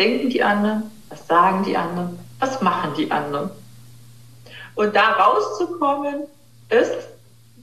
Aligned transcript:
denken 0.00 0.30
die 0.30 0.42
anderen? 0.42 0.90
Was 1.10 1.26
sagen 1.26 1.62
die 1.64 1.76
anderen? 1.76 2.18
Was 2.38 2.60
machen 2.62 2.94
die 2.96 3.10
anderen? 3.10 3.50
Und 4.74 4.96
da 4.96 5.12
rauszukommen, 5.12 6.22
ist, 6.70 7.08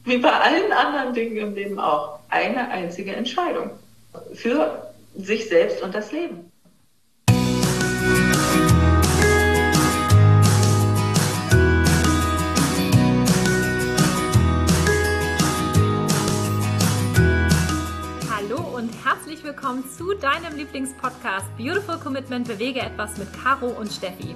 wie 0.04 0.20
bei 0.20 0.31
allen 0.31 0.71
anderen 0.71 1.13
Dingen 1.13 1.38
im 1.38 1.55
Leben 1.55 1.79
auch, 1.79 2.20
eine 2.29 2.70
einzige 2.70 3.15
Entscheidung 3.15 3.71
für 4.34 4.94
sich 5.15 5.47
selbst 5.47 5.81
und 5.81 5.96
das 5.96 6.12
Leben. 6.12 6.52
Herzlich 19.09 19.41
willkommen 19.41 19.85
zu 19.89 20.13
deinem 20.16 20.58
Lieblingspodcast 20.58 21.45
Beautiful 21.55 21.98
Commitment 21.98 22.45
Bewege 22.45 22.81
etwas 22.81 23.17
mit 23.17 23.30
Caro 23.41 23.67
und 23.67 23.90
Steffi. 23.90 24.36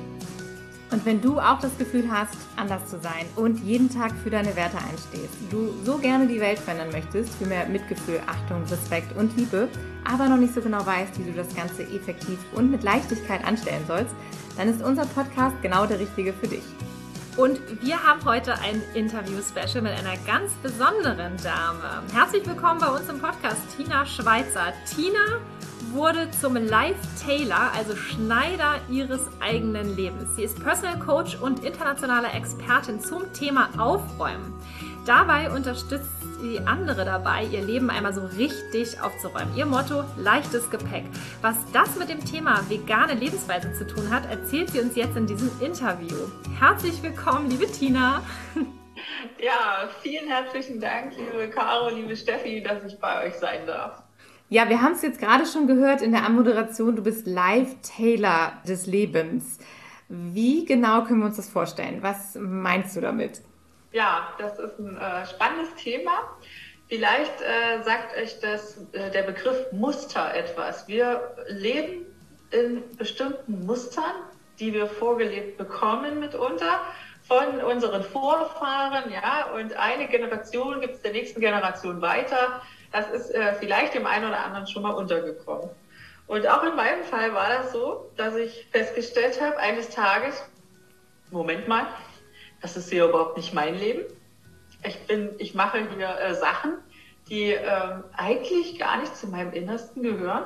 Und 0.91 1.05
wenn 1.05 1.20
du 1.22 1.41
auch 1.41 1.59
das 1.59 1.77
Gefühl 1.77 2.09
hast, 2.09 2.38
anders 2.55 2.90
zu 2.90 2.98
sein 3.02 3.26
und 3.36 3.62
jeden 3.66 3.90
Tag 3.90 4.13
für 4.23 4.30
deine 4.30 4.55
Werte 4.55 4.77
einstehst, 4.77 5.34
du 5.49 5.73
so 5.84 5.98
gerne 5.98 6.26
die 6.26 6.40
Welt 6.40 6.58
verändern 6.58 6.90
möchtest, 6.94 7.36
für 7.36 7.48
mehr 7.48 7.68
Mitgefühl, 7.68 8.22
Achtung, 8.27 8.63
Respekt 8.63 9.13
und 9.18 9.36
Liebe, 9.36 9.68
aber 10.10 10.30
noch 10.30 10.38
nicht 10.38 10.54
so 10.54 10.62
genau 10.62 10.85
weißt, 10.85 11.20
wie 11.20 11.30
du 11.30 11.34
das 11.34 11.54
Ganze 11.54 11.84
effektiv 11.84 12.40
und 12.54 12.72
mit 12.72 12.82
Leichtigkeit 12.82 13.44
anstellen 13.44 13.84
sollst, 13.88 14.16
dann 14.55 14.70
ist 14.70 14.82
unser 14.82 15.05
Podcast 15.05 15.62
genau 15.62 15.85
der 15.85 15.99
richtige 15.99 16.32
für 16.32 16.48
dich. 16.48 16.63
Und 17.38 17.59
wir 17.81 18.03
haben 18.03 18.26
heute 18.26 18.55
ein 18.59 18.81
Interview-Special 18.94 19.81
mit 19.81 19.94
einer 19.94 20.17
ganz 20.27 20.52
besonderen 20.62 21.38
Dame. 21.41 22.04
Herzlich 22.13 22.45
willkommen 22.45 22.81
bei 22.81 22.88
uns 22.88 23.07
im 23.07 23.20
Podcast, 23.20 23.62
Tina 23.77 24.05
Schweizer. 24.05 24.73
Tina 24.94 25.40
wurde 25.94 26.30
zum 26.41 26.55
Life-Tailor, 26.55 27.71
also 27.73 27.95
Schneider 27.95 28.76
ihres 28.90 29.30
eigenen 29.40 29.95
Lebens. 29.95 30.35
Sie 30.35 30.44
ist 30.44 30.62
Personal 30.62 30.99
Coach 30.99 31.38
und 31.38 31.63
internationale 31.63 32.27
Expertin 32.32 32.99
zum 32.99 33.32
Thema 33.32 33.70
Aufräumen. 33.77 34.54
Dabei 35.05 35.49
unterstützt 35.51 36.21
sie 36.42 36.60
andere 36.66 37.06
dabei, 37.06 37.46
ihr 37.46 37.62
Leben 37.62 37.90
einmal 37.90 38.14
so 38.14 38.22
richtig 38.38 39.00
aufzuräumen. 39.00 39.56
Ihr 39.56 39.66
Motto, 39.66 40.04
leichtes 40.18 40.70
Gepäck. 40.70 41.06
Was 41.42 41.56
das 41.72 41.98
mit 41.98 42.10
dem 42.10 42.24
Thema 42.26 42.68
vegane 42.68 43.14
Lebensweise 43.14 43.72
zu 43.74 43.86
tun 43.86 44.10
hat, 44.10 44.30
erzählt 44.30 44.72
sie 44.72 44.80
uns 44.80 44.96
jetzt 44.96 45.16
in 45.16 45.28
diesem 45.28 45.50
Interview. 45.62 46.16
Herzlich 46.60 47.02
willkommen, 47.04 47.50
liebe 47.50 47.68
Tina. 47.68 48.24
Ja, 49.40 49.90
vielen 50.04 50.28
herzlichen 50.28 50.80
Dank, 50.80 51.14
liebe 51.18 51.50
Caro, 51.50 51.90
liebe 51.90 52.16
Steffi, 52.16 52.62
dass 52.62 52.84
ich 52.84 53.00
bei 53.00 53.26
euch 53.26 53.34
sein 53.34 53.66
darf. 53.66 54.04
Ja, 54.50 54.70
wir 54.70 54.80
haben 54.80 54.92
es 54.92 55.02
jetzt 55.02 55.20
gerade 55.20 55.48
schon 55.48 55.66
gehört 55.66 56.04
in 56.04 56.12
der 56.12 56.24
Anmoderation, 56.24 56.96
du 56.96 57.02
bist 57.02 57.26
Live-Tailor 57.26 58.62
des 58.68 58.86
Lebens. 58.86 59.58
Wie 60.08 60.66
genau 60.66 61.04
können 61.04 61.22
wir 61.22 61.26
uns 61.26 61.38
das 61.38 61.50
vorstellen? 61.50 62.04
Was 62.04 62.38
meinst 62.40 62.96
du 62.96 63.02
damit? 63.02 63.42
Ja, 63.92 64.34
das 64.38 64.58
ist 64.58 64.80
ein 64.80 64.97
äh, 64.97 65.25
spannendes 65.25 65.75
Thema. 65.75 66.38
Vielleicht 66.88 67.42
äh, 67.42 67.84
sagt 67.84 68.18
euch 68.18 68.40
das, 68.40 68.78
äh, 68.94 69.12
der 69.12 69.24
Begriff 69.24 69.72
Muster 69.72 70.34
etwas. 70.34 70.88
Wir 70.88 71.36
leben 71.47 72.06
in 72.52 72.84
bestimmten 72.97 73.66
Mustern, 73.66 74.14
die 74.59 74.74
wir 74.74 74.88
vorgelebt 74.88 75.58
bekommen 75.58 76.19
mitunter 76.19 76.81
von 77.24 77.62
unseren 77.62 78.03
Vorfahren, 78.03 79.12
ja, 79.12 79.52
und 79.56 79.74
eine 79.78 80.08
Generation 80.08 80.81
gibt 80.81 80.96
es 80.96 81.02
der 81.02 81.14
nächsten 81.14 81.40
Generation 81.40 82.02
weiter. 82.02 82.62
Das 82.92 83.09
ist 83.09 83.34
äh, 83.34 83.53
vielleicht 83.53 83.94
dem 83.94 84.06
einen 84.06 84.28
oder 84.28 84.44
anderen 84.44 84.68
schon 84.68 84.84
mal 84.84 84.92
untergekommen. 84.92 85.69
Und 86.28 86.47
auch 86.47 86.64
in 86.64 86.75
meinem 86.75 87.03
Fall 87.03 87.34
war 87.34 87.50
das 87.50 87.72
so, 87.72 88.12
dass 88.18 88.36
ich 88.36 88.68
festgestellt 88.72 89.40
habe, 89.42 89.58
eines 89.58 89.90
Tages, 89.90 90.44
Moment 91.30 91.68
mal, 91.68 91.88
das 92.62 92.78
ist 92.78 92.90
hier 92.90 93.06
überhaupt 93.06 93.38
nicht 93.38 93.53
mein 93.53 93.75
Leben. 93.75 94.03
Ich 94.84 95.00
bin, 95.07 95.31
ich 95.38 95.53
mache 95.53 95.88
hier 95.95 96.09
äh, 96.19 96.33
Sachen, 96.35 96.77
die 97.29 97.51
ähm, 97.51 98.03
eigentlich 98.16 98.79
gar 98.79 98.99
nicht 98.99 99.16
zu 99.16 99.27
meinem 99.27 99.53
Innersten 99.53 100.03
gehören. 100.03 100.45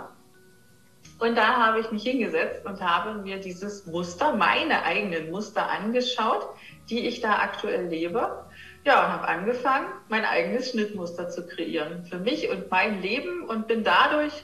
Und 1.20 1.36
da 1.36 1.56
habe 1.56 1.80
ich 1.80 1.92
mich 1.92 2.04
hingesetzt 2.04 2.66
und 2.66 2.82
habe 2.82 3.22
mir 3.22 3.40
dieses 3.40 3.86
Muster, 3.86 4.36
meine 4.36 4.84
eigenen 4.84 5.32
Muster 5.32 5.70
angeschaut, 5.70 6.46
die 6.90 7.08
ich 7.08 7.22
da 7.22 7.40
aktuell 7.40 7.88
lebe. 7.88 8.46
Ja, 8.84 9.06
und 9.06 9.12
habe 9.14 9.28
angefangen, 9.28 9.88
mein 10.10 10.26
eigenes 10.26 10.72
Schnittmuster 10.72 11.30
zu 11.30 11.48
kreieren 11.48 12.06
für 12.06 12.20
mich 12.20 12.50
und 12.50 12.70
mein 12.70 13.02
Leben 13.02 13.44
und 13.44 13.68
bin 13.68 13.84
dadurch 13.84 14.44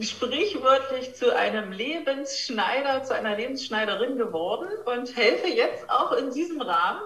sprichwörtlich 0.00 1.14
zu 1.14 1.34
einem 1.34 1.72
Lebensschneider, 1.72 3.04
zu 3.04 3.14
einer 3.14 3.36
Lebensschneiderin 3.36 4.18
geworden 4.18 4.68
und 4.86 5.16
helfe 5.16 5.48
jetzt 5.48 5.88
auch 5.88 6.12
in 6.12 6.32
diesem 6.32 6.60
Rahmen 6.60 7.02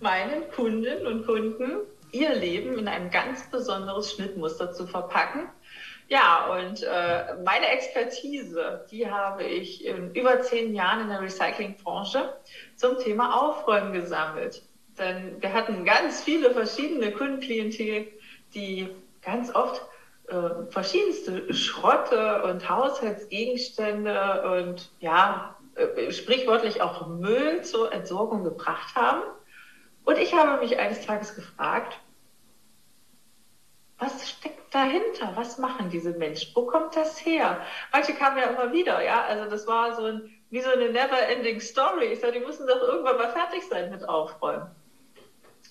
meinen 0.00 0.50
Kundinnen 0.52 1.06
und 1.06 1.26
Kunden, 1.26 1.80
ihr 2.12 2.34
Leben 2.34 2.78
in 2.78 2.88
ein 2.88 3.10
ganz 3.10 3.50
besonderes 3.50 4.12
Schnittmuster 4.12 4.72
zu 4.72 4.86
verpacken. 4.86 5.48
Ja, 6.08 6.54
und 6.54 6.82
äh, 6.82 7.34
meine 7.44 7.68
Expertise, 7.68 8.86
die 8.90 9.10
habe 9.10 9.44
ich 9.44 9.84
in 9.84 10.14
über 10.14 10.40
zehn 10.40 10.74
Jahren 10.74 11.02
in 11.02 11.08
der 11.08 11.20
Recyclingbranche 11.20 12.34
zum 12.76 12.98
Thema 12.98 13.42
Aufräumen 13.42 13.92
gesammelt. 13.92 14.62
Denn 14.98 15.40
wir 15.40 15.52
hatten 15.52 15.84
ganz 15.84 16.22
viele 16.22 16.52
verschiedene 16.52 17.12
Kundenklientel, 17.12 18.06
die 18.54 18.88
ganz 19.20 19.54
oft 19.54 19.82
äh, 20.28 20.70
verschiedenste 20.70 21.52
Schrotte 21.54 22.42
und 22.44 22.68
Haushaltsgegenstände 22.68 24.42
und 24.42 24.90
ja, 25.00 25.56
äh, 25.74 26.10
sprichwörtlich 26.12 26.82
auch 26.82 27.06
Müll 27.06 27.62
zur 27.62 27.92
Entsorgung 27.92 28.44
gebracht 28.44 28.94
haben. 28.94 29.22
Und 30.04 30.18
ich 30.18 30.34
habe 30.34 30.60
mich 30.60 30.78
eines 30.78 31.04
Tages 31.04 31.34
gefragt, 31.34 31.98
was 33.98 34.28
steckt 34.28 34.74
dahinter? 34.74 35.32
Was 35.34 35.58
machen 35.58 35.90
diese 35.90 36.12
Menschen? 36.12 36.52
Wo 36.54 36.66
kommt 36.66 36.94
das 36.94 37.24
her? 37.24 37.60
Manche 37.92 38.14
kamen 38.14 38.38
ja 38.38 38.44
immer 38.44 38.72
wieder, 38.72 39.02
ja. 39.02 39.24
Also 39.24 39.50
das 39.50 39.66
war 39.66 39.94
so 39.94 40.04
ein, 40.04 40.30
wie 40.50 40.60
so 40.60 40.70
eine 40.70 40.90
never-ending 40.90 41.60
Story. 41.60 42.06
Ich 42.06 42.20
sage, 42.20 42.38
die 42.38 42.46
müssen 42.46 42.66
doch 42.66 42.80
irgendwann 42.80 43.16
mal 43.16 43.32
fertig 43.32 43.66
sein 43.68 43.90
mit 43.90 44.08
Aufräumen. 44.08 44.70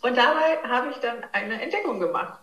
Und 0.01 0.17
dabei 0.17 0.57
habe 0.67 0.90
ich 0.90 0.97
dann 0.97 1.23
eine 1.31 1.62
Entdeckung 1.62 2.00
gemacht. 2.00 2.40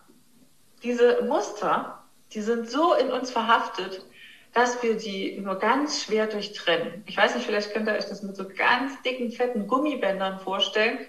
Diese 0.83 1.23
Muster, 1.23 2.04
die 2.35 2.41
sind 2.41 2.69
so 2.69 2.93
in 2.93 3.11
uns 3.11 3.31
verhaftet, 3.31 4.05
dass 4.53 4.81
wir 4.83 4.95
die 4.95 5.37
nur 5.39 5.55
ganz 5.55 6.03
schwer 6.03 6.27
durchtrennen. 6.27 7.03
Ich 7.07 7.17
weiß 7.17 7.35
nicht, 7.35 7.45
vielleicht 7.45 7.73
könnt 7.73 7.87
ihr 7.87 7.93
euch 7.95 8.07
das 8.07 8.23
mit 8.23 8.35
so 8.35 8.45
ganz 8.47 9.01
dicken, 9.01 9.31
fetten 9.31 9.67
Gummibändern 9.67 10.39
vorstellen. 10.39 10.99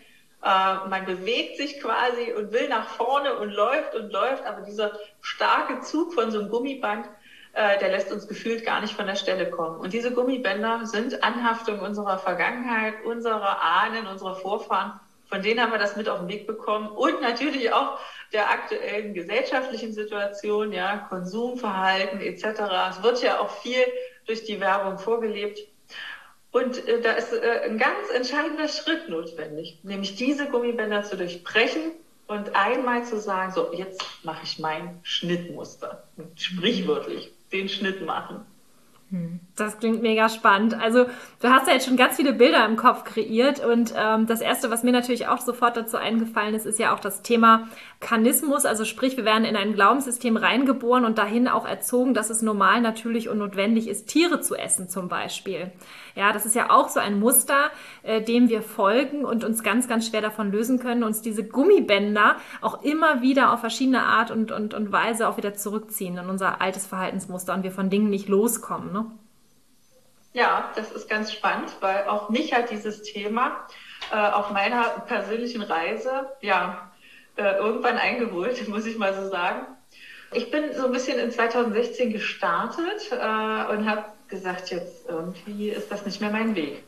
Äh, 0.42 0.88
man 0.88 1.04
bewegt 1.04 1.56
sich 1.56 1.80
quasi 1.80 2.32
und 2.32 2.52
will 2.52 2.68
nach 2.68 2.88
vorne 2.88 3.36
und 3.36 3.50
läuft 3.50 3.94
und 3.94 4.12
läuft, 4.12 4.44
aber 4.46 4.62
dieser 4.62 4.92
starke 5.20 5.80
Zug 5.80 6.14
von 6.14 6.30
so 6.30 6.40
einem 6.40 6.48
Gummiband, 6.48 7.06
äh, 7.52 7.78
der 7.78 7.90
lässt 7.90 8.12
uns 8.12 8.26
gefühlt 8.28 8.64
gar 8.64 8.80
nicht 8.80 8.94
von 8.94 9.06
der 9.06 9.16
Stelle 9.16 9.50
kommen. 9.50 9.78
Und 9.78 9.92
diese 9.92 10.12
Gummibänder 10.12 10.86
sind 10.86 11.22
Anhaftung 11.22 11.80
unserer 11.80 12.18
Vergangenheit, 12.18 12.94
unserer 13.04 13.60
Ahnen, 13.62 14.06
unserer 14.06 14.36
Vorfahren. 14.36 15.00
Von 15.28 15.42
denen 15.42 15.60
haben 15.60 15.72
wir 15.72 15.78
das 15.78 15.96
mit 15.96 16.08
auf 16.08 16.20
den 16.20 16.28
Weg 16.28 16.46
bekommen 16.46 16.88
und 16.88 17.20
natürlich 17.20 17.72
auch 17.72 17.98
der 18.32 18.50
aktuellen 18.50 19.12
gesellschaftlichen 19.14 19.92
Situation, 19.92 20.72
ja, 20.72 20.98
Konsumverhalten 21.08 22.20
etc. 22.20 22.44
Es 22.90 23.02
wird 23.02 23.22
ja 23.22 23.40
auch 23.40 23.50
viel 23.50 23.82
durch 24.26 24.44
die 24.44 24.60
Werbung 24.60 24.98
vorgelebt. 24.98 25.60
Und 26.52 26.86
äh, 26.88 27.00
da 27.00 27.12
ist 27.12 27.32
äh, 27.32 27.62
ein 27.64 27.78
ganz 27.78 28.08
entscheidender 28.14 28.68
Schritt 28.68 29.08
notwendig, 29.08 29.78
nämlich 29.82 30.16
diese 30.16 30.46
Gummibänder 30.46 31.02
zu 31.02 31.16
durchbrechen 31.16 31.92
und 32.28 32.54
einmal 32.54 33.04
zu 33.04 33.20
sagen, 33.20 33.52
so, 33.52 33.72
jetzt 33.72 34.02
mache 34.22 34.44
ich 34.44 34.58
mein 34.58 34.98
Schnittmuster. 35.02 36.04
Sprichwörtlich 36.36 37.30
den 37.52 37.68
Schnitt 37.68 38.02
machen. 38.02 38.44
Das 39.54 39.78
klingt 39.78 40.02
mega 40.02 40.28
spannend. 40.28 40.74
Also 40.74 41.06
du 41.40 41.48
hast 41.48 41.68
ja 41.68 41.74
jetzt 41.74 41.86
schon 41.86 41.96
ganz 41.96 42.16
viele 42.16 42.32
Bilder 42.32 42.66
im 42.66 42.76
Kopf 42.76 43.04
kreiert 43.04 43.64
und 43.64 43.94
ähm, 43.96 44.26
das 44.26 44.40
Erste, 44.40 44.70
was 44.70 44.82
mir 44.82 44.90
natürlich 44.90 45.28
auch 45.28 45.40
sofort 45.40 45.76
dazu 45.76 45.96
eingefallen 45.96 46.54
ist, 46.54 46.66
ist 46.66 46.80
ja 46.80 46.92
auch 46.92 46.98
das 46.98 47.22
Thema 47.22 47.68
Kanismus. 48.00 48.66
Also 48.66 48.84
sprich, 48.84 49.16
wir 49.16 49.24
werden 49.24 49.44
in 49.44 49.54
ein 49.54 49.74
Glaubenssystem 49.74 50.36
reingeboren 50.36 51.04
und 51.04 51.18
dahin 51.18 51.46
auch 51.46 51.66
erzogen, 51.66 52.14
dass 52.14 52.30
es 52.30 52.42
normal, 52.42 52.80
natürlich 52.80 53.28
und 53.28 53.38
notwendig 53.38 53.86
ist, 53.86 54.08
Tiere 54.08 54.40
zu 54.40 54.56
essen 54.56 54.88
zum 54.88 55.08
Beispiel. 55.08 55.70
Ja, 56.16 56.32
das 56.32 56.46
ist 56.46 56.56
ja 56.56 56.70
auch 56.70 56.88
so 56.88 56.98
ein 56.98 57.20
Muster, 57.20 57.70
äh, 58.02 58.22
dem 58.22 58.48
wir 58.48 58.62
folgen 58.62 59.24
und 59.24 59.44
uns 59.44 59.62
ganz, 59.62 59.86
ganz 59.86 60.08
schwer 60.08 60.22
davon 60.22 60.50
lösen 60.50 60.78
können, 60.78 61.04
uns 61.04 61.20
diese 61.20 61.44
Gummibänder 61.44 62.36
auch 62.62 62.82
immer 62.82 63.20
wieder 63.20 63.52
auf 63.52 63.60
verschiedene 63.60 64.02
Art 64.02 64.30
und, 64.30 64.50
und, 64.50 64.72
und 64.72 64.92
Weise 64.92 65.28
auch 65.28 65.36
wieder 65.36 65.54
zurückziehen 65.54 66.16
in 66.16 66.30
unser 66.30 66.60
altes 66.62 66.86
Verhaltensmuster 66.86 67.54
und 67.54 67.62
wir 67.62 67.70
von 67.70 67.90
Dingen 67.90 68.08
nicht 68.08 68.28
loskommen. 68.28 68.95
Ne? 68.96 69.10
Ja, 70.32 70.70
das 70.76 70.92
ist 70.92 71.08
ganz 71.08 71.32
spannend, 71.32 71.74
weil 71.80 72.06
auch 72.08 72.28
mich 72.28 72.52
hat 72.52 72.70
dieses 72.70 73.02
Thema 73.02 73.66
äh, 74.12 74.16
auf 74.16 74.50
meiner 74.50 74.84
persönlichen 75.06 75.62
Reise 75.62 76.30
ja 76.42 76.92
äh, 77.36 77.56
irgendwann 77.56 77.96
eingeholt, 77.96 78.68
muss 78.68 78.86
ich 78.86 78.98
mal 78.98 79.14
so 79.14 79.30
sagen. 79.30 79.66
Ich 80.32 80.50
bin 80.50 80.74
so 80.74 80.86
ein 80.86 80.92
bisschen 80.92 81.18
in 81.18 81.30
2016 81.30 82.12
gestartet 82.12 83.10
äh, 83.12 83.14
und 83.14 83.88
habe 83.88 84.04
gesagt, 84.28 84.70
jetzt 84.70 85.08
irgendwie 85.08 85.70
ist 85.70 85.90
das 85.90 86.04
nicht 86.04 86.20
mehr 86.20 86.30
mein 86.30 86.54
Weg. 86.56 86.82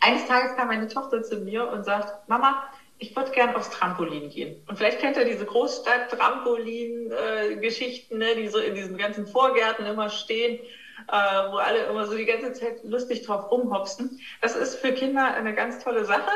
Eines 0.00 0.26
Tages 0.26 0.54
kam 0.54 0.68
meine 0.68 0.86
Tochter 0.88 1.22
zu 1.22 1.38
mir 1.38 1.66
und 1.68 1.84
sagt, 1.84 2.28
Mama, 2.28 2.62
ich 2.98 3.14
würde 3.16 3.30
gern 3.32 3.54
aufs 3.54 3.70
Trampolin 3.70 4.28
gehen. 4.30 4.56
Und 4.68 4.76
vielleicht 4.76 5.00
kennt 5.00 5.16
ihr 5.16 5.24
diese 5.24 5.44
Großstadt-Trampolin-Geschichten, 5.44 8.18
ne, 8.18 8.34
die 8.36 8.48
so 8.48 8.58
in 8.58 8.74
diesen 8.74 8.96
ganzen 8.96 9.26
Vorgärten 9.26 9.86
immer 9.86 10.10
stehen, 10.10 10.58
äh, 11.08 11.50
wo 11.50 11.56
alle 11.56 11.84
immer 11.84 12.06
so 12.06 12.16
die 12.16 12.24
ganze 12.24 12.52
Zeit 12.52 12.82
lustig 12.84 13.22
drauf 13.22 13.50
rumhopsen. 13.50 14.20
Das 14.40 14.56
ist 14.56 14.76
für 14.76 14.92
Kinder 14.92 15.34
eine 15.34 15.54
ganz 15.54 15.82
tolle 15.82 16.04
Sache. 16.04 16.30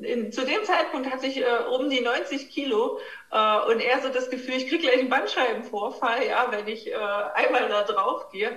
Äh, 0.00 0.12
in, 0.12 0.32
zu 0.32 0.44
dem 0.44 0.64
Zeitpunkt 0.64 1.10
hatte 1.10 1.26
ich 1.26 1.38
äh, 1.38 1.46
um 1.70 1.88
die 1.88 2.00
90 2.00 2.50
Kilo 2.50 2.98
äh, 3.30 3.70
und 3.70 3.80
eher 3.80 4.00
so 4.02 4.08
das 4.08 4.30
Gefühl, 4.30 4.54
ich 4.54 4.68
kriege 4.68 4.82
gleich 4.82 4.98
einen 4.98 5.08
Bandscheibenvorfall, 5.08 6.26
ja, 6.26 6.48
wenn 6.50 6.66
ich 6.68 6.90
äh, 6.90 6.94
einmal 7.34 7.68
da 7.68 7.82
drauf 7.82 8.30
gehe. 8.32 8.50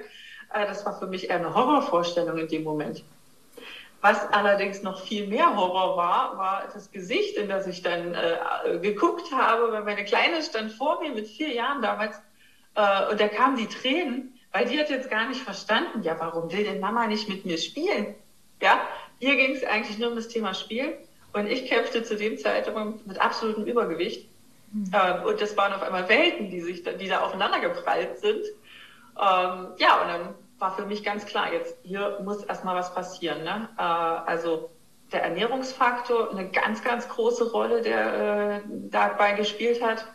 Äh, 0.53 0.65
das 0.67 0.85
war 0.85 0.97
für 0.97 1.07
mich 1.07 1.29
eher 1.29 1.37
eine 1.37 1.53
Horrorvorstellung 1.53 2.37
in 2.37 2.47
dem 2.47 2.63
Moment. 2.63 3.03
Was 4.01 4.31
allerdings 4.31 4.81
noch 4.81 5.01
viel 5.01 5.27
mehr 5.27 5.57
Horror 5.57 5.97
war, 5.97 6.37
war 6.37 6.69
das 6.73 6.89
Gesicht, 6.91 7.35
in 7.35 7.49
das 7.49 7.67
ich 7.67 7.81
dann 7.81 8.15
äh, 8.15 8.79
geguckt 8.79 9.29
habe, 9.33 9.73
weil 9.73 9.83
meine 9.83 10.05
Kleine 10.05 10.41
stand 10.41 10.71
vor 10.71 11.01
mir 11.01 11.11
mit 11.11 11.27
vier 11.27 11.49
Jahren 11.49 11.81
damals 11.81 12.15
äh, 12.75 13.11
und 13.11 13.19
da 13.19 13.27
kamen 13.27 13.57
die 13.57 13.67
Tränen, 13.67 14.38
weil 14.51 14.65
die 14.65 14.79
hat 14.79 14.89
jetzt 14.89 15.09
gar 15.09 15.27
nicht 15.27 15.41
verstanden, 15.41 16.03
ja, 16.03 16.15
warum 16.19 16.51
will 16.51 16.63
denn 16.63 16.79
Mama 16.79 17.07
nicht 17.07 17.29
mit 17.29 17.45
mir 17.45 17.57
spielen? 17.57 18.15
Ja, 18.61 18.81
hier 19.19 19.35
ging 19.35 19.55
es 19.55 19.63
eigentlich 19.63 19.97
nur 19.99 20.09
um 20.09 20.15
das 20.15 20.27
Thema 20.27 20.53
Spiel 20.53 20.97
und 21.33 21.47
ich 21.47 21.67
kämpfte 21.67 22.03
zu 22.03 22.15
dem 22.15 22.37
Zeitpunkt 22.37 23.05
mit 23.05 23.19
absolutem 23.19 23.65
Übergewicht. 23.65 24.29
Mhm. 24.71 24.91
Ähm, 24.93 25.23
und 25.25 25.41
das 25.41 25.55
waren 25.57 25.73
auf 25.73 25.81
einmal 25.81 26.09
Welten, 26.09 26.49
die 26.49 26.61
sich, 26.61 26.83
die 26.83 27.07
da 27.07 27.21
aufeinander 27.21 27.59
geprallt 27.59 28.19
sind. 28.19 28.45
Ähm, 29.17 29.67
ja, 29.77 30.01
und 30.01 30.07
dann 30.07 30.35
war 30.57 30.75
für 30.75 30.85
mich 30.85 31.03
ganz 31.03 31.25
klar, 31.25 31.53
jetzt 31.53 31.77
hier 31.83 32.19
muss 32.23 32.43
erstmal 32.43 32.75
was 32.75 32.93
passieren. 32.93 33.43
Ne? 33.43 33.69
Äh, 33.77 33.81
also 33.81 34.69
der 35.11 35.23
Ernährungsfaktor 35.23 36.31
eine 36.31 36.49
ganz, 36.49 36.83
ganz 36.83 37.07
große 37.07 37.51
Rolle, 37.51 37.81
der 37.81 38.13
äh, 38.13 38.61
dabei 38.89 39.33
gespielt 39.33 39.81
hat, 39.81 40.05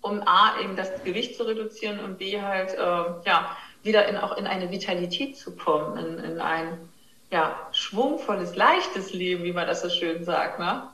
um 0.00 0.22
A, 0.26 0.60
eben 0.60 0.76
das 0.76 1.02
Gewicht 1.02 1.36
zu 1.36 1.44
reduzieren 1.44 2.00
und 2.00 2.18
B, 2.18 2.40
halt, 2.40 2.74
äh, 2.74 2.78
ja, 2.78 3.56
wieder 3.82 4.06
in, 4.06 4.16
auch 4.16 4.36
in 4.36 4.46
eine 4.46 4.70
Vitalität 4.70 5.36
zu 5.36 5.56
kommen, 5.56 5.96
in, 5.96 6.18
in 6.24 6.40
ein, 6.40 6.88
ja, 7.30 7.68
schwungvolles, 7.72 8.56
leichtes 8.56 9.12
Leben, 9.12 9.44
wie 9.44 9.52
man 9.52 9.66
das 9.66 9.82
so 9.82 9.90
schön 9.90 10.24
sagt, 10.24 10.58
ne? 10.58 10.90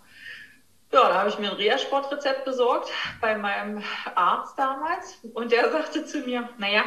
Ja, 0.93 1.09
da 1.09 1.19
habe 1.19 1.29
ich 1.29 1.39
mir 1.39 1.51
ein 1.51 1.57
Reha-Sportrezept 1.57 2.45
besorgt 2.45 2.91
bei 3.21 3.37
meinem 3.37 3.83
Arzt 4.15 4.57
damals 4.59 5.19
und 5.33 5.51
der 5.51 5.71
sagte 5.71 6.05
zu 6.05 6.21
mir, 6.21 6.49
naja, 6.59 6.85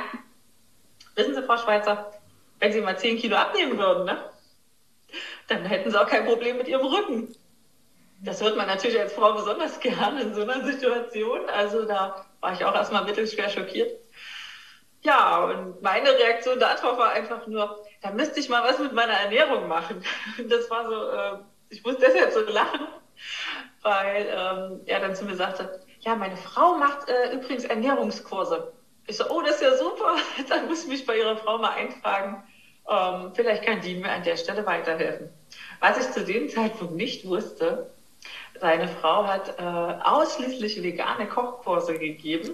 Wissen 1.17 1.33
Sie, 1.33 1.41
Frau 1.41 1.57
Schweizer, 1.57 2.13
wenn 2.59 2.71
Sie 2.71 2.79
mal 2.79 2.97
10 2.97 3.17
Kilo 3.17 3.35
abnehmen 3.35 3.77
würden, 3.79 4.05
ne, 4.05 4.23
dann 5.47 5.65
hätten 5.65 5.89
Sie 5.89 5.99
auch 5.99 6.07
kein 6.07 6.25
Problem 6.25 6.57
mit 6.57 6.67
Ihrem 6.67 6.85
Rücken. 6.85 7.35
Das 8.19 8.41
hört 8.41 8.57
man 8.57 8.67
natürlich 8.67 8.99
als 8.99 9.13
Frau 9.13 9.33
besonders 9.33 9.79
gerne 9.81 10.21
in 10.21 10.33
so 10.33 10.41
einer 10.41 10.65
Situation. 10.65 11.47
Also 11.49 11.85
da 11.85 12.25
war 12.39 12.53
ich 12.53 12.63
auch 12.65 12.73
erstmal 12.73 13.03
mittelschwer 13.03 13.49
schockiert. 13.49 13.91
Ja, 15.03 15.43
und 15.45 15.81
meine 15.81 16.09
Reaktion 16.09 16.59
darauf 16.59 16.97
war 16.97 17.11
einfach 17.11 17.45
nur, 17.47 17.85
da 18.01 18.11
müsste 18.11 18.39
ich 18.39 18.49
mal 18.49 18.63
was 18.63 18.79
mit 18.79 18.93
meiner 18.93 19.13
Ernährung 19.13 19.67
machen. 19.67 20.03
Das 20.49 20.69
war 20.69 20.85
so, 20.85 21.09
äh, 21.09 21.43
ich 21.69 21.83
muss 21.83 21.97
deshalb 21.97 22.31
so 22.31 22.41
lachen, 22.41 22.87
weil 23.81 24.27
ähm, 24.29 24.81
er 24.85 24.99
dann 24.99 25.15
zu 25.15 25.25
mir 25.25 25.35
sagte, 25.35 25.79
ja, 25.99 26.15
meine 26.15 26.37
Frau 26.37 26.77
macht 26.77 27.09
äh, 27.09 27.33
übrigens 27.33 27.65
Ernährungskurse. 27.65 28.73
Ich 29.07 29.17
so, 29.17 29.29
oh, 29.29 29.41
das 29.41 29.55
ist 29.55 29.61
ja 29.61 29.77
super. 29.77 30.15
Dann 30.49 30.67
muss 30.67 30.83
ich 30.83 30.89
mich 30.89 31.05
bei 31.05 31.17
Ihrer 31.17 31.37
Frau 31.37 31.57
mal 31.57 31.71
eintragen. 31.71 32.43
Ähm, 32.89 33.31
vielleicht 33.33 33.63
kann 33.63 33.81
die 33.81 33.95
mir 33.95 34.11
an 34.11 34.23
der 34.23 34.35
Stelle 34.37 34.65
weiterhelfen. 34.65 35.29
Was 35.79 35.97
ich 35.97 36.11
zu 36.11 36.23
dem 36.23 36.49
Zeitpunkt 36.49 36.93
nicht 36.93 37.25
wusste, 37.25 37.89
seine 38.59 38.87
Frau 38.87 39.25
hat 39.25 39.59
äh, 39.59 39.61
ausschließlich 39.61 40.81
vegane 40.83 41.27
Kochkurse 41.27 41.97
gegeben. 41.97 42.51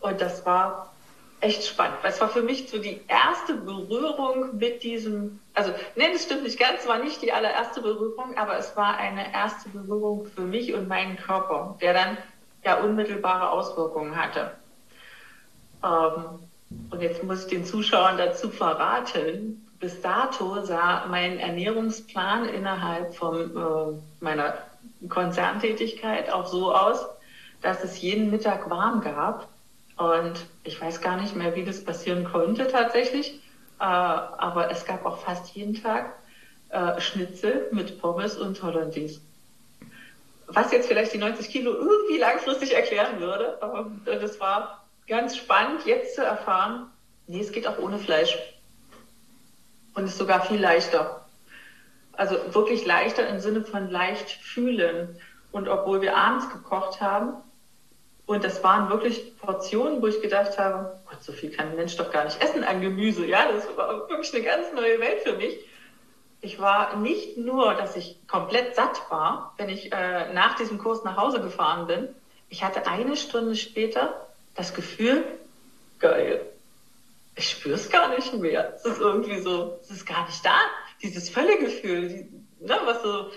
Und 0.00 0.20
das 0.20 0.44
war 0.46 0.92
echt 1.40 1.64
spannend. 1.64 1.98
Es 2.02 2.20
war 2.20 2.28
für 2.28 2.42
mich 2.42 2.68
so 2.68 2.78
die 2.78 3.00
erste 3.08 3.54
Berührung 3.54 4.56
mit 4.56 4.82
diesem, 4.82 5.38
also 5.54 5.72
nee, 5.94 6.12
das 6.12 6.24
stimmt 6.24 6.44
nicht 6.44 6.58
ganz, 6.58 6.86
war 6.86 6.98
nicht 6.98 7.22
die 7.22 7.32
allererste 7.32 7.82
Berührung, 7.82 8.36
aber 8.36 8.58
es 8.58 8.76
war 8.76 8.96
eine 8.96 9.32
erste 9.32 9.68
Berührung 9.68 10.26
für 10.26 10.42
mich 10.42 10.72
und 10.74 10.88
meinen 10.88 11.16
Körper, 11.16 11.76
der 11.80 11.94
dann 11.94 12.18
ja 12.64 12.80
unmittelbare 12.80 13.50
Auswirkungen 13.50 14.16
hatte. 14.16 14.52
Ähm, 15.84 16.40
und 16.90 17.00
jetzt 17.00 17.22
muss 17.22 17.44
ich 17.44 17.48
den 17.48 17.64
Zuschauern 17.64 18.18
dazu 18.18 18.50
verraten, 18.50 19.62
bis 19.78 20.00
dato 20.00 20.64
sah 20.64 21.06
mein 21.06 21.38
Ernährungsplan 21.38 22.48
innerhalb 22.48 23.14
von 23.14 23.56
äh, 23.56 24.24
meiner 24.24 24.54
Konzerntätigkeit 25.08 26.30
auch 26.30 26.46
so 26.46 26.74
aus, 26.74 27.06
dass 27.62 27.82
es 27.84 28.00
jeden 28.00 28.30
Mittag 28.30 28.68
warm 28.70 29.00
gab. 29.00 29.48
Und 29.96 30.46
ich 30.64 30.80
weiß 30.80 31.00
gar 31.00 31.20
nicht 31.20 31.34
mehr, 31.34 31.54
wie 31.56 31.64
das 31.64 31.82
passieren 31.82 32.24
konnte 32.24 32.68
tatsächlich. 32.68 33.40
Äh, 33.80 33.84
aber 33.84 34.70
es 34.70 34.84
gab 34.84 35.04
auch 35.04 35.18
fast 35.18 35.54
jeden 35.54 35.80
Tag 35.80 36.14
äh, 36.70 37.00
Schnitzel 37.00 37.68
mit 37.72 38.00
Pommes 38.00 38.36
und 38.36 38.62
Hollandaise. 38.62 39.20
Was 40.48 40.70
jetzt 40.70 40.88
vielleicht 40.88 41.12
die 41.12 41.18
90 41.18 41.48
Kilo 41.48 41.72
irgendwie 41.72 42.18
langfristig 42.18 42.74
erklären 42.74 43.20
würde. 43.20 43.58
Aber 43.60 43.90
das 44.04 44.38
war 44.38 44.86
ganz 45.08 45.36
spannend 45.36 45.86
jetzt 45.86 46.14
zu 46.14 46.24
erfahren, 46.24 46.90
nee, 47.26 47.40
es 47.40 47.52
geht 47.52 47.66
auch 47.66 47.78
ohne 47.78 47.98
Fleisch. 47.98 48.36
Und 49.94 50.04
ist 50.04 50.18
sogar 50.18 50.44
viel 50.44 50.60
leichter. 50.60 51.25
Also 52.16 52.36
wirklich 52.54 52.84
leichter 52.86 53.28
im 53.28 53.40
Sinne 53.40 53.62
von 53.62 53.90
leicht 53.90 54.30
fühlen. 54.30 55.20
Und 55.52 55.68
obwohl 55.68 56.00
wir 56.00 56.16
abends 56.16 56.50
gekocht 56.50 57.00
haben, 57.00 57.34
und 58.26 58.42
das 58.42 58.62
waren 58.64 58.90
wirklich 58.90 59.38
Portionen, 59.38 60.02
wo 60.02 60.08
ich 60.08 60.20
gedacht 60.20 60.58
habe, 60.58 60.98
Gott, 61.08 61.22
so 61.22 61.32
viel 61.32 61.50
kann 61.50 61.68
ein 61.68 61.76
Mensch 61.76 61.96
doch 61.96 62.10
gar 62.10 62.24
nicht 62.24 62.42
essen 62.42 62.64
an 62.64 62.80
Gemüse. 62.80 63.24
Ja, 63.24 63.50
das 63.52 63.64
war 63.76 64.08
wirklich 64.08 64.34
eine 64.34 64.42
ganz 64.42 64.72
neue 64.74 64.98
Welt 64.98 65.20
für 65.20 65.34
mich. 65.34 65.56
Ich 66.40 66.58
war 66.58 66.96
nicht 66.96 67.38
nur, 67.38 67.74
dass 67.74 67.96
ich 67.96 68.18
komplett 68.26 68.74
satt 68.74 69.00
war, 69.10 69.54
wenn 69.58 69.68
ich 69.68 69.92
äh, 69.92 70.32
nach 70.32 70.56
diesem 70.56 70.78
Kurs 70.78 71.04
nach 71.04 71.16
Hause 71.16 71.40
gefahren 71.40 71.86
bin. 71.86 72.08
Ich 72.48 72.64
hatte 72.64 72.86
eine 72.86 73.16
Stunde 73.16 73.54
später 73.54 74.26
das 74.54 74.74
Gefühl, 74.74 75.24
geil, 75.98 76.44
ich 77.36 77.50
spüre 77.50 77.74
es 77.74 77.90
gar 77.90 78.08
nicht 78.08 78.32
mehr. 78.34 78.72
Es 78.74 78.84
ist 78.84 79.00
irgendwie 79.00 79.38
so, 79.40 79.78
es 79.82 79.90
ist 79.90 80.06
gar 80.06 80.26
nicht 80.26 80.44
da. 80.44 80.58
Dieses 81.02 81.28
Völlegefühl, 81.28 82.08
die, 82.08 82.64
ne, 82.64 82.78
was 82.84 83.02
so. 83.02 83.30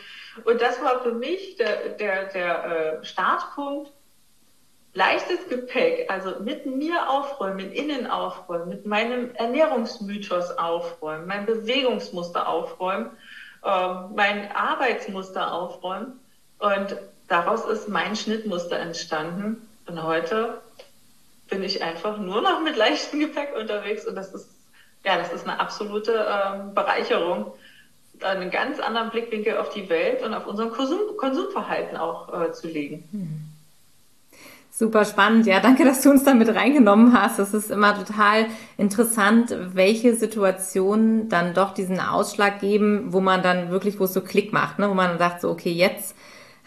Und 0.46 0.62
das 0.62 0.82
war 0.82 1.02
für 1.02 1.14
mich 1.14 1.56
der, 1.58 1.90
der, 1.90 2.26
der 2.26 3.00
äh, 3.02 3.06
Startpunkt. 3.06 3.92
Leichtes 4.94 5.48
Gepäck, 5.48 6.10
also 6.10 6.40
mit 6.40 6.66
mir 6.66 7.10
aufräumen, 7.10 7.72
innen 7.72 8.08
aufräumen, 8.08 8.70
mit 8.70 8.88
meinem 8.88 9.36
Ernährungsmythos 9.36 10.58
aufräumen, 10.58 11.28
mein 11.28 11.46
Bewegungsmuster 11.46 12.48
aufräumen, 12.48 13.12
ähm, 13.64 14.16
mein 14.16 14.52
Arbeitsmuster 14.52 15.54
aufräumen. 15.54 16.20
Und 16.58 16.98
daraus 17.28 17.66
ist 17.66 17.88
mein 17.88 18.16
Schnittmuster 18.16 18.80
entstanden. 18.80 19.68
Und 19.86 20.02
heute 20.02 20.60
bin 21.50 21.64
ich 21.64 21.84
einfach 21.84 22.18
nur 22.18 22.42
noch 22.42 22.62
mit 22.62 22.76
leichtem 22.76 23.20
Gepäck 23.20 23.56
unterwegs 23.56 24.06
und 24.06 24.16
das 24.16 24.34
ist, 24.34 24.50
ja, 25.06 25.18
das 25.18 25.32
ist 25.32 25.48
eine 25.48 25.60
absolute 25.60 26.26
ähm, 26.28 26.74
Bereicherung, 26.74 27.54
einen 28.22 28.52
ganz 28.52 28.80
anderen 28.80 29.10
Blickwinkel 29.12 29.58
auf 29.58 29.70
die 29.70 29.90
Welt 29.90 30.24
und 30.24 30.34
auf 30.34 30.46
unser 30.46 30.68
Konsum 30.68 31.00
Konsumverhalten 31.18 31.98
auch 31.98 32.34
äh, 32.34 32.52
zu 32.52 32.68
legen. 32.68 33.08
Hm. 33.12 33.50
Super 34.72 35.04
spannend. 35.04 35.46
Ja, 35.46 35.60
danke, 35.60 35.84
dass 35.84 36.02
du 36.02 36.10
uns 36.10 36.24
da 36.24 36.34
mit 36.34 36.48
reingenommen 36.48 37.12
hast. 37.12 37.38
Das 37.38 37.54
ist 37.54 37.70
immer 37.70 37.98
total 37.98 38.46
interessant, 38.78 39.54
welche 39.74 40.16
Situationen 40.16 41.28
dann 41.28 41.54
doch 41.54 41.74
diesen 41.74 42.00
Ausschlag 42.00 42.62
geben, 42.62 43.12
wo 43.12 43.20
man 43.20 43.42
dann 43.42 43.72
wirklich, 43.72 44.00
wo 44.00 44.06
es 44.06 44.14
so 44.14 44.22
Klick 44.22 44.54
macht, 44.54 44.80
ne? 44.80 44.90
wo 44.90 44.94
man 44.94 45.10
dann 45.10 45.20
sagt 45.20 45.42
so, 45.42 45.50
okay, 45.50 45.72
jetzt 45.72 46.16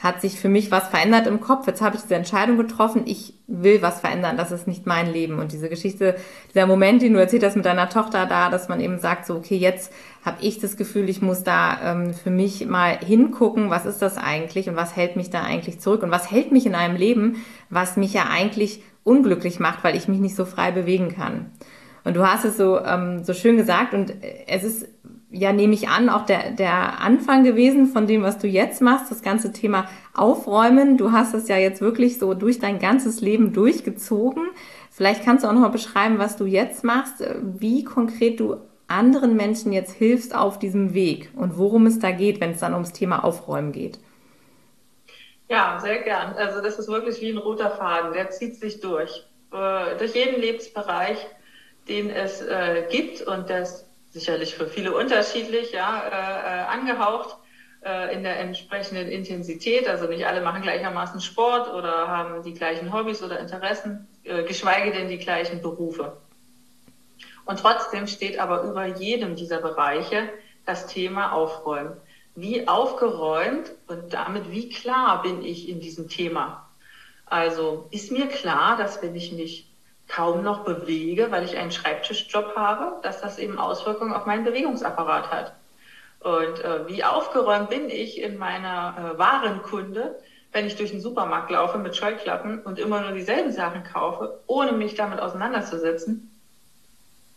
hat 0.03 0.21
sich 0.21 0.41
für 0.41 0.49
mich 0.49 0.73
was 0.73 0.89
verändert 0.89 1.29
im 1.29 1.41
Kopf. 1.41 1.69
Jetzt 1.69 1.81
habe 1.81 1.95
ich 1.95 2.03
diese 2.03 2.17
Entscheidung 2.17 2.57
getroffen. 2.57 3.03
Ich 3.07 3.35
will 3.47 3.83
was 3.83 4.01
verändern. 4.01 4.37
Das 4.37 4.51
ist 4.51 4.67
nicht 4.67 4.85
mein 4.85 5.13
Leben. 5.13 5.39
Und 5.39 5.53
diese 5.53 5.69
Geschichte, 5.69 6.17
dieser 6.53 6.67
Moment, 6.67 7.03
den 7.03 7.13
du 7.13 7.21
erzählt 7.21 7.45
hast 7.45 7.55
mit 7.55 7.65
deiner 7.65 7.89
Tochter 7.89 8.27
da, 8.27 8.51
dass 8.51 8.69
man 8.69 8.81
eben 8.81 8.99
sagt, 8.99 9.27
so, 9.27 9.37
okay, 9.37 9.57
jetzt 9.57 9.93
habe 10.25 10.39
ich 10.41 10.59
das 10.59 10.77
Gefühl, 10.77 11.09
ich 11.09 11.23
muss 11.23 11.45
da 11.45 11.93
ähm, 11.93 12.15
für 12.15 12.31
mich 12.31 12.67
mal 12.67 12.99
hingucken, 12.99 13.71
was 13.71 13.87
ist 13.87 14.03
das 14.03 14.19
eigentlich 14.19 14.69
und 14.69 14.75
was 14.75 14.97
hält 14.97 15.15
mich 15.15 15.31
da 15.31 15.43
eigentlich 15.43 15.79
zurück 15.79 16.03
und 16.03 16.11
was 16.11 16.33
hält 16.33 16.51
mich 16.51 16.67
in 16.67 16.75
einem 16.75 16.97
Leben, 16.97 17.37
was 17.71 17.97
mich 17.97 18.13
ja 18.13 18.27
eigentlich 18.29 18.83
unglücklich 19.05 19.61
macht, 19.61 19.85
weil 19.85 19.95
ich 19.95 20.09
mich 20.09 20.19
nicht 20.19 20.35
so 20.35 20.45
frei 20.45 20.73
bewegen 20.73 21.15
kann. 21.15 21.53
Und 22.03 22.17
du 22.17 22.27
hast 22.27 22.45
es 22.45 22.57
so, 22.57 22.81
ähm, 22.81 23.23
so 23.23 23.35
schön 23.35 23.57
gesagt 23.57 23.95
und 23.95 24.13
es 24.49 24.65
ist 24.65 24.89
ja, 25.33 25.53
nehme 25.53 25.73
ich 25.73 25.89
an, 25.89 26.11
auch 26.11 26.27
der, 26.27 26.51
der 26.51 27.01
Anfang 27.01 27.43
gewesen 27.43 27.87
von 27.87 28.07
dem, 28.07 28.23
was 28.23 28.39
du 28.39 28.47
jetzt 28.47 28.83
machst, 28.83 29.11
das 29.11 29.23
ganze 29.23 29.51
Thema 29.53 29.89
Aufräumen. 30.13 30.99
Du 30.99 31.13
hast 31.13 31.33
es 31.33 31.49
ja 31.49 31.57
jetzt 31.57 31.81
wirklich 31.81 32.19
so 32.19 32.35
durch 32.35 32.59
dein 32.59 32.79
ganzes 32.79 33.23
Leben 33.23 33.53
durchgezogen. 33.53 34.51
Vielleicht 34.91 35.25
kannst 35.25 35.43
du 35.43 35.49
auch 35.49 35.55
noch 35.55 35.63
mal 35.63 35.69
beschreiben, 35.69 36.19
was 36.19 36.37
du 36.37 36.45
jetzt 36.45 36.85
machst, 36.85 37.25
wie 37.41 37.83
konkret 37.83 38.41
du 38.41 38.59
anderen 38.89 39.35
Menschen 39.35 39.73
jetzt 39.73 39.93
hilfst 39.93 40.35
auf 40.35 40.59
diesem 40.59 40.93
Weg 40.93 41.31
und 41.35 41.57
worum 41.57 41.87
es 41.87 41.99
da 41.99 42.11
geht, 42.11 42.41
wenn 42.41 42.51
es 42.51 42.61
dann 42.61 42.75
ums 42.75 42.93
Thema 42.93 43.25
Aufräumen 43.25 43.73
geht. 43.73 43.99
Ja, 45.49 45.79
sehr 45.81 46.03
gern. 46.03 46.35
Also 46.35 46.61
das 46.61 46.79
ist 46.79 46.89
wirklich 46.89 47.23
wie 47.23 47.31
ein 47.31 47.39
roter 47.39 47.71
Faden, 47.71 48.13
der 48.13 48.31
zieht 48.31 48.57
sich 48.57 48.81
durch. 48.81 49.27
Äh, 49.51 49.97
durch 49.97 50.15
jeden 50.15 50.41
Lebensbereich, 50.41 51.27
den 51.89 52.11
es 52.11 52.43
äh, 52.43 52.85
gibt 52.91 53.23
und 53.23 53.49
das 53.49 53.89
sicherlich 54.13 54.55
für 54.55 54.67
viele 54.67 54.95
unterschiedlich, 54.95 55.73
ja, 55.73 56.03
äh, 56.07 56.11
äh 56.11 56.65
angehaucht 56.67 57.37
äh, 57.85 58.15
in 58.15 58.23
der 58.23 58.39
entsprechenden 58.39 59.09
Intensität. 59.09 59.89
Also 59.89 60.07
nicht 60.07 60.27
alle 60.27 60.43
machen 60.43 60.63
gleichermaßen 60.63 61.21
Sport 61.21 61.73
oder 61.73 62.09
haben 62.09 62.43
die 62.43 62.55
gleichen 62.55 62.93
Hobbys 62.93 63.23
oder 63.23 63.41
Interessen, 63.41 64.07
äh, 64.25 64.45
geschweige 64.45 64.93
denn 64.93 65.09
die 65.09 65.19
gleichen 65.19 65.63
Berufe. 65.63 66.17
Und 67.45 67.59
trotzdem 67.59 68.07
steht 68.07 68.39
aber 68.39 68.63
über 68.63 68.87
jedem 68.87 69.35
dieser 69.35 69.59
Bereiche 69.59 70.29
das 70.65 70.87
Thema 70.87 71.33
Aufräumen. 71.33 71.97
Wie 72.35 72.69
aufgeräumt 72.69 73.73
und 73.89 74.13
damit 74.13 74.51
wie 74.51 74.69
klar 74.69 75.23
bin 75.23 75.43
ich 75.43 75.69
in 75.69 75.81
diesem 75.81 76.09
Thema? 76.09 76.69
Also 77.27 77.89
ist 77.91 78.13
mir 78.13 78.29
klar, 78.29 78.77
dass 78.77 79.03
wenn 79.03 79.17
ich 79.17 79.33
mich 79.33 79.72
kaum 80.15 80.43
noch 80.43 80.65
bewege, 80.65 81.31
weil 81.31 81.45
ich 81.45 81.57
einen 81.57 81.73
Schreibtischjob 81.73 82.55
habe, 82.55 83.01
dass 83.03 83.21
das 83.21 83.39
eben 83.39 83.59
Auswirkungen 83.59 84.13
auf 84.13 84.27
meinen 84.27 84.45
Bewegungsapparat 84.45 85.31
hat. 85.31 85.55
Und 86.21 86.63
äh, 86.63 86.87
wie 86.87 87.03
aufgeräumt 87.03 87.71
bin 87.71 87.89
ich 87.89 88.21
in 88.21 88.37
meiner 88.37 89.15
äh, 89.15 89.19
Warenkunde, 89.19 90.21
wenn 90.53 90.67
ich 90.67 90.77
durch 90.77 90.91
den 90.91 91.01
Supermarkt 91.01 91.51
laufe 91.51 91.79
mit 91.79 91.97
Scheuklappen 91.97 92.61
und 92.61 92.79
immer 92.79 93.01
nur 93.01 93.13
dieselben 93.13 93.53
Sachen 93.53 93.85
kaufe, 93.85 94.41
ohne 94.47 94.73
mich 94.73 94.95
damit 94.95 95.19
auseinanderzusetzen, 95.19 96.31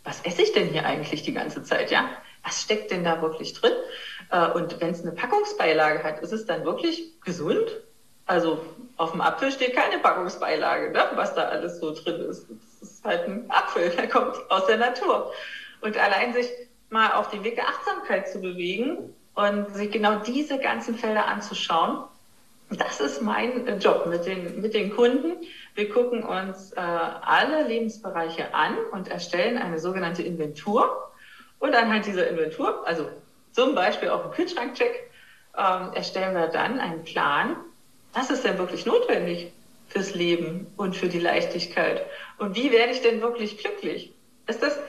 was 0.03 0.21
esse 0.21 0.43
ich 0.43 0.51
denn 0.51 0.67
hier 0.67 0.85
eigentlich 0.85 1.23
die 1.23 1.33
ganze 1.33 1.63
Zeit, 1.63 1.89
ja? 1.91 2.09
Was 2.43 2.61
steckt 2.61 2.91
denn 2.91 3.03
da 3.03 3.21
wirklich 3.21 3.53
drin? 3.53 3.73
Äh, 4.29 4.49
und 4.49 4.81
wenn 4.81 4.91
es 4.91 5.01
eine 5.01 5.13
Packungsbeilage 5.13 6.03
hat, 6.03 6.19
ist 6.19 6.33
es 6.33 6.45
dann 6.45 6.65
wirklich 6.65 7.19
gesund? 7.21 7.65
Also 8.27 8.65
auf 8.97 9.11
dem 9.11 9.21
Apfel 9.21 9.51
steht 9.51 9.75
keine 9.75 9.99
Packungsbeilage, 9.99 10.91
ne? 10.91 11.03
was 11.13 11.35
da 11.35 11.43
alles 11.43 11.79
so 11.79 11.93
drin 11.93 12.21
ist. 12.21 12.47
Das 12.49 12.89
ist 12.89 13.05
halt 13.05 13.27
ein 13.27 13.45
Apfel, 13.49 13.89
der 13.97 14.07
kommt 14.07 14.35
aus 14.49 14.65
der 14.65 14.77
Natur. 14.77 15.31
Und 15.81 15.97
allein 15.97 16.33
sich 16.33 16.49
mal 16.89 17.13
auf 17.13 17.29
die 17.29 17.43
Wege 17.43 17.61
Achtsamkeit 17.61 18.27
zu 18.29 18.39
bewegen 18.39 19.13
und 19.35 19.75
sich 19.75 19.91
genau 19.91 20.15
diese 20.19 20.57
ganzen 20.57 20.95
Felder 20.95 21.27
anzuschauen, 21.27 22.05
das 22.71 22.99
ist 22.99 23.21
mein 23.21 23.79
Job 23.79 24.07
mit 24.07 24.25
den, 24.25 24.59
mit 24.59 24.73
den 24.73 24.95
Kunden. 24.95 25.37
Wir 25.75 25.89
gucken 25.89 26.23
uns 26.23 26.71
äh, 26.71 26.79
alle 26.79 27.67
Lebensbereiche 27.67 28.55
an 28.55 28.75
und 28.91 29.07
erstellen 29.07 29.59
eine 29.59 29.77
sogenannte 29.77 30.23
Inventur. 30.23 31.11
Und 31.59 31.75
anhand 31.75 32.07
dieser 32.07 32.27
Inventur, 32.27 32.85
also 32.87 33.07
zum 33.51 33.75
Beispiel 33.75 34.09
auch 34.09 34.23
einen 34.23 34.33
Kühlschrankcheck, 34.33 35.11
ähm, 35.55 35.93
erstellen 35.93 36.33
wir 36.33 36.47
dann 36.47 36.79
einen 36.79 37.03
Plan, 37.03 37.55
was 38.15 38.31
ist 38.31 38.45
denn 38.45 38.57
wirklich 38.57 38.85
notwendig 38.85 39.51
fürs 39.89 40.15
Leben 40.15 40.67
und 40.77 40.95
für 40.95 41.09
die 41.09 41.19
Leichtigkeit? 41.19 42.05
Und 42.39 42.55
wie 42.55 42.71
werde 42.71 42.93
ich 42.93 43.01
denn 43.01 43.21
wirklich 43.21 43.57
glücklich? 43.57 44.13
Ist 44.47 44.63
das 44.63 44.79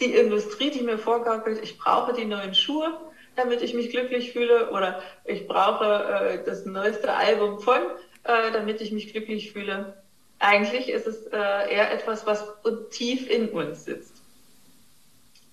die 0.00 0.12
Industrie, 0.12 0.70
die 0.70 0.82
mir 0.82 0.98
vorgaukelt, 0.98 1.62
ich 1.62 1.78
brauche 1.78 2.12
die 2.12 2.24
neuen 2.24 2.54
Schuhe, 2.54 2.98
damit 3.36 3.62
ich 3.62 3.72
mich 3.72 3.90
glücklich 3.90 4.32
fühle 4.32 4.70
oder 4.70 5.00
ich 5.24 5.46
brauche 5.46 5.84
äh, 5.84 6.44
das 6.44 6.66
neueste 6.66 7.14
Album 7.14 7.60
von, 7.60 7.80
äh, 8.24 8.50
damit 8.52 8.80
ich 8.80 8.90
mich 8.90 9.12
glücklich 9.12 9.52
fühle. 9.52 10.02
Eigentlich 10.40 10.88
ist 10.88 11.06
es 11.06 11.26
äh, 11.26 11.36
eher 11.36 11.92
etwas, 11.92 12.26
was 12.26 12.44
tief 12.90 13.30
in 13.30 13.48
uns 13.50 13.84
sitzt. 13.84 14.22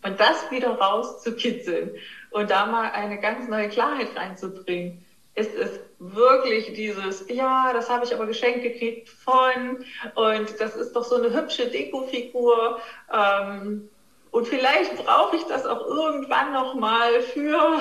Und 0.02 0.20
das 0.20 0.50
wieder 0.50 0.72
rauszukitzeln 0.72 1.92
und 2.32 2.50
da 2.50 2.66
mal 2.66 2.90
eine 2.92 3.20
ganz 3.20 3.48
neue 3.48 3.70
Klarheit 3.70 4.16
reinzubringen, 4.16 5.06
ist 5.40 5.56
es 5.56 5.80
wirklich 6.00 6.74
dieses, 6.74 7.28
ja, 7.30 7.72
das 7.74 7.90
habe 7.90 8.06
ich 8.06 8.14
aber 8.14 8.26
geschenkt 8.26 8.64
gekriegt 8.64 9.10
von 9.10 9.84
und 10.16 10.60
das 10.60 10.76
ist 10.76 10.94
doch 10.94 11.04
so 11.04 11.16
eine 11.16 11.34
hübsche 11.34 11.68
Dekofigur. 11.68 12.80
Ähm, 13.14 13.90
und 14.32 14.48
vielleicht 14.48 14.96
brauche 14.98 15.36
ich 15.36 15.44
das 15.44 15.66
auch 15.66 15.86
irgendwann 15.88 16.54
nochmal 16.54 17.22
für 17.22 17.80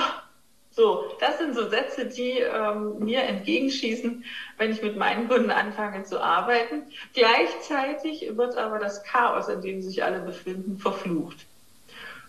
so, 0.71 1.05
das 1.19 1.39
sind 1.39 1.55
so 1.55 1.69
Sätze, 1.69 2.07
die 2.07 2.39
ähm, 2.39 3.01
mir 3.01 3.23
entgegenschießen, 3.23 4.25
wenn 4.59 4.71
ich 4.71 4.81
mit 4.81 4.97
meinen 4.97 5.29
Kunden 5.29 5.51
anfange 5.51 6.05
zu 6.05 6.23
arbeiten. 6.23 6.85
Gleichzeitig 7.15 8.37
wird 8.37 8.57
aber 8.57 8.79
das 8.79 9.03
Chaos, 9.03 9.49
in 9.49 9.61
dem 9.61 9.83
sich 9.83 10.05
alle 10.05 10.21
befinden, 10.21 10.79
verflucht. 10.79 11.47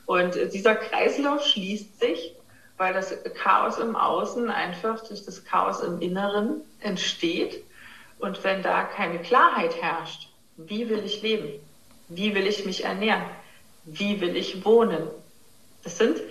Und 0.07 0.35
äh, 0.35 0.49
dieser 0.49 0.75
Kreislauf 0.75 1.45
schließt 1.45 1.99
sich, 1.99 2.35
weil 2.79 2.93
das 2.93 3.13
Chaos 3.35 3.77
im 3.77 3.95
Außen 3.95 4.49
einfach 4.49 5.07
durch 5.07 5.23
das 5.23 5.45
Chaos 5.45 5.81
im 5.81 6.01
Inneren 6.01 6.61
entsteht. 6.79 7.63
Und 8.17 8.43
wenn 8.43 8.63
da 8.63 8.83
keine 8.83 9.19
Klarheit 9.19 9.79
herrscht, 9.79 10.29
wie 10.57 10.89
will 10.89 11.03
ich 11.05 11.21
leben? 11.21 11.49
Wie 12.07 12.33
will 12.33 12.47
ich 12.47 12.65
mich 12.65 12.83
ernähren? 12.83 13.23
wie 13.85 14.21
will 14.21 14.35
ich 14.35 14.63
wohnen? 14.65 15.07
Das 15.83 15.97
sind 15.97 16.21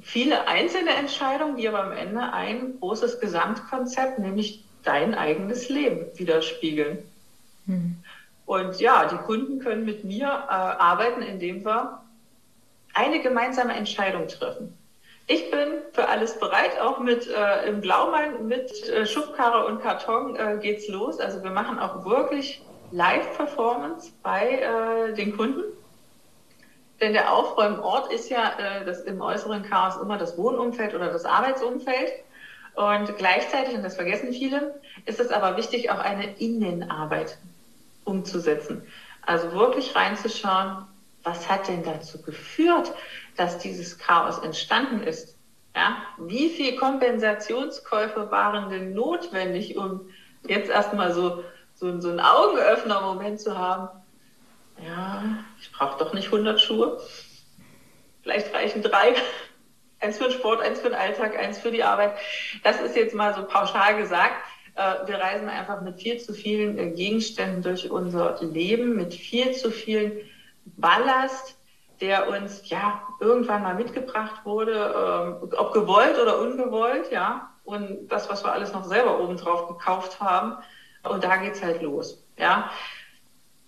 viele 0.00 0.46
einzelne 0.46 0.90
Entscheidungen, 0.90 1.56
die 1.56 1.68
aber 1.68 1.84
am 1.84 1.92
Ende 1.92 2.32
ein 2.32 2.78
großes 2.80 3.20
Gesamtkonzept, 3.20 4.18
nämlich 4.18 4.64
dein 4.82 5.14
eigenes 5.14 5.68
Leben 5.68 6.06
widerspiegeln. 6.14 6.98
Mhm. 7.66 7.96
Und 8.46 8.78
ja, 8.80 9.08
die 9.08 9.16
Kunden 9.16 9.58
können 9.58 9.84
mit 9.84 10.04
mir 10.04 10.26
äh, 10.26 10.28
arbeiten, 10.28 11.22
indem 11.22 11.64
wir 11.64 12.02
eine 12.92 13.20
gemeinsame 13.20 13.74
Entscheidung 13.74 14.28
treffen. 14.28 14.76
Ich 15.26 15.50
bin 15.50 15.78
für 15.92 16.08
alles 16.08 16.38
bereit, 16.38 16.78
auch 16.80 16.98
mit 16.98 17.26
äh, 17.28 17.66
im 17.66 17.80
Blaumann, 17.80 18.46
mit 18.46 18.70
äh, 18.88 19.06
Schubkarre 19.06 19.66
und 19.66 19.80
Karton 19.80 20.36
äh, 20.36 20.58
geht's 20.60 20.86
los. 20.88 21.18
Also 21.18 21.42
wir 21.42 21.50
machen 21.50 21.78
auch 21.78 22.04
wirklich 22.04 22.62
Live-Performance 22.90 24.12
bei 24.22 24.60
äh, 24.60 25.14
den 25.14 25.34
Kunden. 25.34 25.62
Denn 27.00 27.14
der 27.14 27.32
Aufräumort 27.32 28.12
ist 28.12 28.28
ja 28.28 28.52
äh, 28.58 28.84
das 28.84 29.00
im 29.00 29.20
äußeren 29.22 29.62
Chaos 29.62 29.96
immer 29.96 30.18
das 30.18 30.36
Wohnumfeld 30.36 30.94
oder 30.94 31.10
das 31.10 31.24
Arbeitsumfeld. 31.24 32.12
Und 32.74 33.16
gleichzeitig, 33.16 33.74
und 33.74 33.82
das 33.82 33.96
vergessen 33.96 34.32
viele, 34.32 34.80
ist 35.06 35.20
es 35.20 35.30
aber 35.30 35.56
wichtig, 35.56 35.90
auch 35.90 35.98
eine 35.98 36.36
Innenarbeit 36.38 37.38
umzusetzen. 38.04 38.86
Also 39.22 39.52
wirklich 39.52 39.94
reinzuschauen, 39.96 40.84
was 41.22 41.48
hat 41.48 41.68
denn 41.68 41.82
dazu 41.82 42.20
geführt, 42.20 42.92
dass 43.36 43.58
dieses 43.58 43.98
Chaos 43.98 44.38
entstanden 44.38 45.02
ist? 45.02 45.36
Ja? 45.74 46.02
Wie 46.18 46.48
viel 46.48 46.76
Kompensationskäufe 46.76 48.30
waren 48.30 48.70
denn 48.70 48.94
notwendig, 48.94 49.76
um 49.76 50.08
jetzt 50.46 50.70
erstmal 50.70 51.12
so, 51.12 51.44
so, 51.74 52.00
so 52.00 52.10
einen 52.10 52.20
Augenöffner-Moment 52.20 53.40
zu 53.40 53.58
haben? 53.58 53.88
ja, 54.82 55.44
ich 55.60 55.70
brauche 55.72 55.98
doch 55.98 56.12
nicht 56.12 56.26
100 56.26 56.60
Schuhe. 56.60 57.00
Vielleicht 58.22 58.52
reichen 58.54 58.82
drei. 58.82 59.14
Eins 60.00 60.18
für 60.18 60.24
den 60.24 60.32
Sport, 60.32 60.60
eins 60.60 60.80
für 60.80 60.88
den 60.88 60.98
Alltag, 60.98 61.38
eins 61.38 61.58
für 61.58 61.70
die 61.70 61.82
Arbeit. 61.82 62.14
Das 62.62 62.80
ist 62.80 62.96
jetzt 62.96 63.14
mal 63.14 63.34
so 63.34 63.44
pauschal 63.44 63.96
gesagt. 63.96 64.34
Äh, 64.74 65.06
wir 65.06 65.16
reisen 65.16 65.48
einfach 65.48 65.80
mit 65.80 66.00
viel 66.00 66.18
zu 66.18 66.34
vielen 66.34 66.78
äh, 66.78 66.90
Gegenständen 66.90 67.62
durch 67.62 67.90
unser 67.90 68.42
Leben, 68.42 68.96
mit 68.96 69.14
viel 69.14 69.52
zu 69.52 69.70
viel 69.70 70.26
Ballast, 70.64 71.56
der 72.04 72.28
uns 72.28 72.68
ja 72.68 73.02
irgendwann 73.20 73.62
mal 73.62 73.74
mitgebracht 73.74 74.44
wurde, 74.44 75.40
ähm, 75.42 75.50
ob 75.56 75.72
gewollt 75.72 76.18
oder 76.18 76.38
ungewollt, 76.40 77.10
ja. 77.10 77.50
Und 77.64 78.08
das, 78.08 78.28
was 78.28 78.44
wir 78.44 78.52
alles 78.52 78.72
noch 78.72 78.84
selber 78.84 79.20
obendrauf 79.20 79.68
gekauft 79.68 80.20
haben. 80.20 80.56
Und 81.02 81.24
da 81.24 81.36
geht's 81.36 81.62
halt 81.62 81.80
los, 81.82 82.22
ja 82.36 82.70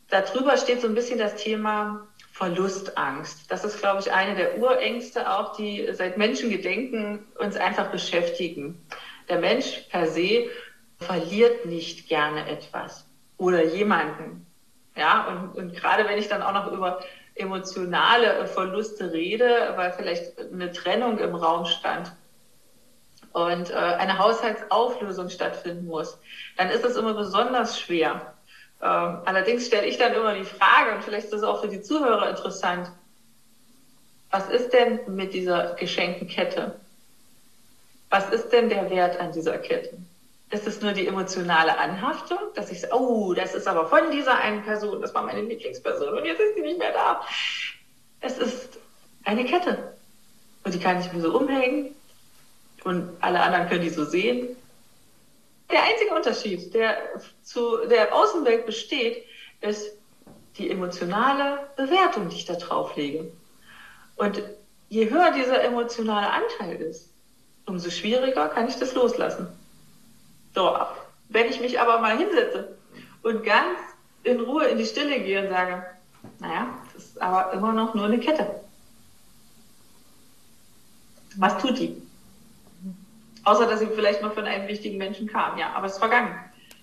darüber 0.09 0.57
steht 0.57 0.81
so 0.81 0.87
ein 0.87 0.95
bisschen 0.95 1.19
das 1.19 1.37
Thema 1.37 2.07
Verlustangst. 2.33 3.51
Das 3.51 3.65
ist, 3.65 3.79
glaube 3.79 4.01
ich, 4.01 4.13
eine 4.13 4.35
der 4.35 4.59
Urängste 4.59 5.31
auch, 5.31 5.57
die 5.57 5.89
seit 5.93 6.19
Menschengedenken 6.19 7.27
uns 7.39 7.57
einfach 7.57 7.91
beschäftigen. 7.91 8.79
Der 9.29 9.39
Mensch 9.39 9.87
per 9.91 10.07
se 10.07 10.47
verliert 10.99 11.67
nicht 11.67 12.09
gerne 12.09 12.49
etwas 12.49 13.07
oder 13.39 13.65
jemanden. 13.65 14.47
Ja, 14.97 15.27
und, 15.27 15.57
und 15.57 15.77
gerade 15.77 16.07
wenn 16.07 16.19
ich 16.19 16.29
dann 16.29 16.43
auch 16.43 16.53
noch 16.53 16.73
über 16.73 17.01
emotionale 17.37 18.47
Verluste 18.47 19.13
rede, 19.13 19.73
weil 19.77 19.93
vielleicht 19.93 20.39
eine 20.39 20.73
Trennung 20.73 21.19
im 21.19 21.35
Raum 21.35 21.67
stand 21.67 22.13
und 23.33 23.71
äh, 23.71 23.75
eine 23.75 24.19
Haushaltsauflösung 24.19 25.29
stattfinden 25.29 25.87
muss, 25.87 26.19
dann 26.57 26.71
ist 26.71 26.85
es 26.85 26.97
immer 26.97 27.15
besonders 27.15 27.79
schwer, 27.79 28.35
ähm, 28.81 29.21
allerdings 29.25 29.67
stelle 29.67 29.87
ich 29.87 29.97
dann 29.97 30.13
immer 30.13 30.35
die 30.35 30.45
Frage, 30.45 30.95
und 30.95 31.05
vielleicht 31.05 31.27
ist 31.27 31.33
das 31.33 31.43
auch 31.43 31.61
für 31.61 31.69
die 31.69 31.81
Zuhörer 31.81 32.29
interessant, 32.29 32.91
was 34.31 34.49
ist 34.49 34.73
denn 34.73 35.01
mit 35.07 35.33
dieser 35.33 35.75
geschenkten 35.75 36.29
Kette? 36.29 36.79
Was 38.11 38.29
ist 38.31 38.51
denn 38.51 38.69
der 38.69 38.91
Wert 38.91 39.19
an 39.19 39.33
dieser 39.33 39.57
Kette? 39.59 39.97
Ist 40.51 40.83
nur 40.83 40.93
die 40.93 41.07
emotionale 41.07 41.77
Anhaftung, 41.77 42.39
dass 42.55 42.71
ich 42.71 42.81
so, 42.81 42.89
oh, 42.93 43.35
das 43.35 43.55
ist 43.55 43.67
aber 43.67 43.87
von 43.89 44.11
dieser 44.11 44.39
einen 44.39 44.63
Person, 44.63 45.01
das 45.01 45.15
war 45.15 45.23
meine 45.23 45.43
Lieblingsperson 45.43 46.19
und 46.19 46.25
jetzt 46.25 46.41
ist 46.41 46.55
sie 46.55 46.61
nicht 46.61 46.79
mehr 46.79 46.93
da. 46.93 47.21
Es 48.21 48.39
ist 48.39 48.79
eine 49.25 49.45
Kette. 49.45 49.97
Und 50.65 50.75
die 50.75 50.79
kann 50.79 51.01
ich 51.01 51.13
mir 51.13 51.21
so 51.21 51.37
umhängen 51.37 51.95
und 52.85 53.09
alle 53.21 53.41
anderen 53.41 53.69
können 53.69 53.83
die 53.83 53.91
so 53.91 54.05
sehen. 54.05 54.57
Der 55.71 55.83
einzige 55.83 56.15
Unterschied, 56.15 56.73
der 56.75 56.97
zu 57.43 57.87
der 57.89 58.15
Außenwelt 58.15 58.67
besteht, 58.67 59.25
ist 59.61 59.93
die 60.59 60.71
emotionale 60.71 61.69
Bewertung, 61.77 62.29
die 62.29 62.37
ich 62.37 62.45
da 62.45 62.55
drauf 62.55 62.95
lege. 62.97 63.31
Und 64.17 64.43
je 64.89 65.11
höher 65.11 65.33
dieser 65.33 65.63
emotionale 65.63 66.31
Anteil 66.31 66.77
ist, 66.77 67.11
umso 67.67 67.91
schwieriger 67.91 68.49
kann 68.49 68.69
ich 68.69 68.77
das 68.77 68.95
loslassen. 68.95 69.49
So, 70.57 70.75
wenn 71.29 71.51
ich 71.51 71.61
mich 71.61 71.79
aber 71.79 71.99
mal 71.99 72.17
hinsetze 72.17 72.79
und 73.23 73.45
ganz 73.45 73.79
in 74.25 74.41
Ruhe 74.41 74.65
in 74.65 74.79
die 74.79 74.87
Stille 74.87 75.21
gehe 75.21 75.43
und 75.43 75.51
sage, 75.51 75.85
naja, 76.39 76.79
das 76.95 77.05
ist 77.05 77.21
aber 77.21 77.53
immer 77.53 77.75
noch 77.75 77.95
nur 77.95 78.07
eine 78.07 78.19
Kette. 78.19 78.63
Was 81.37 81.59
tut 81.59 81.79
die? 81.79 82.01
Außer, 83.45 83.67
dass 83.67 83.81
sie 83.81 83.87
vielleicht 83.89 84.23
noch 84.23 84.33
von 84.33 84.47
einem 84.47 84.67
wichtigen 84.67 84.97
Menschen 84.97 85.27
kam. 85.27 85.59
Ja, 85.59 85.75
aber 85.75 85.89
es 85.89 85.93
ist 85.93 85.99
vergangen. 85.99 86.35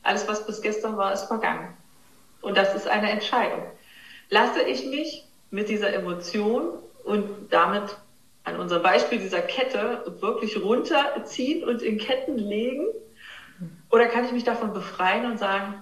Alles, 0.03 0.27
was 0.27 0.45
bis 0.45 0.61
gestern 0.61 0.95
war, 0.95 1.11
ist 1.11 1.23
vergangen. 1.23 1.75
Und 2.41 2.55
das 2.55 2.75
ist 2.75 2.87
eine 2.87 3.09
Entscheidung. 3.09 3.63
Lasse 4.29 4.61
ich 4.61 4.85
mich 4.85 5.25
mit 5.49 5.67
dieser 5.67 5.91
Emotion 5.91 6.77
und 7.05 7.51
damit 7.51 7.97
an 8.43 8.59
unserem 8.59 8.83
Beispiel 8.83 9.17
dieser 9.17 9.41
Kette 9.41 10.15
wirklich 10.19 10.61
runterziehen 10.61 11.67
und 11.67 11.81
in 11.81 11.97
Ketten 11.97 12.37
legen? 12.37 12.85
Oder 13.93 14.07
kann 14.07 14.25
ich 14.25 14.31
mich 14.31 14.43
davon 14.43 14.73
befreien 14.73 15.29
und 15.29 15.37
sagen, 15.37 15.75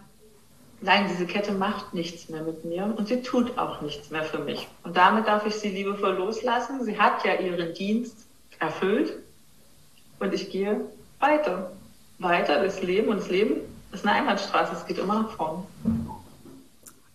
nein, 0.82 1.06
diese 1.10 1.26
Kette 1.26 1.54
macht 1.54 1.94
nichts 1.94 2.28
mehr 2.28 2.42
mit 2.42 2.66
mir 2.66 2.94
und 2.98 3.08
sie 3.08 3.22
tut 3.22 3.58
auch 3.58 3.80
nichts 3.80 4.12
mehr 4.12 4.26
für 4.26 4.40
mich. 4.40 4.68
Und 4.84 4.98
damit 4.98 5.28
darf 5.28 5.46
ich 5.46 5.56
sie 5.56 5.70
liebevoll 5.70 6.16
loslassen. 6.16 6.84
Sie 6.84 7.00
hat 7.00 7.24
ja 7.24 7.36
ihren 7.36 7.74
Dienst 7.74 8.18
erfüllt 8.60 9.14
und 10.20 10.34
ich 10.34 10.52
gehe 10.52 10.82
weiter. 11.22 11.72
Weiter 12.20 12.60
durchs 12.60 12.82
Leben 12.82 13.08
und 13.08 13.22
das 13.22 13.30
Leben 13.30 13.62
ist 13.94 14.06
eine 14.06 14.18
Einbahnstraße, 14.18 14.74
es 14.76 14.86
geht 14.86 14.98
immer 14.98 15.22
nach 15.22 15.32
vorne. 15.32 15.64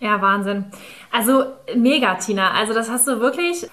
Ja, 0.01 0.23
Wahnsinn. 0.23 0.65
Also 1.13 1.45
mega, 1.75 2.15
Tina. 2.15 2.53
Also 2.53 2.73
das 2.73 2.89
hast 2.89 3.07
du 3.07 3.21
wirklich 3.21 3.69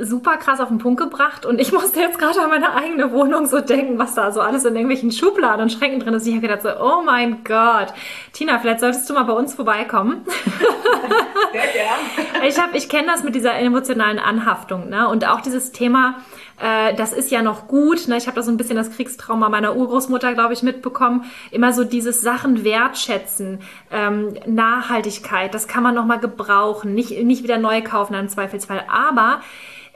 super 0.00 0.36
krass 0.36 0.60
auf 0.60 0.68
den 0.68 0.78
Punkt 0.78 1.00
gebracht 1.00 1.44
und 1.46 1.60
ich 1.60 1.72
musste 1.74 2.00
jetzt 2.00 2.18
gerade 2.18 2.40
an 2.40 2.50
meine 2.50 2.74
eigene 2.74 3.12
Wohnung 3.12 3.46
so 3.46 3.60
denken, 3.60 3.98
was 3.98 4.14
da 4.14 4.32
so 4.32 4.40
alles 4.40 4.64
in 4.64 4.74
irgendwelchen 4.74 5.12
Schubladen 5.12 5.62
und 5.62 5.72
Schränken 5.72 6.00
drin 6.00 6.14
ist. 6.14 6.26
Ich 6.26 6.34
habe 6.34 6.46
gedacht 6.46 6.62
so, 6.62 6.70
oh 6.80 7.02
mein 7.04 7.44
Gott. 7.44 7.92
Tina, 8.32 8.58
vielleicht 8.58 8.80
solltest 8.80 9.08
du 9.08 9.14
mal 9.14 9.24
bei 9.24 9.32
uns 9.32 9.54
vorbeikommen. 9.54 10.24
Sehr 11.52 11.66
gern. 11.72 12.44
Ich 12.46 12.56
ich 12.74 12.88
kenne 12.88 13.08
das 13.08 13.22
mit 13.22 13.34
dieser 13.34 13.54
emotionalen 13.58 14.18
Anhaftung, 14.18 14.88
ne? 14.88 15.08
Und 15.08 15.26
auch 15.26 15.40
dieses 15.40 15.72
Thema, 15.72 16.16
äh, 16.60 16.94
das 16.94 17.12
ist 17.12 17.30
ja 17.30 17.42
noch 17.42 17.68
gut. 17.68 18.08
Ne? 18.08 18.16
Ich 18.16 18.26
habe 18.26 18.36
da 18.36 18.42
so 18.42 18.50
ein 18.50 18.56
bisschen 18.56 18.76
das 18.76 18.90
Kriegstrauma 18.90 19.48
meiner 19.48 19.76
Urgroßmutter, 19.76 20.34
glaube 20.34 20.54
ich, 20.54 20.62
mitbekommen. 20.62 21.24
Immer 21.50 21.72
so 21.72 21.84
dieses 21.84 22.20
Sachen 22.20 22.64
wertschätzen, 22.64 23.60
ähm, 23.90 24.34
Nachhaltigkeit, 24.46 25.54
das 25.54 25.68
kann 25.68 25.82
man 25.82 25.94
noch 25.94 26.06
mal 26.06 26.18
gebrauchen, 26.18 26.94
nicht, 26.94 27.10
nicht 27.22 27.42
wieder 27.42 27.58
neu 27.58 27.82
kaufen 27.82 28.14
im 28.14 28.28
Zweifelsfall. 28.28 28.84
Aber 28.88 29.40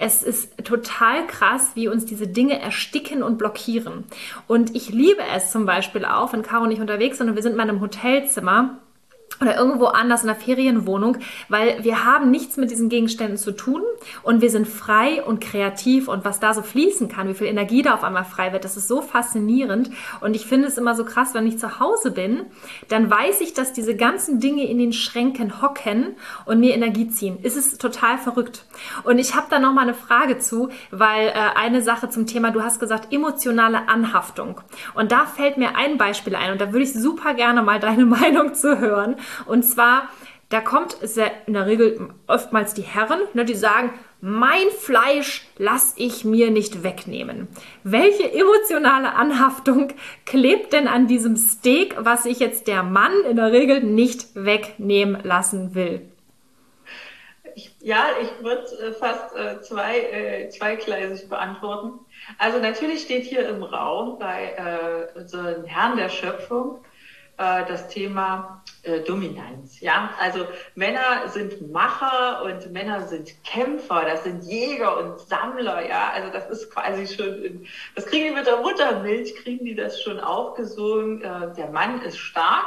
es 0.02 0.22
ist 0.22 0.64
total 0.64 1.26
krass, 1.26 1.72
wie 1.74 1.88
uns 1.88 2.06
diese 2.06 2.26
Dinge 2.26 2.58
ersticken 2.58 3.22
und 3.22 3.36
blockieren. 3.36 4.04
Und 4.46 4.74
ich 4.74 4.88
liebe 4.88 5.20
es 5.34 5.50
zum 5.50 5.66
Beispiel 5.66 6.06
auch, 6.06 6.32
wenn 6.32 6.42
Caro 6.42 6.64
und 6.64 6.70
ich 6.70 6.80
unterwegs 6.80 7.18
sind 7.18 7.28
und 7.28 7.34
wir 7.34 7.42
sind 7.42 7.52
in 7.52 7.60
einem 7.60 7.82
Hotelzimmer 7.82 8.78
oder 9.40 9.56
irgendwo 9.56 9.86
anders 9.86 10.22
in 10.22 10.28
einer 10.28 10.38
Ferienwohnung, 10.38 11.18
weil 11.48 11.82
wir 11.82 12.04
haben 12.04 12.30
nichts 12.30 12.56
mit 12.56 12.70
diesen 12.70 12.88
Gegenständen 12.88 13.38
zu 13.38 13.52
tun 13.52 13.82
und 14.22 14.42
wir 14.42 14.50
sind 14.50 14.68
frei 14.68 15.22
und 15.22 15.40
kreativ 15.40 16.08
und 16.08 16.24
was 16.24 16.40
da 16.40 16.52
so 16.52 16.62
fließen 16.62 17.08
kann, 17.08 17.28
wie 17.28 17.34
viel 17.34 17.46
Energie 17.46 17.82
da 17.82 17.94
auf 17.94 18.04
einmal 18.04 18.24
frei 18.24 18.52
wird, 18.52 18.64
das 18.64 18.76
ist 18.76 18.88
so 18.88 19.00
faszinierend 19.00 19.90
und 20.20 20.36
ich 20.36 20.46
finde 20.46 20.68
es 20.68 20.76
immer 20.76 20.94
so 20.94 21.04
krass, 21.04 21.34
wenn 21.34 21.46
ich 21.46 21.58
zu 21.58 21.80
Hause 21.80 22.10
bin, 22.10 22.46
dann 22.88 23.10
weiß 23.10 23.40
ich, 23.40 23.54
dass 23.54 23.72
diese 23.72 23.96
ganzen 23.96 24.40
Dinge 24.40 24.64
in 24.64 24.78
den 24.78 24.92
Schränken 24.92 25.62
hocken 25.62 26.16
und 26.44 26.60
mir 26.60 26.74
Energie 26.74 27.08
ziehen. 27.08 27.38
Es 27.42 27.56
ist 27.56 27.80
total 27.80 28.18
verrückt. 28.18 28.64
Und 29.04 29.18
ich 29.18 29.34
habe 29.34 29.46
da 29.50 29.58
noch 29.58 29.72
mal 29.72 29.82
eine 29.82 29.94
Frage 29.94 30.38
zu, 30.38 30.68
weil 30.90 31.28
äh, 31.28 31.32
eine 31.54 31.82
Sache 31.82 32.08
zum 32.10 32.26
Thema, 32.26 32.50
du 32.50 32.62
hast 32.62 32.80
gesagt 32.80 33.12
emotionale 33.12 33.88
Anhaftung 33.88 34.60
und 34.94 35.12
da 35.12 35.26
fällt 35.26 35.56
mir 35.56 35.76
ein 35.76 35.98
Beispiel 35.98 36.34
ein 36.34 36.52
und 36.52 36.60
da 36.60 36.72
würde 36.72 36.84
ich 36.84 36.92
super 36.92 37.34
gerne 37.34 37.62
mal 37.62 37.80
deine 37.80 38.04
Meinung 38.20 38.54
zu 38.54 38.78
hören. 38.78 39.16
Und 39.46 39.62
zwar, 39.62 40.08
da 40.48 40.60
kommt 40.60 40.96
in 41.46 41.54
der 41.54 41.66
Regel 41.66 42.10
oftmals 42.26 42.74
die 42.74 42.82
Herren, 42.82 43.20
ne, 43.34 43.44
die 43.44 43.54
sagen, 43.54 43.92
mein 44.20 44.68
Fleisch 44.70 45.46
lass 45.56 45.94
ich 45.96 46.24
mir 46.24 46.50
nicht 46.50 46.82
wegnehmen. 46.82 47.48
Welche 47.84 48.30
emotionale 48.32 49.14
Anhaftung 49.14 49.92
klebt 50.26 50.72
denn 50.72 50.88
an 50.88 51.06
diesem 51.06 51.36
Steak, 51.36 51.96
was 51.98 52.24
sich 52.24 52.38
jetzt 52.38 52.66
der 52.66 52.82
Mann 52.82 53.12
in 53.28 53.36
der 53.36 53.52
Regel 53.52 53.82
nicht 53.82 54.34
wegnehmen 54.34 55.22
lassen 55.22 55.74
will? 55.74 56.02
Ich, 57.54 57.74
ja, 57.80 58.04
ich 58.20 58.44
würde 58.44 58.66
äh, 58.78 58.92
fast 58.92 59.34
äh, 59.36 59.60
zwei, 59.62 59.98
äh, 59.98 60.48
zweigleisig 60.50 61.28
beantworten. 61.28 61.98
Also 62.38 62.58
natürlich 62.58 63.02
steht 63.02 63.24
hier 63.24 63.48
im 63.48 63.62
Raum 63.62 64.18
bei 64.18 65.08
äh, 65.14 65.18
unseren 65.18 65.64
Herrn 65.64 65.96
der 65.96 66.10
Schöpfung 66.10 66.84
äh, 67.40 67.64
das 67.66 67.88
Thema 67.88 68.62
äh, 68.82 69.00
Dominanz. 69.00 69.80
Ja, 69.80 70.10
also 70.20 70.46
Männer 70.74 71.26
sind 71.28 71.72
Macher 71.72 72.42
und 72.44 72.70
Männer 72.70 73.08
sind 73.08 73.32
Kämpfer. 73.44 74.02
Das 74.04 74.24
sind 74.24 74.44
Jäger 74.44 74.98
und 74.98 75.18
Sammler. 75.20 75.88
Ja, 75.88 76.10
also 76.12 76.30
das 76.30 76.50
ist 76.50 76.70
quasi 76.70 77.06
schon, 77.06 77.42
in, 77.42 77.66
das 77.94 78.04
kriegen 78.04 78.26
die 78.26 78.34
mit 78.34 78.46
der 78.46 78.58
Muttermilch, 78.58 79.34
kriegen 79.36 79.64
die 79.64 79.74
das 79.74 80.02
schon 80.02 80.20
aufgesogen. 80.20 81.22
Äh, 81.22 81.54
der 81.54 81.70
Mann 81.70 82.02
ist 82.02 82.18
stark. 82.18 82.66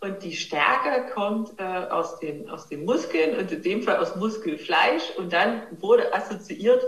Und 0.00 0.22
die 0.22 0.34
Stärke 0.34 1.12
kommt 1.12 1.58
äh, 1.58 1.62
aus, 1.62 2.20
den, 2.20 2.48
aus 2.50 2.68
den 2.68 2.84
Muskeln 2.84 3.36
und 3.36 3.50
in 3.50 3.62
dem 3.62 3.82
Fall 3.82 3.98
aus 3.98 4.14
Muskelfleisch. 4.16 5.10
Und 5.16 5.32
dann 5.32 5.62
wurde 5.80 6.12
assoziiert 6.14 6.84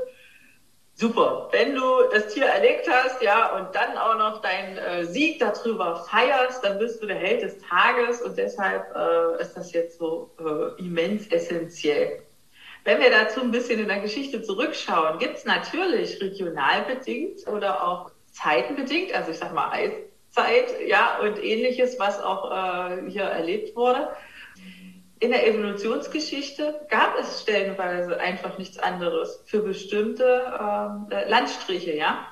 super. 1.00 1.48
Wenn 1.50 1.74
du 1.74 1.80
das 2.12 2.28
Tier 2.28 2.44
erlegt 2.44 2.86
hast, 2.88 3.22
ja, 3.22 3.56
und 3.56 3.74
dann 3.74 3.96
auch 3.96 4.18
noch 4.18 4.42
deinen 4.42 4.76
äh, 4.76 5.04
Sieg 5.06 5.38
darüber 5.38 6.04
feierst, 6.10 6.62
dann 6.62 6.78
bist 6.78 7.02
du 7.02 7.06
der 7.06 7.16
Held 7.16 7.42
des 7.42 7.56
Tages 7.58 8.20
und 8.20 8.36
deshalb 8.36 8.94
äh, 8.94 9.42
ist 9.42 9.56
das 9.56 9.72
jetzt 9.72 9.98
so 9.98 10.30
äh, 10.38 10.78
immens 10.80 11.26
essentiell. 11.28 12.22
Wenn 12.84 13.00
wir 13.00 13.10
dazu 13.10 13.40
ein 13.40 13.50
bisschen 13.50 13.80
in 13.80 13.88
der 13.88 14.00
Geschichte 14.00 14.42
zurückschauen, 14.42 15.18
gibt 15.18 15.38
es 15.38 15.44
natürlich 15.44 16.20
regional 16.20 16.82
bedingt 16.82 17.46
oder 17.46 17.86
auch 17.86 18.10
zeitenbedingt, 18.32 19.14
also 19.14 19.30
ich 19.30 19.38
sag 19.38 19.54
mal 19.54 19.70
Eiszeit, 19.70 20.86
ja, 20.86 21.18
und 21.20 21.42
ähnliches, 21.42 21.98
was 21.98 22.22
auch 22.22 22.50
äh, 22.50 23.10
hier 23.10 23.24
erlebt 23.24 23.74
wurde 23.74 24.08
in 25.20 25.30
der 25.30 25.46
Evolutionsgeschichte 25.46 26.86
gab 26.88 27.14
es 27.18 27.42
stellenweise 27.42 28.18
einfach 28.18 28.56
nichts 28.56 28.78
anderes 28.78 29.42
für 29.44 29.60
bestimmte 29.60 30.52
ähm, 30.58 31.06
äh, 31.10 31.28
Landstriche, 31.28 31.94
ja. 31.94 32.26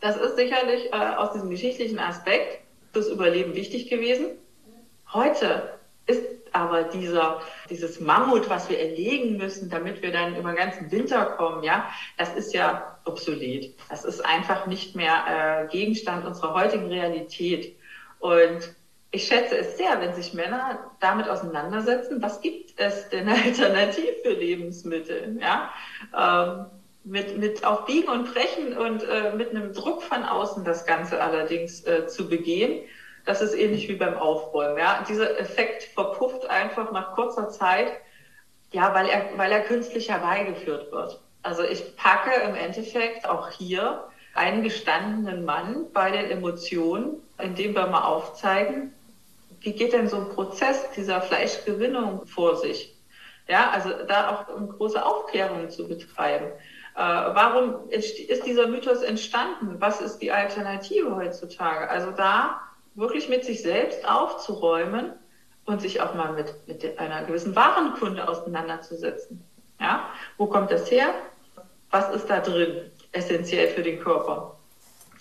Das 0.00 0.16
ist 0.16 0.36
sicherlich 0.36 0.92
äh, 0.92 0.96
aus 0.96 1.32
diesem 1.32 1.48
geschichtlichen 1.48 2.00
Aspekt 2.00 2.60
fürs 2.92 3.08
Überleben 3.08 3.54
wichtig 3.54 3.88
gewesen. 3.88 4.32
Heute 5.12 5.78
ist 6.06 6.24
aber 6.50 6.82
dieser, 6.82 7.40
dieses 7.70 8.00
Mammut, 8.00 8.50
was 8.50 8.68
wir 8.68 8.80
erlegen 8.80 9.36
müssen, 9.36 9.70
damit 9.70 10.02
wir 10.02 10.10
dann 10.10 10.36
über 10.36 10.50
den 10.50 10.56
ganzen 10.56 10.90
Winter 10.90 11.24
kommen, 11.24 11.62
ja, 11.62 11.88
das 12.18 12.34
ist 12.34 12.52
ja 12.52 12.98
obsolet. 13.04 13.74
Das 13.88 14.04
ist 14.04 14.20
einfach 14.26 14.66
nicht 14.66 14.96
mehr 14.96 15.68
äh, 15.68 15.68
Gegenstand 15.68 16.26
unserer 16.26 16.54
heutigen 16.54 16.88
Realität. 16.88 17.76
Und 18.18 18.74
ich 19.12 19.26
schätze 19.26 19.58
es 19.58 19.76
sehr, 19.76 20.00
wenn 20.00 20.14
sich 20.14 20.32
Männer 20.32 20.90
damit 20.98 21.28
auseinandersetzen, 21.28 22.20
was 22.22 22.40
gibt 22.40 22.72
es 22.80 23.08
denn 23.10 23.28
alternativ 23.28 24.10
für 24.22 24.32
Lebensmittel, 24.32 25.38
ja? 25.40 25.70
Ähm, 26.16 26.66
mit, 27.04 27.36
mit 27.36 27.64
auf 27.64 27.84
Biegen 27.84 28.08
und 28.08 28.32
Brechen 28.32 28.76
und 28.76 29.02
äh, 29.02 29.32
mit 29.34 29.50
einem 29.50 29.72
Druck 29.72 30.02
von 30.02 30.22
außen 30.22 30.64
das 30.64 30.86
Ganze 30.86 31.20
allerdings 31.20 31.84
äh, 31.84 32.06
zu 32.06 32.28
begehen. 32.28 32.86
Das 33.26 33.42
ist 33.42 33.54
ähnlich 33.54 33.88
wie 33.88 33.96
beim 33.96 34.14
Aufräumen, 34.14 34.78
ja? 34.78 35.04
Dieser 35.06 35.38
Effekt 35.38 35.82
verpufft 35.82 36.48
einfach 36.48 36.90
nach 36.92 37.14
kurzer 37.14 37.50
Zeit, 37.50 37.92
ja, 38.70 38.94
weil 38.94 39.08
er, 39.08 39.36
weil 39.36 39.52
er 39.52 39.60
künstlich 39.60 40.10
herbeigeführt 40.10 40.90
wird. 40.90 41.20
Also 41.42 41.64
ich 41.64 41.96
packe 41.96 42.30
im 42.48 42.54
Endeffekt 42.54 43.28
auch 43.28 43.50
hier 43.50 44.04
einen 44.34 44.62
gestandenen 44.62 45.44
Mann 45.44 45.86
bei 45.92 46.10
den 46.10 46.30
Emotionen, 46.30 47.16
indem 47.38 47.74
wir 47.74 47.88
mal 47.88 48.04
aufzeigen, 48.04 48.94
wie 49.62 49.72
geht 49.72 49.92
denn 49.92 50.08
so 50.08 50.16
ein 50.16 50.28
Prozess 50.28 50.90
dieser 50.96 51.20
Fleischgewinnung 51.20 52.26
vor 52.26 52.56
sich? 52.56 52.96
Ja, 53.48 53.70
also 53.70 53.90
da 54.06 54.30
auch 54.30 54.56
eine 54.56 54.68
große 54.68 55.04
Aufklärung 55.04 55.68
zu 55.70 55.88
betreiben. 55.88 56.46
Äh, 56.94 56.98
warum 56.98 57.88
ist 57.88 58.46
dieser 58.46 58.68
Mythos 58.68 59.02
entstanden? 59.02 59.76
Was 59.78 60.00
ist 60.00 60.18
die 60.18 60.30
Alternative 60.30 61.16
heutzutage? 61.16 61.88
Also 61.88 62.10
da 62.12 62.60
wirklich 62.94 63.28
mit 63.28 63.44
sich 63.44 63.62
selbst 63.62 64.08
aufzuräumen 64.08 65.12
und 65.64 65.80
sich 65.80 66.00
auch 66.00 66.14
mal 66.14 66.32
mit, 66.32 66.54
mit 66.66 66.98
einer 66.98 67.24
gewissen 67.24 67.56
Warenkunde 67.56 68.26
auseinanderzusetzen. 68.28 69.42
Ja? 69.80 70.08
Wo 70.36 70.46
kommt 70.46 70.70
das 70.70 70.90
her? 70.90 71.08
Was 71.90 72.14
ist 72.14 72.28
da 72.28 72.40
drin 72.40 72.90
essentiell 73.12 73.68
für 73.68 73.82
den 73.82 74.00
Körper? 74.00 74.58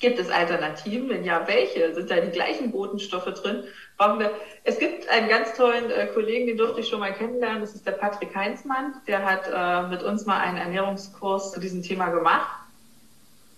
Gibt 0.01 0.17
es 0.17 0.31
Alternativen? 0.31 1.09
Wenn 1.09 1.23
ja, 1.23 1.47
welche? 1.47 1.93
Sind 1.93 2.09
da 2.09 2.19
die 2.19 2.31
gleichen 2.31 2.71
Botenstoffe 2.71 3.25
drin? 3.25 3.63
Brauchen 3.97 4.19
wir? 4.19 4.31
Es 4.63 4.79
gibt 4.79 5.07
einen 5.07 5.29
ganz 5.29 5.53
tollen 5.53 5.91
äh, 5.91 6.07
Kollegen, 6.07 6.47
den 6.47 6.57
durfte 6.57 6.81
ich 6.81 6.87
schon 6.87 6.99
mal 6.99 7.13
kennenlernen. 7.13 7.61
Das 7.61 7.75
ist 7.75 7.85
der 7.85 7.91
Patrick 7.91 8.35
Heinzmann. 8.35 8.95
Der 9.05 9.23
hat 9.23 9.43
äh, 9.53 9.89
mit 9.89 10.01
uns 10.01 10.25
mal 10.25 10.39
einen 10.39 10.57
Ernährungskurs 10.57 11.51
zu 11.51 11.59
diesem 11.59 11.83
Thema 11.83 12.09
gemacht. 12.09 12.49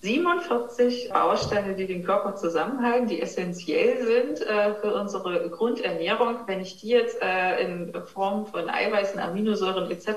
47 0.01 1.11
Bausteine, 1.13 1.75
die 1.75 1.87
den 1.87 2.03
Körper 2.03 2.35
zusammenhalten, 2.35 3.07
die 3.07 3.21
essentiell 3.21 4.05
sind 4.05 4.45
äh, 4.45 4.73
für 4.81 4.93
unsere 4.95 5.49
Grundernährung. 5.49 6.39
Wenn 6.45 6.59
ich 6.59 6.75
die 6.81 6.89
jetzt 6.89 7.21
äh, 7.21 7.61
in 7.61 7.93
Form 8.13 8.45
von 8.47 8.69
Eiweißen, 8.69 9.17
Aminosäuren 9.17 9.89
etc., 9.89 10.09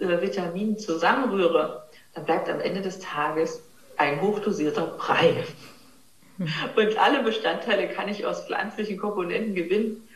äh, 0.00 0.20
Vitaminen 0.20 0.78
zusammenrühre, 0.78 1.84
dann 2.14 2.24
bleibt 2.24 2.48
am 2.50 2.58
Ende 2.58 2.82
des 2.82 2.98
Tages 2.98 3.62
ein 3.98 4.20
hochdosierter 4.20 4.86
Brei. 4.86 5.44
Und 6.38 6.98
alle 6.98 7.22
Bestandteile 7.22 7.88
kann 7.88 8.08
ich 8.08 8.24
aus 8.24 8.46
pflanzlichen 8.46 8.96
Komponenten 8.96 9.54
gewinnen. 9.54 10.08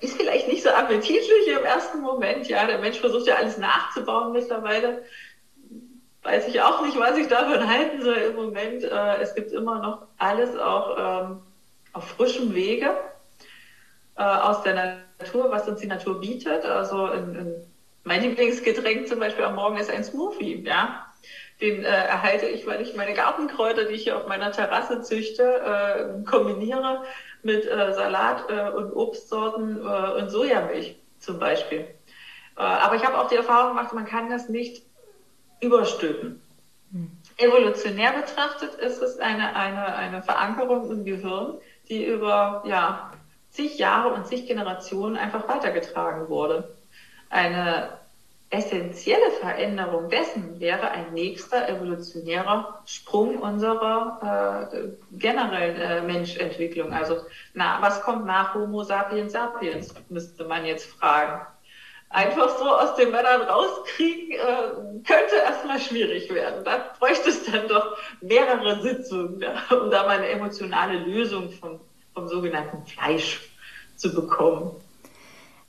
Ist 0.00 0.16
vielleicht 0.16 0.48
nicht 0.48 0.62
so 0.62 0.68
appetitlich 0.70 1.48
im 1.48 1.64
ersten 1.64 2.00
Moment. 2.00 2.48
Ja, 2.48 2.66
der 2.66 2.78
Mensch 2.78 3.00
versucht 3.00 3.26
ja 3.26 3.36
alles 3.36 3.56
nachzubauen 3.56 4.32
mittlerweile 4.32 5.02
weiß 6.24 6.48
ich 6.48 6.60
auch 6.60 6.84
nicht, 6.84 6.98
was 6.98 7.16
ich 7.18 7.28
davon 7.28 7.68
halten 7.68 8.02
soll 8.02 8.16
im 8.16 8.34
Moment. 8.34 8.82
Äh, 8.82 9.20
es 9.20 9.34
gibt 9.34 9.52
immer 9.52 9.78
noch 9.80 10.06
alles 10.18 10.56
auch 10.56 10.96
ähm, 10.98 11.40
auf 11.92 12.08
frischem 12.08 12.54
Wege 12.54 12.90
äh, 14.16 14.22
aus 14.22 14.62
der 14.62 14.98
Natur, 15.20 15.50
was 15.50 15.68
uns 15.68 15.80
die 15.80 15.86
Natur 15.86 16.20
bietet. 16.20 16.64
Also 16.64 17.08
in, 17.08 17.34
in 17.34 17.54
mein 18.04 18.22
Lieblingsgetränk 18.22 19.06
zum 19.06 19.18
Beispiel 19.18 19.44
am 19.44 19.54
Morgen 19.54 19.76
ist 19.76 19.90
ein 19.90 20.02
Smoothie, 20.02 20.62
ja. 20.64 21.03
Den 21.60 21.84
äh, 21.84 21.88
erhalte 21.88 22.46
ich, 22.46 22.66
weil 22.66 22.80
ich 22.82 22.96
meine 22.96 23.14
Gartenkräuter, 23.14 23.84
die 23.84 23.94
ich 23.94 24.02
hier 24.02 24.16
auf 24.16 24.26
meiner 24.26 24.50
Terrasse 24.50 25.02
züchte, 25.02 25.42
äh, 25.42 26.24
kombiniere 26.24 27.04
mit 27.42 27.64
äh, 27.64 27.92
Salat 27.94 28.50
äh, 28.50 28.70
und 28.70 28.92
Obstsorten 28.92 29.78
äh, 29.78 30.20
und 30.20 30.30
Sojamilch 30.30 30.96
zum 31.20 31.38
Beispiel. 31.38 31.86
Äh, 32.56 32.60
aber 32.60 32.96
ich 32.96 33.04
habe 33.04 33.18
auch 33.18 33.28
die 33.28 33.36
Erfahrung 33.36 33.76
gemacht, 33.76 33.92
man 33.92 34.04
kann 34.04 34.30
das 34.30 34.48
nicht 34.48 34.84
überstülpen. 35.60 36.42
Hm. 36.92 37.10
Evolutionär 37.36 38.12
betrachtet 38.12 38.74
ist 38.74 39.00
es 39.00 39.18
eine, 39.18 39.54
eine, 39.56 39.94
eine 39.94 40.22
Verankerung 40.22 40.90
im 40.90 41.04
Gehirn, 41.04 41.58
die 41.88 42.04
über 42.04 42.62
ja, 42.66 43.12
zig 43.50 43.78
Jahre 43.78 44.14
und 44.14 44.26
zig 44.26 44.46
Generationen 44.46 45.16
einfach 45.16 45.48
weitergetragen 45.48 46.28
wurde. 46.28 46.76
Eine 47.30 47.98
essentielle 48.54 49.30
Veränderung 49.40 50.08
dessen 50.08 50.58
wäre 50.60 50.90
ein 50.90 51.12
nächster 51.12 51.68
evolutionärer 51.68 52.82
Sprung 52.86 53.38
unserer 53.38 54.70
äh, 54.72 54.88
generellen 55.18 55.76
äh, 55.76 56.02
Menschentwicklung. 56.02 56.92
Also, 56.92 57.16
na, 57.52 57.78
was 57.80 58.00
kommt 58.02 58.26
nach 58.26 58.54
Homo 58.54 58.82
sapiens 58.82 59.32
sapiens, 59.32 59.94
müsste 60.08 60.44
man 60.44 60.64
jetzt 60.64 60.86
fragen 60.86 61.40
einfach 62.14 62.48
so 62.58 62.64
aus 62.64 62.94
den 62.94 63.10
Männern 63.10 63.42
rauskriegen, 63.42 64.32
äh, 64.32 65.02
könnte 65.04 65.36
erstmal 65.44 65.80
schwierig 65.80 66.32
werden. 66.32 66.64
Da 66.64 66.92
bräuchte 66.98 67.30
es 67.30 67.44
dann 67.44 67.68
doch 67.68 67.96
mehrere 68.20 68.80
Sitzungen, 68.80 69.44
um 69.70 69.90
da 69.90 70.04
mal 70.04 70.18
eine 70.18 70.28
emotionale 70.28 70.98
Lösung 70.98 71.50
vom, 71.50 71.80
vom 72.14 72.28
sogenannten 72.28 72.86
Fleisch 72.86 73.40
zu 73.96 74.14
bekommen. 74.14 74.70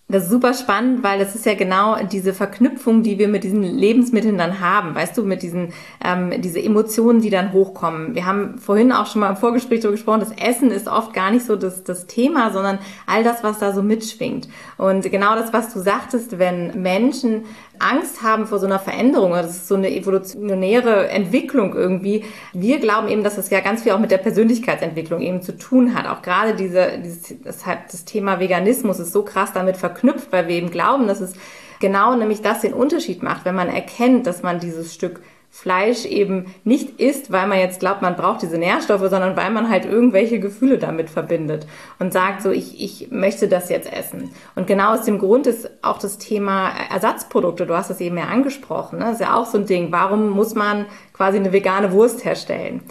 Das 0.08 0.26
ist 0.26 0.30
super 0.30 0.54
spannend, 0.54 1.02
weil 1.02 1.18
das 1.18 1.34
ist 1.34 1.48
ja 1.48 1.56
genau 1.56 1.98
diese 2.04 2.36
Verknüpfung, 2.36 3.02
die 3.02 3.18
wir 3.18 3.28
mit 3.28 3.44
diesen 3.44 3.64
Lebensmitteln 3.64 4.38
dann 4.38 4.60
haben, 4.60 4.94
weißt 4.94 5.18
du, 5.18 5.24
mit 5.24 5.42
diesen 5.42 5.74
ähm, 6.04 6.32
diese 6.44 6.62
Emotionen, 6.62 7.22
die 7.22 7.32
dann 7.32 7.54
hochkommen. 7.54 8.14
Wir 8.14 8.28
haben 8.28 8.60
vorhin 8.60 8.92
auch 8.92 9.08
schon 9.08 9.22
mal 9.22 9.32
im 9.32 9.36
Vorgespräch 9.36 9.80
darüber 9.80 9.96
gesprochen, 9.96 10.20
das 10.20 10.32
Essen 10.34 10.70
ist 10.70 10.88
oft 10.88 11.12
gar 11.14 11.32
nicht 11.32 11.44
so 11.44 11.56
das, 11.56 11.84
das 11.84 12.06
Thema, 12.06 12.54
sondern 12.54 12.78
all 13.08 13.24
das, 13.24 13.44
was 13.44 13.58
da 13.58 13.74
so 13.74 13.82
mitschwingt. 13.82 14.48
Und 14.78 15.10
genau 15.10 15.34
das, 15.34 15.54
was 15.54 15.74
du 15.74 15.80
sagtest, 15.80 16.38
wenn 16.38 16.80
Menschen 16.84 17.46
Angst 17.80 18.22
haben 18.22 18.46
vor 18.48 18.60
so 18.60 18.66
einer 18.66 18.80
Veränderung, 18.80 19.32
das 19.32 19.52
ist 19.52 19.68
so 19.68 19.76
eine 19.76 19.90
evolutionäre 19.90 21.10
Entwicklung 21.10 21.76
irgendwie. 21.76 22.24
Wir 22.54 22.80
glauben 22.80 23.08
eben, 23.08 23.24
dass 23.24 23.38
es 23.38 23.50
ja 23.50 23.60
ganz 23.60 23.84
viel 23.84 23.92
auch 23.92 24.00
mit 24.00 24.12
der 24.12 24.18
Persönlichkeitsentwicklung 24.18 25.22
eben 25.22 25.42
zu 25.42 25.58
tun 25.58 25.96
hat. 25.96 26.08
Auch 26.08 26.22
gerade 26.22 26.56
diese, 26.56 27.00
dieses, 27.04 27.36
das, 27.44 27.66
hat, 27.66 27.92
das 27.92 28.06
Thema 28.06 28.40
Veganismus 28.40 29.00
ist 29.00 29.14
so 29.14 29.24
krass 29.24 29.54
damit 29.54 29.78
verknüpft, 29.78 30.32
weil 30.32 30.48
wir 30.48 30.56
eben 30.56 30.72
glauben, 30.72 31.08
dass 31.08 31.22
es 31.22 31.34
genau 31.80 32.16
nämlich 32.16 32.42
das 32.42 32.62
den 32.62 32.74
Unterschied 32.74 33.24
macht, 33.24 33.46
wenn 33.46 33.56
man 33.56 33.70
erkennt, 33.70 34.28
dass 34.28 34.44
man 34.44 34.60
dieses 34.60 34.94
Stück 34.94 35.22
Fleisch 35.56 36.04
eben 36.04 36.54
nicht 36.66 37.00
isst, 37.00 37.32
weil 37.32 37.48
man 37.48 37.58
jetzt 37.60 37.80
glaubt, 37.80 38.02
man 38.02 38.18
braucht 38.18 38.42
diese 38.42 38.58
Nährstoffe, 38.58 39.10
sondern 39.10 39.38
weil 39.38 39.52
man 39.52 39.70
halt 39.70 39.86
irgendwelche 39.86 40.38
Gefühle 40.42 40.78
damit 40.78 41.10
verbindet 41.10 41.66
und 41.98 42.12
sagt 42.12 42.42
so, 42.42 42.52
ich, 42.52 42.84
ich 42.84 43.10
möchte 43.10 43.48
das 43.48 43.70
jetzt 43.70 43.92
essen. 43.92 44.32
Und 44.56 44.68
genau 44.68 44.94
aus 44.94 45.04
dem 45.04 45.18
Grund 45.18 45.48
ist 45.48 45.70
auch 45.82 45.98
das 45.98 46.18
Thema 46.18 46.72
Ersatzprodukte, 46.92 47.66
du 47.66 47.74
hast 47.74 47.90
es 47.90 48.02
eben 48.02 48.18
ja 48.18 48.26
angesprochen, 48.26 49.00
ne? 49.00 49.06
das 49.06 49.14
ist 49.14 49.22
ja 49.22 49.34
auch 49.34 49.46
so 49.46 49.58
ein 49.58 49.66
Ding, 49.66 49.94
warum 49.94 50.30
muss 50.30 50.56
man 50.56 50.88
quasi 51.14 51.38
eine 51.38 51.54
vegane 51.54 51.94
Wurst 51.94 52.26
herstellen? 52.26 52.82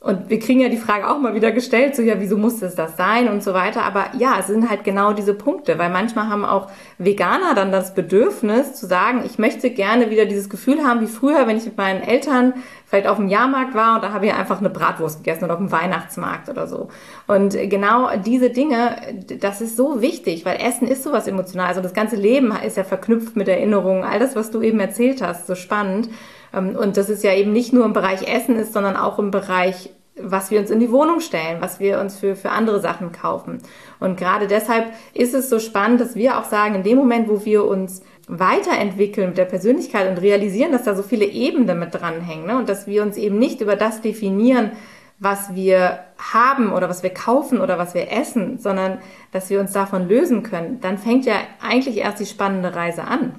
Und 0.00 0.30
wir 0.30 0.38
kriegen 0.38 0.60
ja 0.60 0.68
die 0.68 0.76
Frage 0.76 1.08
auch 1.08 1.18
mal 1.18 1.34
wieder 1.34 1.50
gestellt, 1.50 1.96
so 1.96 2.02
ja, 2.02 2.20
wieso 2.20 2.36
muss 2.36 2.60
das 2.60 2.76
das 2.76 2.96
sein 2.96 3.28
und 3.28 3.42
so 3.42 3.52
weiter. 3.52 3.82
Aber 3.82 4.06
ja, 4.16 4.36
es 4.38 4.46
sind 4.46 4.70
halt 4.70 4.84
genau 4.84 5.12
diese 5.12 5.34
Punkte, 5.34 5.76
weil 5.76 5.90
manchmal 5.90 6.28
haben 6.28 6.44
auch 6.44 6.70
Veganer 6.98 7.54
dann 7.56 7.72
das 7.72 7.94
Bedürfnis 7.94 8.74
zu 8.74 8.86
sagen, 8.86 9.24
ich 9.26 9.38
möchte 9.40 9.70
gerne 9.70 10.08
wieder 10.10 10.24
dieses 10.24 10.48
Gefühl 10.48 10.84
haben 10.84 11.00
wie 11.00 11.08
früher, 11.08 11.48
wenn 11.48 11.56
ich 11.56 11.64
mit 11.64 11.76
meinen 11.76 12.00
Eltern 12.00 12.54
vielleicht 12.86 13.08
auf 13.08 13.16
dem 13.16 13.26
Jahrmarkt 13.26 13.74
war 13.74 13.96
und 13.96 14.04
da 14.04 14.12
habe 14.12 14.26
ich 14.26 14.32
einfach 14.32 14.60
eine 14.60 14.70
Bratwurst 14.70 15.24
gegessen 15.24 15.44
oder 15.44 15.54
auf 15.54 15.60
dem 15.60 15.72
Weihnachtsmarkt 15.72 16.48
oder 16.48 16.68
so. 16.68 16.88
Und 17.26 17.54
genau 17.68 18.08
diese 18.24 18.50
Dinge, 18.50 18.96
das 19.40 19.60
ist 19.60 19.76
so 19.76 20.00
wichtig, 20.00 20.46
weil 20.46 20.60
Essen 20.60 20.86
ist 20.86 21.02
sowas 21.02 21.26
emotional. 21.26 21.66
Also 21.66 21.80
das 21.80 21.92
ganze 21.92 22.14
Leben 22.14 22.52
ist 22.64 22.76
ja 22.76 22.84
verknüpft 22.84 23.34
mit 23.34 23.48
Erinnerungen. 23.48 24.04
All 24.04 24.20
das, 24.20 24.36
was 24.36 24.52
du 24.52 24.62
eben 24.62 24.78
erzählt 24.78 25.22
hast, 25.22 25.48
so 25.48 25.56
spannend. 25.56 26.08
Ähm, 26.54 26.76
und 26.76 26.96
das 26.96 27.10
ist 27.10 27.24
ja 27.24 27.34
eben 27.34 27.52
nicht 27.52 27.72
nur 27.72 27.84
im 27.84 27.92
Bereich 27.92 28.26
Essen 28.26 28.56
ist, 28.56 28.72
sondern 28.72 28.96
auch 28.96 29.18
im 29.18 29.30
Bereich 29.30 29.90
was 30.20 30.50
wir 30.50 30.60
uns 30.60 30.70
in 30.70 30.80
die 30.80 30.90
Wohnung 30.90 31.20
stellen, 31.20 31.60
was 31.60 31.80
wir 31.80 32.00
uns 32.00 32.18
für, 32.18 32.36
für 32.36 32.50
andere 32.50 32.80
Sachen 32.80 33.12
kaufen. 33.12 33.58
Und 34.00 34.18
gerade 34.18 34.46
deshalb 34.46 34.92
ist 35.14 35.34
es 35.34 35.48
so 35.48 35.58
spannend, 35.58 36.00
dass 36.00 36.14
wir 36.14 36.38
auch 36.38 36.44
sagen, 36.44 36.74
in 36.74 36.82
dem 36.82 36.98
Moment, 36.98 37.28
wo 37.28 37.44
wir 37.44 37.64
uns 37.64 38.02
weiterentwickeln 38.26 39.28
mit 39.28 39.38
der 39.38 39.46
Persönlichkeit 39.46 40.08
und 40.10 40.20
realisieren, 40.20 40.72
dass 40.72 40.84
da 40.84 40.94
so 40.94 41.02
viele 41.02 41.24
Ebenen 41.24 41.78
mit 41.78 41.94
dranhängen 41.94 42.46
ne? 42.46 42.58
und 42.58 42.68
dass 42.68 42.86
wir 42.86 43.02
uns 43.02 43.16
eben 43.16 43.38
nicht 43.38 43.60
über 43.60 43.76
das 43.76 44.00
definieren, 44.00 44.72
was 45.18 45.54
wir 45.54 46.00
haben 46.32 46.72
oder 46.72 46.88
was 46.88 47.02
wir 47.02 47.10
kaufen 47.10 47.60
oder 47.60 47.78
was 47.78 47.94
wir 47.94 48.12
essen, 48.12 48.58
sondern 48.58 48.98
dass 49.32 49.50
wir 49.50 49.58
uns 49.58 49.72
davon 49.72 50.08
lösen 50.08 50.42
können, 50.42 50.80
dann 50.80 50.98
fängt 50.98 51.24
ja 51.24 51.34
eigentlich 51.60 51.96
erst 51.96 52.20
die 52.20 52.26
spannende 52.26 52.74
Reise 52.74 53.04
an. 53.04 53.34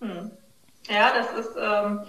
Hm. 0.00 0.30
Ja, 0.88 1.12
das 1.12 1.46
ist, 1.46 1.56
ähm, 1.60 2.00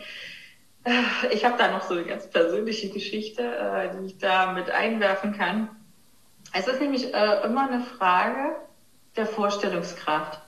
ich 1.32 1.44
habe 1.46 1.58
da 1.58 1.72
noch 1.72 1.84
so 1.84 1.94
eine 1.94 2.04
ganz 2.04 2.30
persönliche 2.30 2.90
Geschichte, 2.90 3.44
äh, 3.44 3.90
die 3.98 4.08
ich 4.08 4.18
da 4.18 4.54
mit 4.54 4.70
einwerfen 4.70 5.36
kann. 5.36 5.70
Es 6.54 6.68
ist 6.68 6.80
nämlich 6.80 7.14
äh, 7.14 7.42
immer 7.44 7.70
eine 7.70 7.84
Frage 7.84 8.56
der 9.16 9.26
Vorstellungskraft. 9.26 10.40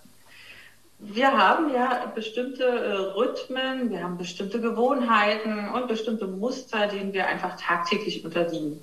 Wir 0.99 1.31
haben 1.31 1.73
ja 1.73 2.11
bestimmte 2.13 2.65
äh, 2.65 2.95
Rhythmen, 3.17 3.89
wir 3.89 4.03
haben 4.03 4.17
bestimmte 4.17 4.59
Gewohnheiten 4.59 5.69
und 5.69 5.87
bestimmte 5.87 6.27
Muster, 6.27 6.87
denen 6.87 7.13
wir 7.13 7.27
einfach 7.27 7.59
tagtäglich 7.59 8.23
unterliegen. 8.23 8.81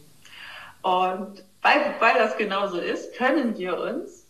Und 0.82 1.44
weil, 1.62 1.94
weil 2.00 2.14
das 2.14 2.37
genauso 2.37 2.78
ist, 2.78 3.14
können 3.16 3.56
wir 3.59 3.78
uns 3.78 4.26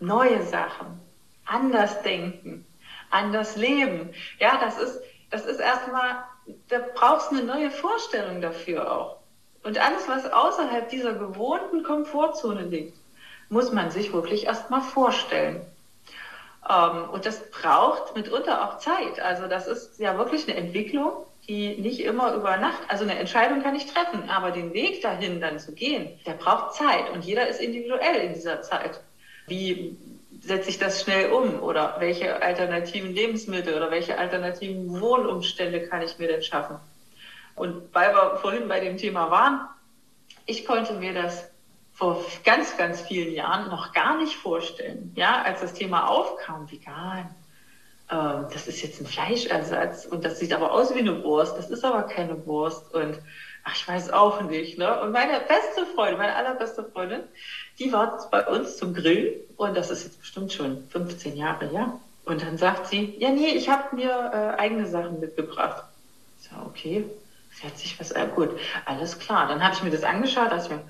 neue 0.00 0.42
Sachen, 0.42 1.00
anders 1.46 2.02
denken, 2.02 2.66
anders 3.12 3.56
leben. 3.56 4.10
Ja, 4.38 4.58
das 4.60 4.78
ist, 4.78 5.00
das 5.30 5.46
ist 5.46 5.60
erstmal 5.60 6.24
da 6.68 6.78
brauchst 6.94 7.30
du 7.30 7.36
eine 7.36 7.44
neue 7.44 7.70
Vorstellung 7.70 8.40
dafür 8.40 8.90
auch. 8.90 9.16
Und 9.62 9.78
alles, 9.78 10.08
was 10.08 10.30
außerhalb 10.30 10.88
dieser 10.88 11.14
gewohnten 11.14 11.82
Komfortzone 11.84 12.62
liegt, 12.62 12.96
muss 13.48 13.72
man 13.72 13.90
sich 13.90 14.12
wirklich 14.12 14.46
erstmal 14.46 14.80
vorstellen. 14.80 15.60
Ähm, 16.68 17.10
und 17.10 17.26
das 17.26 17.48
braucht 17.50 18.16
mitunter 18.16 18.64
auch 18.64 18.78
Zeit. 18.78 19.20
Also 19.20 19.46
das 19.46 19.68
ist 19.68 20.00
ja 20.00 20.18
wirklich 20.18 20.48
eine 20.48 20.56
Entwicklung, 20.56 21.12
die 21.46 21.76
nicht 21.76 22.00
immer 22.00 22.34
über 22.34 22.56
Nacht, 22.56 22.82
also 22.88 23.04
eine 23.04 23.18
Entscheidung 23.18 23.62
kann 23.62 23.74
ich 23.74 23.86
treffen, 23.86 24.28
aber 24.30 24.52
den 24.52 24.72
Weg 24.72 25.02
dahin 25.02 25.40
dann 25.40 25.58
zu 25.58 25.72
gehen, 25.72 26.18
der 26.24 26.34
braucht 26.34 26.74
Zeit 26.74 27.10
und 27.10 27.24
jeder 27.24 27.48
ist 27.48 27.60
individuell 27.60 28.26
in 28.26 28.34
dieser 28.34 28.62
Zeit. 28.62 29.00
Wie 29.48 29.96
setze 30.42 30.70
ich 30.70 30.78
das 30.78 31.02
schnell 31.02 31.30
um? 31.32 31.60
Oder 31.60 31.96
welche 31.98 32.42
alternativen 32.42 33.14
Lebensmittel 33.14 33.74
oder 33.74 33.90
welche 33.90 34.18
alternativen 34.18 35.00
Wohnumstände 35.00 35.86
kann 35.88 36.02
ich 36.02 36.18
mir 36.18 36.28
denn 36.28 36.42
schaffen? 36.42 36.76
Und 37.54 37.94
weil 37.94 38.14
wir 38.14 38.36
vorhin 38.36 38.68
bei 38.68 38.80
dem 38.80 38.96
Thema 38.96 39.30
waren, 39.30 39.60
ich 40.46 40.66
konnte 40.66 40.94
mir 40.94 41.14
das 41.14 41.48
vor 41.92 42.24
ganz, 42.44 42.76
ganz 42.76 43.02
vielen 43.02 43.34
Jahren 43.34 43.68
noch 43.68 43.92
gar 43.92 44.18
nicht 44.18 44.34
vorstellen. 44.34 45.12
Ja, 45.14 45.42
als 45.42 45.60
das 45.60 45.74
Thema 45.74 46.08
aufkam, 46.08 46.70
vegan, 46.70 47.34
ähm, 48.10 48.46
das 48.52 48.66
ist 48.66 48.82
jetzt 48.82 49.00
ein 49.00 49.06
Fleischersatz 49.06 50.06
und 50.06 50.24
das 50.24 50.38
sieht 50.38 50.52
aber 50.52 50.72
aus 50.72 50.94
wie 50.94 51.00
eine 51.00 51.22
Wurst, 51.22 51.56
das 51.56 51.70
ist 51.70 51.84
aber 51.84 52.02
keine 52.04 52.44
Wurst 52.46 52.92
und 52.94 53.18
ach, 53.64 53.74
ich 53.74 53.86
weiß 53.86 54.10
auch 54.10 54.42
nicht. 54.42 54.78
Ne? 54.78 55.00
Und 55.00 55.12
meine 55.12 55.40
beste 55.40 55.86
Freundin, 55.94 56.18
meine 56.18 56.34
allerbeste 56.34 56.84
Freundin, 56.84 57.22
die 57.78 57.92
war 57.92 58.28
bei 58.30 58.46
uns 58.46 58.76
zum 58.76 58.94
Grillen 58.94 59.34
und 59.56 59.76
das 59.76 59.90
ist 59.90 60.04
jetzt 60.04 60.20
bestimmt 60.20 60.52
schon 60.52 60.86
15 60.88 61.36
Jahre, 61.36 61.72
ja. 61.72 61.98
Und 62.24 62.42
dann 62.42 62.56
sagt 62.56 62.86
sie, 62.86 63.16
ja, 63.18 63.30
nee, 63.30 63.48
ich 63.48 63.68
habe 63.68 63.96
mir 63.96 64.10
äh, 64.10 64.60
eigene 64.60 64.86
Sachen 64.86 65.18
mitgebracht. 65.20 65.84
Ich 66.40 66.48
so, 66.48 66.56
okay, 66.66 67.04
sie 67.52 67.66
hat 67.66 67.76
sich 67.78 67.98
was, 67.98 68.12
äh, 68.12 68.28
gut, 68.34 68.50
alles 68.84 69.18
klar. 69.18 69.48
Dann 69.48 69.62
habe 69.62 69.74
ich 69.74 69.82
mir 69.82 69.90
das 69.90 70.04
angeschaut, 70.04 70.52
dachte 70.52 70.64
ich 70.64 70.70
mir, 70.70 70.84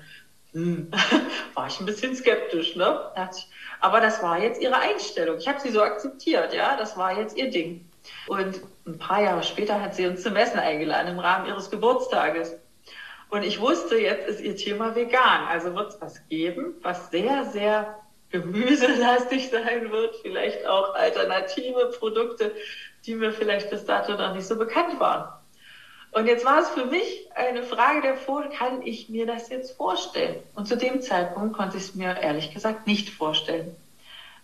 hm, 0.53 0.91
war 1.55 1.67
ich 1.67 1.79
ein 1.79 1.87
bisschen 1.87 2.15
skeptisch, 2.15 2.75
ne? 2.75 3.11
Aber 3.79 3.99
das 3.99 4.21
war 4.21 4.39
jetzt 4.39 4.61
ihre 4.61 4.77
Einstellung. 4.77 5.37
Ich 5.37 5.47
habe 5.47 5.59
sie 5.59 5.71
so 5.71 5.81
akzeptiert, 5.81 6.53
ja, 6.53 6.77
das 6.77 6.97
war 6.97 7.17
jetzt 7.17 7.35
ihr 7.35 7.49
Ding. 7.49 7.89
Und 8.27 8.61
ein 8.85 8.97
paar 8.97 9.23
Jahre 9.23 9.43
später 9.43 9.81
hat 9.81 9.95
sie 9.95 10.05
uns 10.05 10.21
zum 10.21 10.35
Essen 10.35 10.59
eingeladen 10.59 11.13
im 11.13 11.19
Rahmen 11.19 11.47
ihres 11.47 11.71
Geburtstages. 11.71 12.55
Und 13.29 13.43
ich 13.43 13.59
wusste, 13.59 13.97
jetzt 13.97 14.27
ist 14.27 14.41
ihr 14.41 14.55
Thema 14.55 14.95
vegan. 14.95 15.47
Also 15.47 15.73
wird 15.75 15.89
es 15.89 16.01
was 16.01 16.27
geben, 16.29 16.75
was 16.81 17.09
sehr, 17.09 17.45
sehr 17.45 17.99
gemüselastig 18.29 19.49
sein 19.51 19.91
wird. 19.91 20.15
Vielleicht 20.21 20.65
auch 20.65 20.93
alternative 20.95 21.91
Produkte, 21.97 22.51
die 23.05 23.15
mir 23.15 23.31
vielleicht 23.31 23.69
bis 23.69 23.85
dato 23.85 24.13
noch 24.13 24.35
nicht 24.35 24.45
so 24.45 24.55
bekannt 24.57 24.99
waren. 24.99 25.31
Und 26.13 26.27
jetzt 26.27 26.45
war 26.45 26.59
es 26.59 26.69
für 26.69 26.85
mich 26.85 27.27
eine 27.33 27.63
Frage 27.63 28.01
der 28.01 28.15
Vor, 28.15 28.43
kann 28.49 28.83
ich 28.83 29.09
mir 29.09 29.25
das 29.25 29.49
jetzt 29.49 29.75
vorstellen? 29.75 30.35
Und 30.53 30.67
zu 30.67 30.77
dem 30.77 31.01
Zeitpunkt 31.01 31.57
konnte 31.57 31.77
ich 31.77 31.83
es 31.83 31.95
mir 31.95 32.15
ehrlich 32.21 32.53
gesagt 32.53 32.85
nicht 32.85 33.09
vorstellen. 33.09 33.75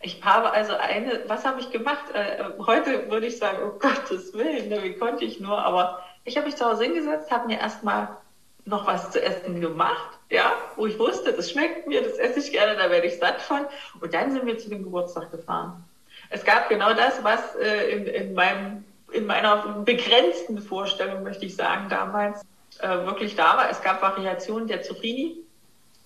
Ich 0.02 0.24
habe 0.24 0.52
also 0.52 0.74
eine, 0.74 1.24
was 1.28 1.46
habe 1.46 1.60
ich 1.60 1.70
gemacht? 1.72 2.06
Äh, 2.14 2.44
heute 2.66 3.12
würde 3.12 3.28
ich 3.28 3.38
sagen, 3.38 3.60
oh 3.64 3.78
Gottes 3.78 4.34
Willen, 4.34 4.70
ne, 4.70 4.82
wie 4.82 4.96
konnte 4.96 5.26
ich 5.26 5.40
nur? 5.40 5.60
Aber 5.60 6.04
ich 6.24 6.38
habe 6.38 6.48
mich 6.48 6.56
zu 6.56 6.66
Hause 6.66 6.86
hingesetzt, 6.86 7.30
habe 7.30 7.48
mir 7.48 7.60
erstmal 7.60 8.18
noch 8.66 8.86
was 8.86 9.12
zu 9.12 9.22
essen 9.22 9.62
gemacht, 9.62 10.18
ja, 10.30 10.54
wo 10.76 10.86
ich 10.86 11.00
wusste, 11.00 11.34
das 11.34 11.52
schmeckt 11.52 11.88
mir, 11.88 12.04
das 12.04 12.18
esse 12.18 12.40
ich 12.40 12.52
gerne, 12.52 12.76
da 12.76 12.90
werde 12.90 13.08
ich 13.08 13.18
satt 13.18 13.42
von. 13.42 13.66
Und 14.00 14.14
dann 14.14 14.32
sind 14.32 14.46
wir 14.46 14.58
zu 14.58 14.70
dem 14.70 14.84
Geburtstag 14.84 15.32
gefahren. 15.32 15.84
Es 16.30 16.44
gab 16.44 16.70
genau 16.70 16.94
das, 16.94 17.24
was 17.24 17.56
äh, 17.56 17.92
in, 17.92 18.06
in 18.06 18.34
meinem 18.34 18.84
in 19.12 19.26
meiner 19.26 19.82
begrenzten 19.86 20.60
Vorstellung, 20.60 21.24
möchte 21.24 21.46
ich 21.46 21.56
sagen, 21.56 21.90
damals 21.90 22.42
äh, 22.80 22.88
wirklich 23.06 23.36
da 23.36 23.58
war. 23.58 23.70
Es 23.70 23.82
gab 23.82 24.02
Variationen 24.02 24.68
der 24.68 24.82
Zucchini. 24.82 25.38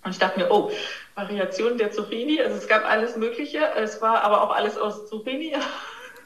Und 0.03 0.11
ich 0.11 0.19
dachte 0.19 0.39
mir, 0.39 0.51
oh, 0.51 0.71
Variationen 1.15 1.77
der 1.77 1.91
Zucchini. 1.91 2.41
Also 2.41 2.57
es 2.57 2.67
gab 2.67 2.85
alles 2.85 3.15
Mögliche. 3.15 3.59
Es 3.75 4.01
war 4.01 4.21
aber 4.21 4.41
auch 4.41 4.51
alles 4.51 4.77
aus 4.77 5.09
Zucchini. 5.09 5.55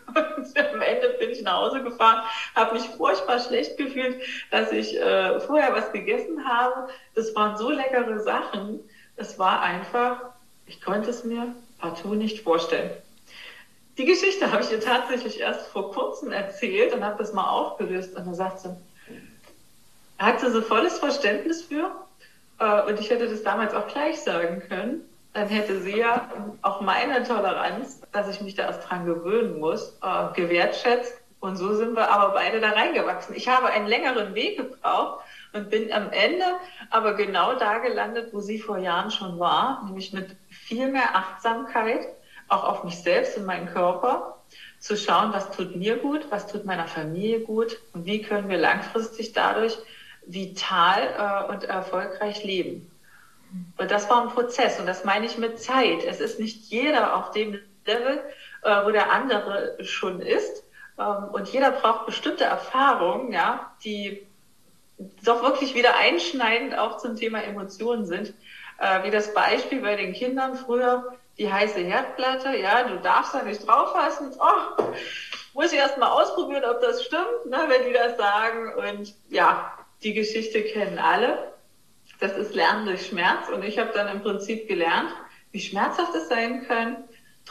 Und 0.08 0.58
am 0.58 0.82
Ende 0.82 1.10
bin 1.20 1.30
ich 1.30 1.42
nach 1.42 1.58
Hause 1.62 1.84
gefahren, 1.84 2.24
habe 2.56 2.74
mich 2.74 2.84
furchtbar 2.84 3.40
schlecht 3.40 3.78
gefühlt, 3.78 4.22
dass 4.52 4.72
ich 4.72 4.98
äh, 4.98 5.40
vorher 5.42 5.74
was 5.74 5.92
gegessen 5.92 6.48
habe. 6.48 6.90
Das 7.16 7.36
waren 7.36 7.58
so 7.58 7.70
leckere 7.70 8.20
Sachen. 8.20 8.80
Es 9.16 9.38
war 9.38 9.62
einfach, 9.62 10.22
ich 10.66 10.82
konnte 10.82 11.10
es 11.10 11.24
mir 11.24 11.54
partout 11.80 12.16
nicht 12.16 12.44
vorstellen. 12.44 12.92
Die 13.98 14.06
Geschichte 14.06 14.52
habe 14.52 14.62
ich 14.62 14.72
ihr 14.72 14.80
tatsächlich 14.80 15.40
erst 15.40 15.68
vor 15.68 15.92
kurzem 15.92 16.32
erzählt 16.32 16.94
und 16.94 17.04
habe 17.04 17.18
das 17.18 17.34
mal 17.34 17.50
aufgelöst. 17.50 18.16
Und 18.16 18.28
dann 18.28 18.36
sagt 18.36 18.60
sie, 18.60 18.70
hat 20.20 20.40
sie 20.40 20.52
so 20.52 20.62
volles 20.62 21.00
Verständnis 21.00 21.64
für. 21.64 21.92
Äh, 22.60 22.84
und 22.84 23.00
ich 23.00 23.10
hätte 23.10 23.28
das 23.28 23.44
damals 23.44 23.74
auch 23.74 23.88
gleich 23.88 24.22
sagen 24.22 24.62
können. 24.68 25.02
Dann 25.38 25.50
hätte 25.50 25.80
sie 25.82 26.00
ja 26.00 26.32
auch 26.64 26.82
meine 26.82 27.22
Toleranz, 27.22 28.02
dass 28.12 28.28
ich 28.28 28.42
mich 28.42 28.56
da 28.56 28.64
erst 28.64 28.90
dran 28.90 29.06
gewöhnen 29.06 29.60
muss, 29.60 29.96
äh, 30.02 30.34
gewertschätzt. 30.34 31.14
Und 31.40 31.58
so 31.58 31.76
sind 31.76 31.96
wir 31.96 32.10
aber 32.10 32.34
beide 32.34 32.60
da 32.60 32.72
reingewachsen. 32.72 33.36
Ich 33.36 33.48
habe 33.48 33.68
einen 33.68 33.86
längeren 33.86 34.34
Weg 34.34 34.58
gebraucht 34.58 35.24
und 35.54 35.70
bin 35.70 35.94
am 35.94 36.10
Ende 36.10 36.44
aber 36.90 37.14
genau 37.14 37.54
da 37.54 37.78
gelandet, 37.78 38.34
wo 38.34 38.40
sie 38.40 38.58
vor 38.58 38.80
Jahren 38.80 39.12
schon 39.12 39.38
war, 39.38 39.84
nämlich 39.86 40.12
mit 40.12 40.36
viel 40.50 40.88
mehr 40.88 41.16
Achtsamkeit 41.16 42.08
auch 42.48 42.64
auf 42.64 42.84
mich 42.84 42.96
selbst 42.96 43.38
und 43.38 43.46
meinen 43.46 43.68
Körper, 43.68 44.40
zu 44.80 44.98
schauen, 44.98 45.34
was 45.34 45.52
tut 45.52 45.76
mir 45.76 45.98
gut, 45.98 46.26
was 46.32 46.48
tut 46.48 46.66
meiner 46.66 46.88
Familie 46.88 47.42
gut 47.42 47.78
und 47.94 48.08
wie 48.08 48.24
können 48.24 48.50
wir 48.50 48.58
langfristig 48.58 49.34
dadurch 49.34 49.78
vital 50.26 51.46
äh, 51.48 51.54
und 51.54 51.64
erfolgreich 51.66 52.44
leben. 52.44 52.90
Und 53.78 53.92
das 53.92 54.10
war 54.10 54.22
ein 54.22 54.30
Prozess 54.30 54.80
und 54.80 54.86
das 54.86 55.06
meine 55.06 55.26
ich 55.26 55.38
mit 55.38 55.60
Zeit. 55.60 56.04
Es 56.04 56.20
ist 56.20 56.40
nicht 56.40 56.70
jeder 56.70 57.16
auf 57.16 57.32
dem 57.32 57.60
Level, 57.86 58.20
äh, 58.64 58.86
wo 58.86 58.92
der 58.92 59.12
andere 59.12 59.78
schon 59.84 60.22
ist. 60.22 60.64
Ähm, 61.00 61.30
und 61.32 61.48
jeder 61.50 61.72
braucht 61.72 62.06
bestimmte 62.06 62.44
Erfahrungen, 62.44 63.32
ja, 63.32 63.72
die 63.84 64.28
doch 65.24 65.44
wirklich 65.44 65.76
wieder 65.76 65.96
einschneidend 65.96 66.78
auch 66.78 66.98
zum 66.98 67.16
Thema 67.16 67.44
Emotionen 67.44 68.06
sind. 68.06 68.34
Äh, 68.80 69.04
wie 69.04 69.12
das 69.12 69.34
Beispiel 69.34 69.82
bei 69.82 69.96
den 69.96 70.14
Kindern 70.14 70.56
früher, 70.56 71.16
die 71.38 71.52
heiße 71.52 71.80
Herdplatte, 71.80 72.58
ja, 72.58 72.84
du 72.84 73.00
darfst 73.00 73.34
da 73.34 73.44
nicht 73.44 73.68
drauf 73.68 73.92
fassen. 73.92 74.32
Oh, 74.40 74.84
muss 75.54 75.72
ich 75.72 75.78
erst 75.78 75.98
mal 75.98 76.10
ausprobieren, 76.10 76.64
ob 76.66 76.82
das 76.82 77.04
stimmt, 77.04 77.46
ne, 77.46 77.58
wenn 77.68 77.86
die 77.86 77.94
das 77.94 78.18
sagen. 78.18 78.74
Und 78.76 79.14
ja, 79.30 79.78
die 80.04 80.14
Geschichte 80.14 80.64
kennen 80.64 81.00
alle. 81.00 81.54
Das 82.20 82.38
ist 82.38 82.56
Lernen 82.56 82.86
durch 82.86 83.08
Schmerz. 83.08 83.50
Und 83.50 83.64
ich 83.64 83.78
habe 83.78 83.92
dann 83.94 84.08
im 84.08 84.22
Prinzip 84.22 84.68
gelernt, 84.68 85.12
wie 85.52 85.60
schmerzhaft 85.60 86.16
es 86.16 86.30
sein 86.30 86.66
kann, 86.68 87.04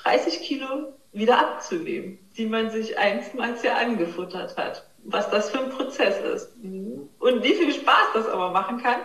30 0.03 0.41
Kilo 0.41 0.93
wieder 1.13 1.39
abzunehmen, 1.39 2.19
die 2.37 2.47
man 2.47 2.71
sich 2.71 2.99
einstmals 2.99 3.63
ja 3.63 3.77
angefuttert 3.77 4.57
hat. 4.57 4.87
Was 5.05 5.31
das 5.31 5.51
für 5.51 5.61
ein 5.61 5.71
Prozess 5.71 6.19
ist. 6.21 6.53
Und 6.63 7.43
wie 7.43 7.55
viel 7.55 7.73
Spaß 7.73 8.09
das 8.15 8.29
aber 8.29 8.51
machen 8.51 8.83
kann 8.83 9.01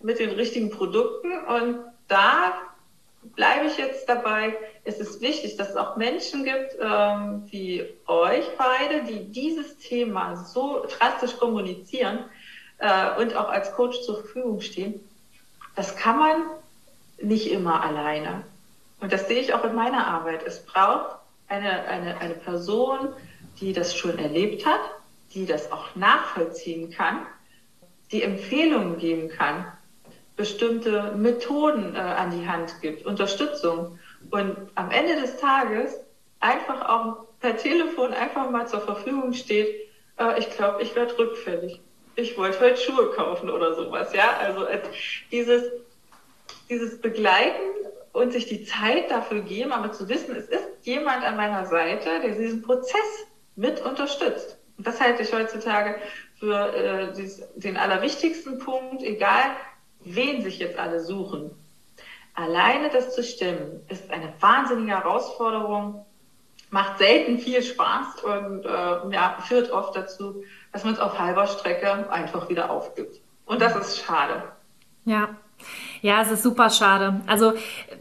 mit 0.00 0.18
den 0.18 0.30
richtigen 0.30 0.70
Produkten. 0.70 1.32
Und 1.44 1.80
da 2.08 2.54
bleibe 3.22 3.66
ich 3.66 3.76
jetzt 3.76 4.08
dabei. 4.08 4.56
Es 4.84 4.98
ist 4.98 5.20
wichtig, 5.20 5.56
dass 5.56 5.70
es 5.70 5.76
auch 5.76 5.96
Menschen 5.96 6.44
gibt, 6.44 6.76
ähm, 6.80 7.42
wie 7.50 7.84
euch 8.06 8.46
beide, 8.56 9.02
die 9.04 9.30
dieses 9.30 9.76
Thema 9.78 10.36
so 10.36 10.86
drastisch 10.86 11.36
kommunizieren 11.36 12.24
äh, 12.80 13.20
und 13.20 13.36
auch 13.36 13.48
als 13.48 13.72
Coach 13.72 14.00
zur 14.02 14.16
Verfügung 14.16 14.60
stehen. 14.60 15.00
Das 15.76 15.96
kann 15.96 16.18
man 16.18 16.42
nicht 17.22 17.50
immer 17.50 17.82
alleine. 17.82 18.42
Und 19.00 19.12
das 19.12 19.28
sehe 19.28 19.40
ich 19.40 19.54
auch 19.54 19.64
in 19.64 19.74
meiner 19.74 20.06
Arbeit. 20.06 20.42
Es 20.46 20.64
braucht 20.64 21.16
eine, 21.48 21.84
eine, 21.86 22.18
eine 22.18 22.34
Person, 22.34 23.08
die 23.60 23.72
das 23.72 23.94
schon 23.94 24.18
erlebt 24.18 24.66
hat, 24.66 24.80
die 25.34 25.46
das 25.46 25.70
auch 25.72 25.94
nachvollziehen 25.94 26.90
kann, 26.90 27.26
die 28.12 28.22
Empfehlungen 28.22 28.98
geben 28.98 29.28
kann, 29.28 29.66
bestimmte 30.36 31.12
Methoden 31.12 31.94
äh, 31.94 31.98
an 31.98 32.30
die 32.30 32.48
Hand 32.48 32.80
gibt, 32.80 33.04
Unterstützung 33.06 33.98
und 34.30 34.56
am 34.74 34.90
Ende 34.90 35.20
des 35.20 35.36
Tages 35.36 35.96
einfach 36.40 36.88
auch 36.88 37.26
per 37.40 37.56
Telefon 37.56 38.12
einfach 38.12 38.50
mal 38.50 38.66
zur 38.66 38.80
Verfügung 38.80 39.32
steht, 39.34 39.68
äh, 40.18 40.38
ich 40.38 40.50
glaube, 40.50 40.82
ich 40.82 40.94
werde 40.94 41.16
rückfällig. 41.18 41.80
Ich 42.20 42.36
wollte 42.36 42.60
heute 42.60 42.76
Schuhe 42.76 43.10
kaufen 43.10 43.48
oder 43.48 43.74
sowas, 43.74 44.12
ja. 44.12 44.36
Also 44.38 44.64
äh, 44.66 44.80
dieses, 45.32 45.64
dieses 46.68 47.00
Begleiten 47.00 47.62
und 48.12 48.32
sich 48.32 48.46
die 48.46 48.64
Zeit 48.64 49.10
dafür 49.10 49.40
geben, 49.40 49.72
aber 49.72 49.92
zu 49.92 50.08
wissen, 50.08 50.36
es 50.36 50.48
ist 50.48 50.68
jemand 50.82 51.24
an 51.24 51.36
meiner 51.36 51.64
Seite, 51.66 52.20
der 52.20 52.34
diesen 52.34 52.62
Prozess 52.62 53.26
mit 53.56 53.80
unterstützt. 53.80 54.58
Und 54.76 54.86
das 54.86 55.00
halte 55.00 55.22
ich 55.22 55.32
heutzutage 55.32 55.96
für 56.38 56.74
äh, 56.74 57.12
dies, 57.14 57.42
den 57.56 57.76
allerwichtigsten 57.76 58.58
Punkt, 58.58 59.02
egal 59.02 59.56
wen 60.00 60.42
sich 60.42 60.58
jetzt 60.58 60.78
alle 60.78 61.00
suchen. 61.00 61.50
Alleine 62.34 62.90
das 62.90 63.14
zu 63.14 63.22
stemmen, 63.22 63.84
ist 63.88 64.10
eine 64.10 64.32
wahnsinnige 64.40 64.92
Herausforderung, 64.92 66.04
macht 66.70 66.98
selten 66.98 67.38
viel 67.38 67.62
Spaß 67.62 68.22
und 68.24 68.64
äh, 68.64 69.14
ja, 69.14 69.38
führt 69.46 69.70
oft 69.70 69.96
dazu, 69.96 70.44
dass 70.72 70.84
man 70.84 70.94
es 70.94 71.00
auf 71.00 71.18
halber 71.18 71.46
Strecke 71.46 72.10
einfach 72.10 72.48
wieder 72.48 72.70
aufgibt. 72.70 73.20
Und 73.46 73.60
das 73.60 73.74
ist 73.76 73.98
schade. 74.04 74.42
Ja. 75.04 75.28
Ja, 76.00 76.22
es 76.22 76.30
ist 76.30 76.42
super 76.42 76.70
schade. 76.70 77.20
Also 77.26 77.52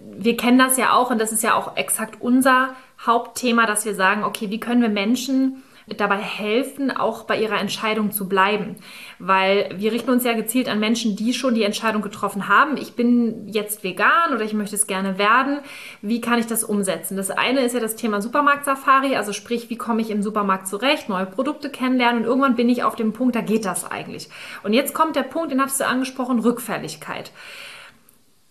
wir 0.01 0.37
kennen 0.37 0.57
das 0.57 0.77
ja 0.77 0.93
auch 0.93 1.09
und 1.09 1.19
das 1.19 1.31
ist 1.31 1.43
ja 1.43 1.55
auch 1.55 1.75
exakt 1.75 2.21
unser 2.21 2.75
Hauptthema, 3.05 3.65
dass 3.65 3.85
wir 3.85 3.95
sagen, 3.95 4.23
okay, 4.23 4.49
wie 4.49 4.59
können 4.59 4.81
wir 4.81 4.89
Menschen 4.89 5.63
dabei 5.97 6.17
helfen, 6.17 6.95
auch 6.95 7.23
bei 7.23 7.39
ihrer 7.39 7.59
Entscheidung 7.59 8.11
zu 8.11 8.27
bleiben. 8.27 8.75
Weil 9.19 9.69
wir 9.75 9.91
richten 9.91 10.11
uns 10.11 10.23
ja 10.23 10.33
gezielt 10.33 10.69
an 10.69 10.79
Menschen, 10.79 11.15
die 11.15 11.33
schon 11.33 11.55
die 11.55 11.63
Entscheidung 11.63 12.01
getroffen 12.01 12.47
haben. 12.47 12.77
Ich 12.77 12.93
bin 12.93 13.47
jetzt 13.47 13.83
vegan 13.83 14.33
oder 14.33 14.43
ich 14.43 14.53
möchte 14.53 14.75
es 14.75 14.87
gerne 14.87 15.17
werden. 15.17 15.59
Wie 16.01 16.21
kann 16.21 16.39
ich 16.39 16.47
das 16.47 16.63
umsetzen? 16.63 17.17
Das 17.17 17.31
eine 17.31 17.61
ist 17.61 17.73
ja 17.73 17.79
das 17.79 17.95
Thema 17.95 18.21
Supermarkt-Safari, 18.21 19.15
also 19.15 19.33
sprich, 19.33 19.69
wie 19.69 19.77
komme 19.77 20.01
ich 20.01 20.09
im 20.09 20.23
Supermarkt 20.23 20.67
zurecht, 20.67 21.09
neue 21.09 21.25
Produkte 21.25 21.69
kennenlernen 21.69 22.21
und 22.21 22.27
irgendwann 22.27 22.55
bin 22.55 22.69
ich 22.69 22.83
auf 22.83 22.95
dem 22.95 23.13
Punkt, 23.13 23.35
da 23.35 23.41
geht 23.41 23.65
das 23.65 23.89
eigentlich. 23.89 24.29
Und 24.63 24.73
jetzt 24.73 24.93
kommt 24.93 25.15
der 25.15 25.23
Punkt, 25.23 25.51
den 25.51 25.61
hast 25.61 25.79
du 25.79 25.87
angesprochen, 25.87 26.39
Rückfälligkeit. 26.39 27.31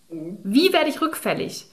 Wie 0.09 0.73
werde 0.73 0.89
ich 0.89 1.01
rückfällig? 1.01 1.67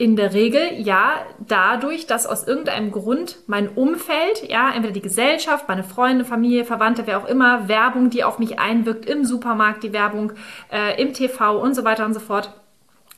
In 0.00 0.16
der 0.16 0.32
Regel 0.32 0.62
ja 0.78 1.12
dadurch, 1.46 2.06
dass 2.06 2.26
aus 2.26 2.48
irgendeinem 2.48 2.90
Grund 2.90 3.36
mein 3.46 3.68
Umfeld, 3.68 4.48
ja, 4.48 4.70
entweder 4.70 4.94
die 4.94 5.02
Gesellschaft, 5.02 5.68
meine 5.68 5.84
Freunde, 5.84 6.24
Familie, 6.24 6.64
Verwandte, 6.64 7.02
wer 7.06 7.18
auch 7.18 7.28
immer, 7.28 7.68
Werbung, 7.68 8.08
die 8.08 8.24
auf 8.24 8.38
mich 8.38 8.58
einwirkt, 8.58 9.04
im 9.04 9.26
Supermarkt 9.26 9.82
die 9.82 9.92
Werbung, 9.92 10.32
äh, 10.72 10.98
im 11.02 11.12
TV 11.12 11.60
und 11.60 11.74
so 11.74 11.84
weiter 11.84 12.06
und 12.06 12.14
so 12.14 12.20
fort, 12.20 12.50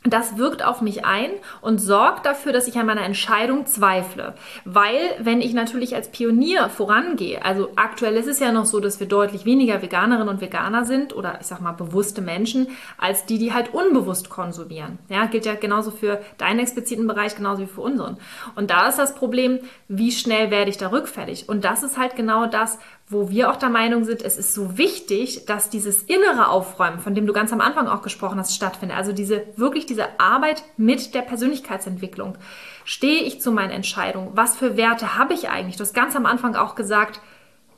das 0.05 0.37
wirkt 0.37 0.65
auf 0.65 0.81
mich 0.81 1.05
ein 1.05 1.31
und 1.61 1.79
sorgt 1.79 2.27
dafür, 2.27 2.53
dass 2.53 2.67
ich 2.67 2.77
an 2.77 2.87
meiner 2.87 3.05
Entscheidung 3.05 3.67
zweifle. 3.67 4.35
Weil, 4.65 4.99
wenn 5.21 5.41
ich 5.41 5.55
natürlich 5.55 5.95
als 5.95 6.11
Pionier 6.11 6.69
vorangehe, 6.69 7.45
also 7.45 7.71
aktuell 7.77 8.17
ist 8.17 8.27
es 8.27 8.41
ja 8.41 8.51
noch 8.51 8.65
so, 8.65 8.81
dass 8.81 8.99
wir 8.99 9.07
deutlich 9.07 9.45
weniger 9.45 9.81
Veganerinnen 9.81 10.29
und 10.29 10.41
Veganer 10.41 10.85
sind 10.85 11.15
oder 11.15 11.39
ich 11.41 11.47
sag 11.47 11.61
mal 11.61 11.73
bewusste 11.73 12.21
Menschen, 12.21 12.69
als 12.99 13.27
die, 13.27 13.39
die 13.39 13.53
halt 13.53 13.75
unbewusst 13.75 14.29
konsumieren. 14.29 14.99
Ja, 15.09 15.27
gilt 15.27 15.47
ja 15.47 15.55
genauso 15.55 15.93
für 15.93 16.21
deinen 16.37 16.59
expliziten 16.59 17.07
Bereich, 17.07 17.37
genauso 17.37 17.63
wie 17.63 17.67
für 17.67 17.83
unseren. 17.83 18.17
Und 18.57 18.71
da 18.71 18.89
ist 18.89 18.99
das 18.99 19.15
Problem, 19.15 19.61
wie 19.87 20.11
schnell 20.11 20.51
werde 20.51 20.71
ich 20.71 20.79
da 20.79 20.91
rückfällig? 20.91 21.49
Und 21.49 21.65
das 21.65 21.83
ist 21.85 21.97
halt 21.97 22.17
genau 22.17 22.47
das, 22.47 22.79
wo 23.13 23.31
wir 23.31 23.51
auch 23.51 23.57
der 23.57 23.69
Meinung 23.69 24.05
sind, 24.05 24.23
es 24.23 24.39
ist 24.39 24.55
so 24.55 24.79
wichtig, 24.79 25.47
dass 25.47 25.71
dieses 25.71 26.03
innere 26.03 26.49
Aufräumen, 26.49 26.99
von 26.99 27.15
dem 27.15 27.27
du 27.27 27.33
ganz 27.33 27.53
am 27.53 27.61
Anfang 27.61 27.87
auch 27.87 28.03
gesprochen 28.03 28.39
hast, 28.39 28.55
stattfindet. 28.55 28.97
Also 28.97 29.13
diese 29.13 29.45
wirklich 29.57 29.87
diese 29.87 30.21
Arbeit 30.21 30.63
mit 30.77 31.15
der 31.15 31.23
Persönlichkeitsentwicklung. 31.23 32.37
Stehe 32.85 33.23
ich 33.23 33.41
zu 33.41 33.53
meinen 33.53 33.71
Entscheidungen? 33.71 34.31
Was 34.35 34.57
für 34.57 34.77
Werte 34.77 35.17
habe 35.17 35.35
ich 35.35 35.49
eigentlich? 35.49 35.77
Du 35.77 35.83
hast 35.83 35.95
ganz 35.95 36.17
am 36.17 36.27
Anfang 36.27 36.57
auch 36.57 36.75
gesagt, 36.75 37.21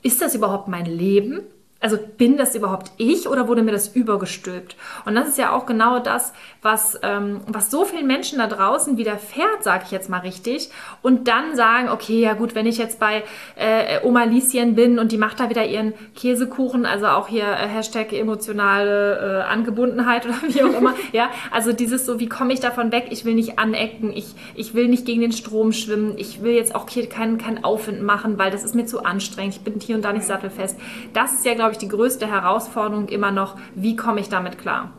ist 0.01 0.21
das 0.21 0.35
überhaupt 0.35 0.67
mein 0.67 0.85
Leben? 0.85 1.41
Also 1.81 1.97
bin 2.17 2.37
das 2.37 2.55
überhaupt 2.55 2.91
ich 2.97 3.27
oder 3.27 3.47
wurde 3.47 3.61
mir 3.61 3.71
das 3.71 3.89
übergestülpt? 3.89 4.75
Und 5.05 5.13
das 5.13 5.27
ist 5.27 5.37
ja 5.37 5.51
auch 5.51 5.65
genau 5.65 5.99
das, 5.99 6.33
was, 6.61 6.99
ähm, 7.03 7.41
was 7.47 7.69
so 7.69 7.85
vielen 7.85 8.07
Menschen 8.07 8.39
da 8.39 8.47
draußen 8.47 8.97
widerfährt, 8.97 9.63
sage 9.63 9.83
ich 9.85 9.91
jetzt 9.91 10.09
mal 10.09 10.19
richtig, 10.19 10.71
und 11.03 11.27
dann 11.27 11.55
sagen, 11.55 11.89
okay, 11.89 12.21
ja 12.21 12.33
gut, 12.33 12.55
wenn 12.55 12.65
ich 12.65 12.77
jetzt 12.77 12.99
bei 12.99 13.23
äh, 13.55 13.99
Oma 14.03 14.23
Lieschen 14.23 14.73
bin 14.73 14.97
und 14.97 15.11
die 15.11 15.17
macht 15.17 15.39
da 15.39 15.49
wieder 15.49 15.65
ihren 15.65 15.93
Käsekuchen, 16.15 16.85
also 16.85 17.07
auch 17.07 17.27
hier 17.27 17.43
äh, 17.43 17.67
Hashtag 17.67 18.13
emotionale 18.13 19.43
äh, 19.43 19.51
Angebundenheit 19.51 20.25
oder 20.25 20.35
wie 20.47 20.63
auch 20.63 20.73
immer, 20.73 20.95
ja, 21.11 21.29
also 21.51 21.71
dieses 21.71 22.05
so, 22.05 22.19
wie 22.19 22.29
komme 22.29 22.53
ich 22.53 22.61
davon 22.61 22.91
weg? 22.91 23.07
Ich 23.11 23.25
will 23.25 23.35
nicht 23.35 23.59
anecken, 23.59 24.11
ich, 24.11 24.33
ich 24.55 24.73
will 24.73 24.87
nicht 24.87 25.05
gegen 25.05 25.21
den 25.21 25.33
Strom 25.33 25.71
schwimmen, 25.71 26.13
ich 26.17 26.41
will 26.41 26.53
jetzt 26.53 26.73
auch 26.73 26.89
hier 26.89 27.07
keinen 27.07 27.37
kein 27.37 27.63
Aufwind 27.63 28.01
machen, 28.01 28.39
weil 28.39 28.49
das 28.49 28.63
ist 28.63 28.73
mir 28.73 28.85
zu 28.85 29.03
anstrengend, 29.03 29.55
ich 29.55 29.61
bin 29.61 29.79
hier 29.79 29.97
und 29.97 30.03
da 30.03 30.13
nicht 30.13 30.25
sattelfest. 30.25 30.79
Das 31.13 31.33
ist 31.33 31.45
ja, 31.45 31.53
glaube 31.53 31.64
ich, 31.71 31.77
ich, 31.77 31.87
die 31.87 31.87
größte 31.87 32.27
Herausforderung 32.27 33.07
immer 33.09 33.31
noch, 33.31 33.55
wie 33.75 33.95
komme 33.95 34.19
ich 34.19 34.29
damit 34.29 34.57
klar? 34.57 34.91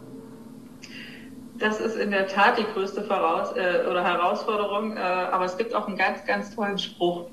Das 1.58 1.80
ist 1.80 1.96
in 1.96 2.10
der 2.10 2.28
Tat 2.28 2.58
die 2.58 2.64
größte 2.64 3.02
Voraus 3.02 3.52
äh, 3.56 3.86
oder 3.88 4.04
Herausforderung, 4.04 4.96
äh, 4.96 5.00
aber 5.00 5.46
es 5.46 5.56
gibt 5.56 5.74
auch 5.74 5.88
einen 5.88 5.96
ganz, 5.96 6.24
ganz 6.26 6.54
tollen 6.54 6.78
Spruch. 6.78 7.30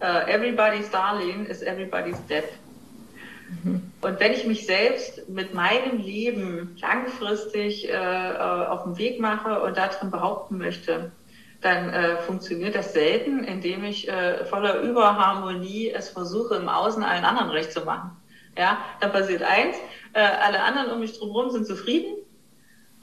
Uh, 0.00 0.28
everybody's 0.28 0.88
darling 0.90 1.46
is 1.46 1.60
everybody's 1.60 2.24
dead. 2.28 2.44
Mhm. 3.64 3.90
Und 4.00 4.20
wenn 4.20 4.32
ich 4.32 4.46
mich 4.46 4.64
selbst 4.64 5.28
mit 5.28 5.54
meinem 5.54 5.98
Leben 5.98 6.76
langfristig 6.80 7.88
äh, 7.88 7.92
äh 7.92 8.38
auf 8.38 8.84
den 8.84 8.96
Weg 8.96 9.18
mache 9.18 9.60
und 9.60 9.76
darin 9.76 10.12
behaupten 10.12 10.58
möchte, 10.58 11.10
dann 11.60 11.90
äh, 11.90 12.18
funktioniert 12.18 12.76
das 12.76 12.92
selten, 12.92 13.42
indem 13.42 13.82
ich 13.84 14.08
äh, 14.08 14.44
voller 14.44 14.80
Überharmonie 14.82 15.90
es 15.90 16.10
versuche, 16.10 16.54
im 16.54 16.68
Außen 16.68 17.02
allen 17.02 17.24
anderen 17.24 17.50
recht 17.50 17.72
zu 17.72 17.80
machen. 17.80 18.12
Ja, 18.58 18.78
dann 19.00 19.12
passiert 19.12 19.42
eins, 19.42 19.76
äh, 20.14 20.20
alle 20.20 20.60
anderen 20.60 20.90
um 20.90 21.00
mich 21.00 21.16
drumherum 21.16 21.50
sind 21.50 21.66
zufrieden 21.66 22.16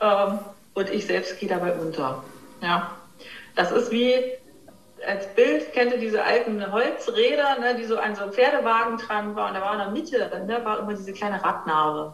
ähm, 0.01 0.39
und 0.73 0.89
ich 0.89 1.05
selbst 1.05 1.39
gehe 1.39 1.47
dabei 1.47 1.73
unter. 1.73 2.23
Ja, 2.61 2.91
das 3.55 3.71
ist 3.71 3.89
wie 3.89 4.13
als 5.07 5.27
Bild 5.35 5.71
kennt 5.73 5.93
ihr 5.93 5.99
diese 5.99 6.23
alten 6.23 6.71
Holzräder, 6.71 7.59
ne, 7.59 7.75
die 7.75 7.85
so 7.85 7.97
an 7.97 8.15
so 8.15 8.23
einem 8.23 8.33
Pferdewagen 8.33 8.97
dran 8.97 9.35
waren. 9.35 9.53
Da 9.53 9.61
war 9.61 9.73
in 9.73 9.79
der 9.79 9.91
Mitte, 9.91 10.45
ne, 10.45 10.65
war 10.65 10.79
immer 10.79 10.93
diese 10.93 11.13
kleine 11.13 11.43
Radnarbe. 11.43 12.13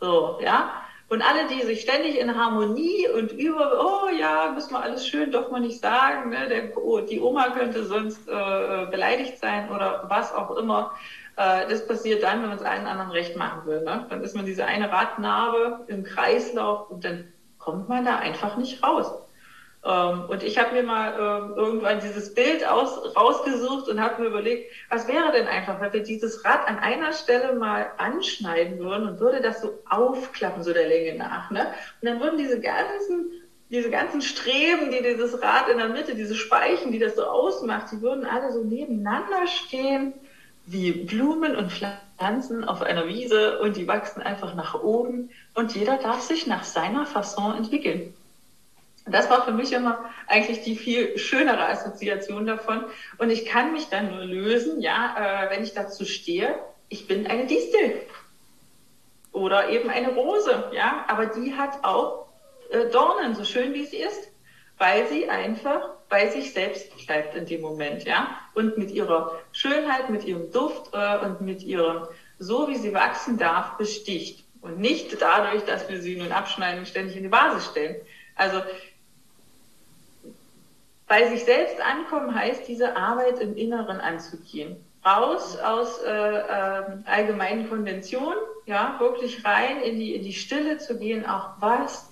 So, 0.00 0.38
ja. 0.42 0.70
Und 1.08 1.22
alle, 1.22 1.46
die 1.46 1.64
sich 1.64 1.82
ständig 1.82 2.18
in 2.18 2.34
Harmonie 2.34 3.08
und 3.14 3.30
über, 3.32 3.80
oh 3.80 4.08
ja, 4.08 4.50
müssen 4.52 4.72
wir 4.72 4.82
alles 4.82 5.06
schön, 5.06 5.30
darf 5.30 5.50
man 5.50 5.62
nicht 5.62 5.80
sagen, 5.80 6.30
ne, 6.30 6.48
der, 6.48 6.76
oh, 6.76 7.00
die 7.00 7.20
Oma 7.20 7.50
könnte 7.50 7.84
sonst 7.84 8.28
äh, 8.28 8.86
beleidigt 8.90 9.38
sein 9.38 9.70
oder 9.70 10.04
was 10.08 10.34
auch 10.34 10.56
immer. 10.56 10.94
Äh, 11.36 11.68
das 11.68 11.86
passiert 11.86 12.22
dann, 12.22 12.42
wenn 12.42 12.48
man 12.48 12.58
es 12.58 12.64
allen 12.64 12.86
anderen 12.86 13.10
recht 13.10 13.36
machen 13.36 13.66
will. 13.66 13.82
Ne? 13.82 14.06
Dann 14.08 14.22
ist 14.22 14.34
man 14.34 14.46
diese 14.46 14.64
eine 14.64 14.90
Radnarbe 14.90 15.84
im 15.88 16.02
Kreislauf 16.02 16.90
und 16.90 17.04
dann 17.04 17.32
kommt 17.58 17.88
man 17.88 18.04
da 18.04 18.16
einfach 18.16 18.56
nicht 18.56 18.82
raus. 18.82 19.12
Ähm, 19.84 20.24
und 20.28 20.42
ich 20.42 20.58
habe 20.58 20.74
mir 20.74 20.82
mal 20.82 21.12
ähm, 21.12 21.54
irgendwann 21.54 22.00
dieses 22.00 22.32
Bild 22.34 22.66
aus, 22.66 23.14
rausgesucht 23.14 23.88
und 23.88 24.00
habe 24.00 24.22
mir 24.22 24.28
überlegt, 24.28 24.72
was 24.88 25.06
wäre 25.08 25.30
denn 25.32 25.46
einfach, 25.46 25.80
wenn 25.80 25.92
wir 25.92 26.02
dieses 26.02 26.44
Rad 26.44 26.66
an 26.66 26.78
einer 26.78 27.12
Stelle 27.12 27.54
mal 27.54 27.90
anschneiden 27.98 28.78
würden 28.78 29.06
und 29.06 29.20
würde 29.20 29.42
das 29.42 29.60
so 29.60 29.78
aufklappen, 29.88 30.62
so 30.62 30.72
der 30.72 30.88
Länge 30.88 31.18
nach. 31.18 31.50
Ne? 31.50 31.66
Und 32.00 32.08
dann 32.08 32.20
würden 32.20 32.38
diese 32.38 32.60
ganzen 32.60 33.30
diese 33.68 33.90
ganzen 33.90 34.22
Streben, 34.22 34.92
die 34.92 35.02
dieses 35.02 35.42
Rad 35.42 35.68
in 35.68 35.78
der 35.78 35.88
Mitte, 35.88 36.14
diese 36.14 36.36
Speichen, 36.36 36.92
die 36.92 37.00
das 37.00 37.16
so 37.16 37.24
ausmacht, 37.24 37.90
die 37.90 38.00
würden 38.00 38.24
alle 38.24 38.52
so 38.52 38.62
nebeneinander 38.62 39.48
stehen 39.48 40.14
wie 40.66 40.92
Blumen 40.92 41.56
und 41.56 41.72
Pflanzen 41.72 42.64
auf 42.64 42.82
einer 42.82 43.06
Wiese 43.06 43.60
und 43.60 43.76
die 43.76 43.86
wachsen 43.86 44.20
einfach 44.20 44.54
nach 44.54 44.74
oben 44.74 45.30
und 45.54 45.74
jeder 45.74 45.96
darf 45.96 46.20
sich 46.20 46.46
nach 46.46 46.64
seiner 46.64 47.06
Fasson 47.06 47.56
entwickeln. 47.56 48.12
Das 49.08 49.30
war 49.30 49.44
für 49.44 49.52
mich 49.52 49.72
immer 49.72 50.10
eigentlich 50.26 50.62
die 50.62 50.74
viel 50.74 51.16
schönere 51.16 51.68
Assoziation 51.68 52.44
davon. 52.44 52.84
Und 53.18 53.30
ich 53.30 53.46
kann 53.46 53.72
mich 53.72 53.88
dann 53.88 54.10
nur 54.10 54.24
lösen, 54.24 54.80
ja, 54.80 55.46
äh, 55.46 55.50
wenn 55.50 55.62
ich 55.62 55.74
dazu 55.74 56.04
stehe, 56.04 56.56
ich 56.88 57.06
bin 57.06 57.26
eine 57.28 57.46
Distel. 57.46 58.02
Oder 59.30 59.68
eben 59.68 59.90
eine 59.90 60.12
Rose, 60.14 60.70
ja, 60.72 61.04
aber 61.06 61.26
die 61.26 61.54
hat 61.54 61.84
auch 61.84 62.26
äh, 62.70 62.86
Dornen, 62.90 63.36
so 63.36 63.44
schön 63.44 63.74
wie 63.74 63.86
sie 63.86 63.98
ist, 63.98 64.28
weil 64.78 65.06
sie 65.06 65.28
einfach 65.28 65.90
bei 66.08 66.28
sich 66.28 66.52
selbst 66.52 67.06
bleibt 67.06 67.34
in 67.34 67.46
dem 67.46 67.60
Moment, 67.60 68.04
ja. 68.04 68.38
Und 68.54 68.78
mit 68.78 68.90
ihrer 68.90 69.32
Schönheit, 69.52 70.10
mit 70.10 70.24
ihrem 70.24 70.50
Duft 70.52 70.92
äh, 70.92 71.18
und 71.18 71.40
mit 71.40 71.62
ihrem, 71.62 72.06
so 72.38 72.68
wie 72.68 72.76
sie 72.76 72.94
wachsen 72.94 73.38
darf, 73.38 73.76
besticht. 73.76 74.44
Und 74.60 74.78
nicht 74.78 75.20
dadurch, 75.20 75.64
dass 75.64 75.88
wir 75.88 76.00
sie 76.00 76.16
nun 76.16 76.32
abschneiden 76.32 76.80
und 76.80 76.88
ständig 76.88 77.16
in 77.16 77.24
die 77.24 77.32
Vase 77.32 77.60
stellen. 77.60 77.96
Also, 78.34 78.62
bei 81.08 81.28
sich 81.28 81.44
selbst 81.44 81.80
ankommen 81.80 82.34
heißt, 82.34 82.66
diese 82.66 82.96
Arbeit 82.96 83.38
im 83.38 83.56
Inneren 83.56 84.00
anzugehen. 84.00 84.76
Raus 85.04 85.56
aus 85.58 86.02
äh, 86.02 86.10
äh, 86.10 86.82
allgemeinen 87.04 87.68
Konventionen, 87.68 88.38
ja, 88.66 88.96
wirklich 88.98 89.44
rein 89.44 89.80
in 89.80 90.00
die, 90.00 90.16
in 90.16 90.24
die 90.24 90.32
Stille 90.32 90.78
zu 90.78 90.98
gehen, 90.98 91.24
auch 91.24 91.50
was 91.60 92.10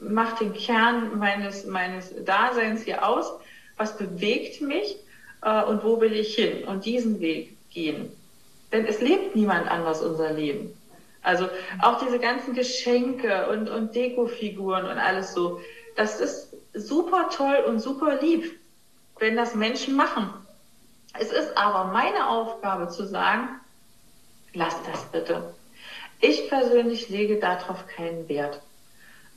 macht 0.00 0.40
den 0.40 0.52
Kern 0.52 1.18
meines, 1.18 1.66
meines 1.66 2.12
Daseins 2.24 2.82
hier 2.82 3.06
aus, 3.06 3.32
was 3.76 3.96
bewegt 3.96 4.60
mich 4.60 4.96
äh, 5.42 5.62
und 5.64 5.84
wo 5.84 6.00
will 6.00 6.14
ich 6.14 6.34
hin 6.34 6.64
und 6.64 6.84
diesen 6.84 7.20
Weg 7.20 7.56
gehen. 7.70 8.10
Denn 8.72 8.84
es 8.84 9.00
lebt 9.00 9.34
niemand 9.34 9.70
anders 9.70 10.02
unser 10.02 10.32
Leben. 10.32 10.74
Also 11.22 11.48
auch 11.82 11.98
diese 11.98 12.18
ganzen 12.18 12.54
Geschenke 12.54 13.48
und, 13.48 13.68
und 13.68 13.94
Dekofiguren 13.94 14.84
und 14.84 14.98
alles 14.98 15.32
so, 15.32 15.60
das 15.96 16.20
ist 16.20 16.54
super 16.74 17.28
toll 17.34 17.64
und 17.66 17.80
super 17.80 18.20
lieb, 18.20 18.58
wenn 19.18 19.36
das 19.36 19.54
Menschen 19.54 19.96
machen. 19.96 20.32
Es 21.18 21.32
ist 21.32 21.56
aber 21.56 21.92
meine 21.92 22.28
Aufgabe 22.28 22.88
zu 22.88 23.04
sagen, 23.06 23.48
lass 24.54 24.76
das 24.84 25.04
bitte. 25.10 25.54
Ich 26.20 26.48
persönlich 26.48 27.08
lege 27.08 27.38
darauf 27.38 27.86
keinen 27.88 28.28
Wert. 28.28 28.60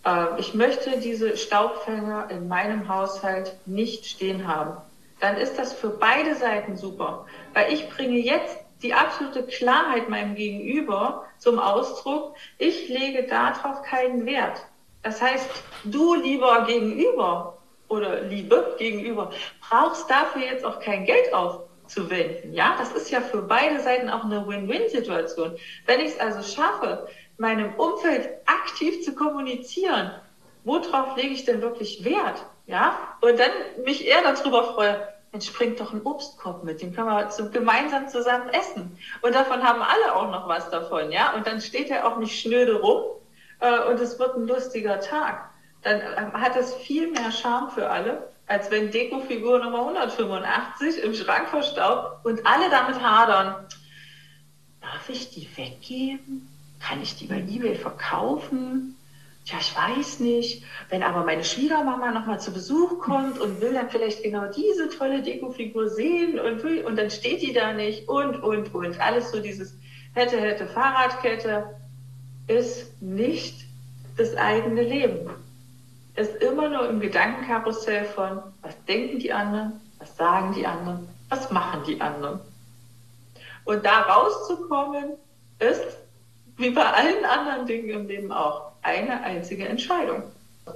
Äh, 0.06 0.40
ich 0.40 0.54
möchte 0.54 1.00
diese 1.00 1.38
Staubfänger 1.38 2.30
in 2.30 2.48
meinem 2.48 2.88
Haushalt 2.88 3.56
nicht 3.66 4.06
stehen 4.06 4.48
haben. 4.48 4.78
Dann 5.20 5.38
ist 5.38 5.58
das 5.60 5.74
für 5.74 5.90
beide 5.90 6.36
Seiten 6.36 6.76
super, 6.76 7.26
weil 7.54 7.72
ich 7.72 7.90
bringe 7.90 8.18
jetzt 8.18 8.58
die 8.82 8.94
absolute 8.94 9.44
Klarheit 9.44 10.10
meinem 10.10 10.36
Gegenüber 10.36 11.26
zum 11.38 11.60
Ausdruck. 11.60 12.36
Ich 12.58 12.90
lege 12.90 13.24
darauf 13.24 13.84
keinen 13.84 14.26
Wert. 14.26 14.66
Das 15.04 15.22
heißt, 15.22 15.50
du 15.86 16.16
lieber 16.16 16.66
Gegenüber 16.66 17.58
oder 17.88 18.22
Liebe 18.22 18.76
Gegenüber 18.78 19.32
brauchst 19.68 20.10
dafür 20.10 20.42
jetzt 20.44 20.66
auch 20.66 20.80
kein 20.80 21.06
Geld 21.06 21.34
aufzuwenden. 21.34 22.54
Ja, 22.54 22.76
das 22.78 22.92
ist 22.94 23.12
ja 23.12 23.22
für 23.22 23.42
beide 23.42 23.80
Seiten 23.80 24.10
auch 24.10 24.24
eine 24.24 24.48
Win-Win-Situation. 24.48 25.58
Wenn 25.86 26.00
ich 26.00 26.14
es 26.14 26.20
also 26.20 26.42
schaffe, 26.42 27.08
meinem 27.42 27.74
Umfeld 27.74 28.30
aktiv 28.46 29.04
zu 29.04 29.16
kommunizieren. 29.16 30.12
Worauf 30.64 31.18
lege 31.18 31.34
ich 31.34 31.44
denn 31.44 31.62
wirklich 31.62 32.06
Wert? 32.06 32.46
Ja, 32.68 33.18
und 33.20 33.40
dann 33.40 33.50
mich 33.84 34.08
eher 34.08 34.22
darüber 34.22 34.76
freue, 34.76 35.08
Mensch, 35.32 35.52
bringt 35.52 35.80
doch 35.80 35.92
einen 35.92 36.04
Obstkorb 36.04 36.64
mit, 36.64 36.82
den 36.82 36.94
können 36.94 37.08
wir 37.08 37.30
zum, 37.30 37.52
gemeinsam 37.52 38.08
zusammen 38.08 38.50
essen. 38.50 38.98
Und 39.22 39.34
davon 39.34 39.64
haben 39.64 39.82
alle 39.82 40.16
auch 40.16 40.30
noch 40.30 40.48
was 40.48 40.70
davon, 40.70 41.12
ja. 41.12 41.34
Und 41.34 41.48
dann 41.48 41.60
steht 41.60 41.90
er 41.90 42.08
auch 42.08 42.18
nicht 42.18 42.40
schnöde 42.40 42.80
rum 42.80 43.04
äh, 43.60 43.80
und 43.90 44.00
es 44.00 44.20
wird 44.20 44.38
ein 44.38 44.48
lustiger 44.48 45.00
Tag. 45.00 45.50
dann 45.82 46.00
ähm, 46.00 46.34
hat 46.34 46.56
das 46.56 46.76
viel 46.76 47.10
mehr 47.10 47.32
Charme 47.32 47.72
für 47.72 47.90
alle, 47.90 48.30
als 48.46 48.70
wenn 48.70 48.92
Dekofigur 48.92 49.58
Nummer 49.60 49.80
185 49.80 51.04
im 51.04 51.16
Schrank 51.16 51.50
verstaubt 51.50 52.24
und 52.24 52.46
alle 52.46 52.70
damit 52.70 53.02
hadern. 53.02 53.66
Darf 54.80 55.10
ich 55.10 55.32
die 55.32 55.50
weggeben? 55.58 56.51
Kann 56.82 57.02
ich 57.02 57.16
die 57.16 57.28
bei 57.28 57.40
eBay 57.40 57.76
verkaufen? 57.76 58.96
Ja, 59.46 59.58
ich 59.60 59.76
weiß 59.76 60.20
nicht. 60.20 60.64
Wenn 60.90 61.04
aber 61.04 61.26
meine 61.26 61.44
Schwiegermama 61.44 62.12
nochmal 62.12 62.40
zu 62.40 62.52
Besuch 62.52 63.00
kommt 63.00 63.40
und 63.40 63.62
will 63.62 63.74
dann 63.74 63.90
vielleicht 63.90 64.24
genau 64.24 64.46
diese 64.48 64.90
tolle 64.90 65.22
Dekofigur 65.22 65.90
sehen 65.90 66.40
und, 66.40 66.64
und 66.86 66.96
dann 66.96 67.10
steht 67.10 67.42
die 67.42 67.54
da 67.54 67.74
nicht 67.74 68.08
und, 68.08 68.42
und, 68.44 68.74
und. 68.74 69.00
Alles 69.00 69.32
so 69.32 69.42
dieses 69.42 69.76
hätte, 70.14 70.40
hätte, 70.40 70.68
Fahrradkette 70.68 71.76
ist 72.48 73.02
nicht 73.02 73.66
das 74.18 74.36
eigene 74.36 74.84
Leben. 74.84 75.30
Ist 76.16 76.36
immer 76.42 76.70
nur 76.70 76.90
im 76.90 77.00
Gedankenkarussell 77.00 78.06
von, 78.06 78.42
was 78.62 78.76
denken 78.86 79.20
die 79.20 79.32
anderen, 79.32 79.80
was 79.98 80.16
sagen 80.18 80.54
die 80.54 80.68
anderen, 80.68 81.08
was 81.30 81.50
machen 81.52 81.84
die 81.88 82.00
anderen. 82.02 82.40
Und 83.64 83.86
da 83.86 84.02
rauszukommen, 84.02 85.14
ist, 85.60 86.01
wie 86.62 86.70
bei 86.70 86.86
allen 86.86 87.26
anderen 87.26 87.66
Dingen 87.66 87.90
im 87.90 88.08
Leben 88.08 88.32
auch, 88.32 88.72
eine 88.84 89.22
einzige 89.22 89.68
Entscheidung 89.68 90.24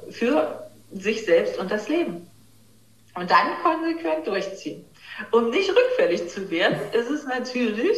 für 0.09 0.69
sich 0.91 1.25
selbst 1.25 1.57
und 1.59 1.71
das 1.71 1.89
Leben. 1.89 2.27
Und 3.15 3.31
dann 3.31 3.47
konsequent 3.63 4.27
durchziehen. 4.27 4.83
Um 5.31 5.49
nicht 5.49 5.69
rückfällig 5.69 6.27
zu 6.27 6.49
werden, 6.51 6.77
ist 6.91 7.09
es 7.09 7.25
natürlich 7.25 7.97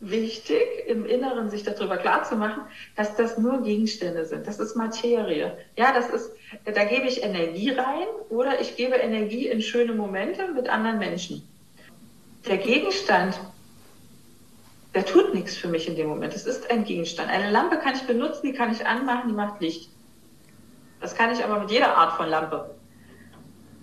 wichtig, 0.00 0.62
im 0.86 1.06
Inneren 1.06 1.48
sich 1.50 1.62
darüber 1.62 1.96
klar 1.96 2.24
zu 2.24 2.36
machen, 2.36 2.62
dass 2.96 3.16
das 3.16 3.38
nur 3.38 3.62
Gegenstände 3.62 4.24
sind. 4.24 4.46
Das 4.46 4.58
ist 4.58 4.76
Materie. 4.76 5.56
Ja, 5.76 5.92
das 5.92 6.10
ist, 6.10 6.30
da 6.64 6.84
gebe 6.84 7.06
ich 7.06 7.22
Energie 7.22 7.70
rein 7.70 8.06
oder 8.28 8.60
ich 8.60 8.76
gebe 8.76 8.94
Energie 8.96 9.48
in 9.48 9.62
schöne 9.62 9.92
Momente 9.92 10.48
mit 10.48 10.68
anderen 10.68 10.98
Menschen. 10.98 11.48
Der 12.46 12.58
Gegenstand, 12.58 13.38
der 14.94 15.06
tut 15.06 15.34
nichts 15.34 15.56
für 15.56 15.68
mich 15.68 15.88
in 15.88 15.96
dem 15.96 16.08
Moment. 16.08 16.34
Es 16.34 16.46
ist 16.46 16.70
ein 16.70 16.84
Gegenstand. 16.84 17.30
Eine 17.30 17.50
Lampe 17.50 17.78
kann 17.78 17.94
ich 17.94 18.02
benutzen, 18.02 18.46
die 18.46 18.52
kann 18.52 18.70
ich 18.70 18.86
anmachen, 18.86 19.28
die 19.28 19.34
macht 19.34 19.60
Licht. 19.60 19.90
Das 21.00 21.14
kann 21.14 21.32
ich 21.32 21.42
aber 21.42 21.60
mit 21.60 21.70
jeder 21.70 21.96
Art 21.96 22.12
von 22.12 22.28
Lampe. 22.28 22.74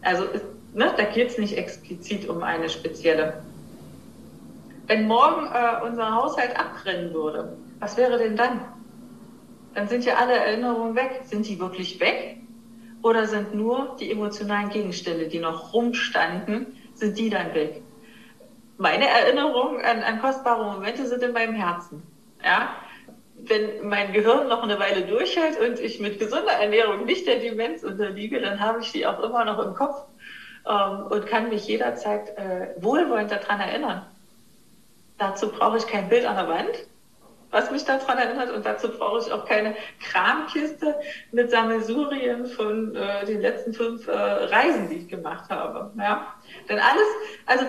Also, 0.02 0.26
ne, 0.74 0.94
da 0.96 1.04
geht 1.04 1.30
es 1.30 1.38
nicht 1.38 1.58
explizit 1.58 2.30
um 2.30 2.44
eine 2.44 2.70
spezielle. 2.70 3.42
Wenn 4.88 5.08
morgen 5.08 5.48
äh, 5.48 5.86
unser 5.86 6.16
Haushalt 6.16 6.58
abbrennen 6.58 7.14
würde, 7.14 7.58
was 7.80 7.98
wäre 7.98 8.18
denn 8.18 8.36
dann? 8.36 8.62
Dann 9.74 9.88
sind 9.88 10.06
ja 10.06 10.16
alle 10.16 10.34
Erinnerungen 10.34 10.96
weg. 10.96 11.22
Sind 11.26 11.48
die 11.48 11.60
wirklich 11.60 12.00
weg? 12.00 12.38
Oder 13.02 13.28
sind 13.28 13.56
nur 13.56 13.96
die 14.00 14.12
emotionalen 14.12 14.70
Gegenstände, 14.70 15.28
die 15.28 15.40
noch 15.40 15.74
rumstanden, 15.74 16.68
sind 16.96 17.18
die 17.18 17.30
dann 17.30 17.54
weg? 17.54 17.82
Meine 18.80 19.10
Erinnerungen 19.10 19.84
an, 19.84 20.04
an 20.04 20.22
kostbare 20.22 20.64
Momente 20.64 21.06
sind 21.06 21.22
in 21.22 21.34
meinem 21.34 21.54
Herzen. 21.54 22.02
Ja? 22.42 22.70
Wenn 23.36 23.86
mein 23.90 24.14
Gehirn 24.14 24.48
noch 24.48 24.64
eine 24.64 24.80
Weile 24.80 25.02
durchhält 25.02 25.60
und 25.60 25.82
ich 25.82 26.00
mit 26.00 26.18
gesunder 26.18 26.54
Ernährung 26.54 27.04
nicht 27.04 27.28
der 27.28 27.40
Demenz 27.40 27.84
unterliege, 27.84 28.40
dann 28.40 28.62
habe 28.62 28.80
ich 28.80 28.94
die 28.94 29.06
auch 29.06 29.20
immer 29.20 29.44
noch 29.44 29.60
im 29.60 29.74
Kopf 29.74 30.06
ähm, 30.66 31.08
und 31.10 31.28
kann 31.28 31.50
mich 31.50 31.68
jederzeit 31.68 32.30
äh, 32.38 32.70
wohlwollend 32.78 33.32
daran 33.32 33.60
erinnern. 33.60 34.06
Dazu 35.18 35.52
brauche 35.52 35.76
ich 35.76 35.86
kein 35.86 36.08
Bild 36.08 36.26
an 36.26 36.38
der 36.38 36.48
Wand, 36.48 36.88
was 37.52 37.72
mich 37.72 37.84
daran 37.84 38.18
erinnert. 38.18 38.50
Und 38.50 38.66
dazu 38.66 38.88
brauche 38.88 39.20
ich 39.20 39.30
auch 39.34 39.44
keine 39.44 39.76
Kramkiste 40.02 40.96
mit 41.34 41.52
Sammelsurien 41.52 42.46
von 42.46 42.96
äh, 42.96 43.26
den 43.26 43.42
letzten 43.42 43.74
fünf 43.74 44.08
äh, 44.08 44.14
Reisen, 44.14 44.88
die 44.88 45.00
ich 45.00 45.10
gemacht 45.10 45.50
habe. 45.50 45.92
Ja? 45.98 46.34
Denn 46.70 46.80
alles, 46.80 47.08
also 47.46 47.66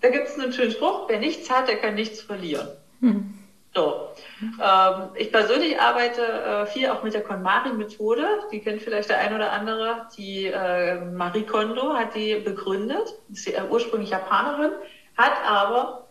da 0.00 0.08
gibt 0.08 0.28
es 0.28 0.38
einen 0.38 0.52
schönen 0.52 0.72
Spruch, 0.72 1.08
wer 1.08 1.18
nichts 1.18 1.50
hat, 1.50 1.68
der 1.68 1.76
kann 1.76 1.94
nichts 1.94 2.20
verlieren. 2.22 2.68
Hm. 3.00 3.34
So. 3.74 4.08
Ähm, 4.60 5.10
ich 5.14 5.30
persönlich 5.30 5.78
arbeite 5.78 6.22
äh, 6.22 6.66
viel 6.66 6.88
auch 6.88 7.04
mit 7.04 7.14
der 7.14 7.22
KonMari-Methode. 7.22 8.26
Die 8.50 8.60
kennt 8.60 8.82
vielleicht 8.82 9.08
der 9.10 9.18
ein 9.18 9.34
oder 9.34 9.52
andere. 9.52 10.08
Die 10.16 10.46
äh, 10.46 11.04
Marie 11.04 11.44
Kondo 11.44 11.94
hat 11.94 12.14
die 12.16 12.36
begründet. 12.36 13.14
Ist 13.32 13.44
sie, 13.44 13.54
äh, 13.54 13.62
ursprünglich 13.70 14.10
Japanerin, 14.10 14.72
hat 15.16 15.34
aber 15.46 16.08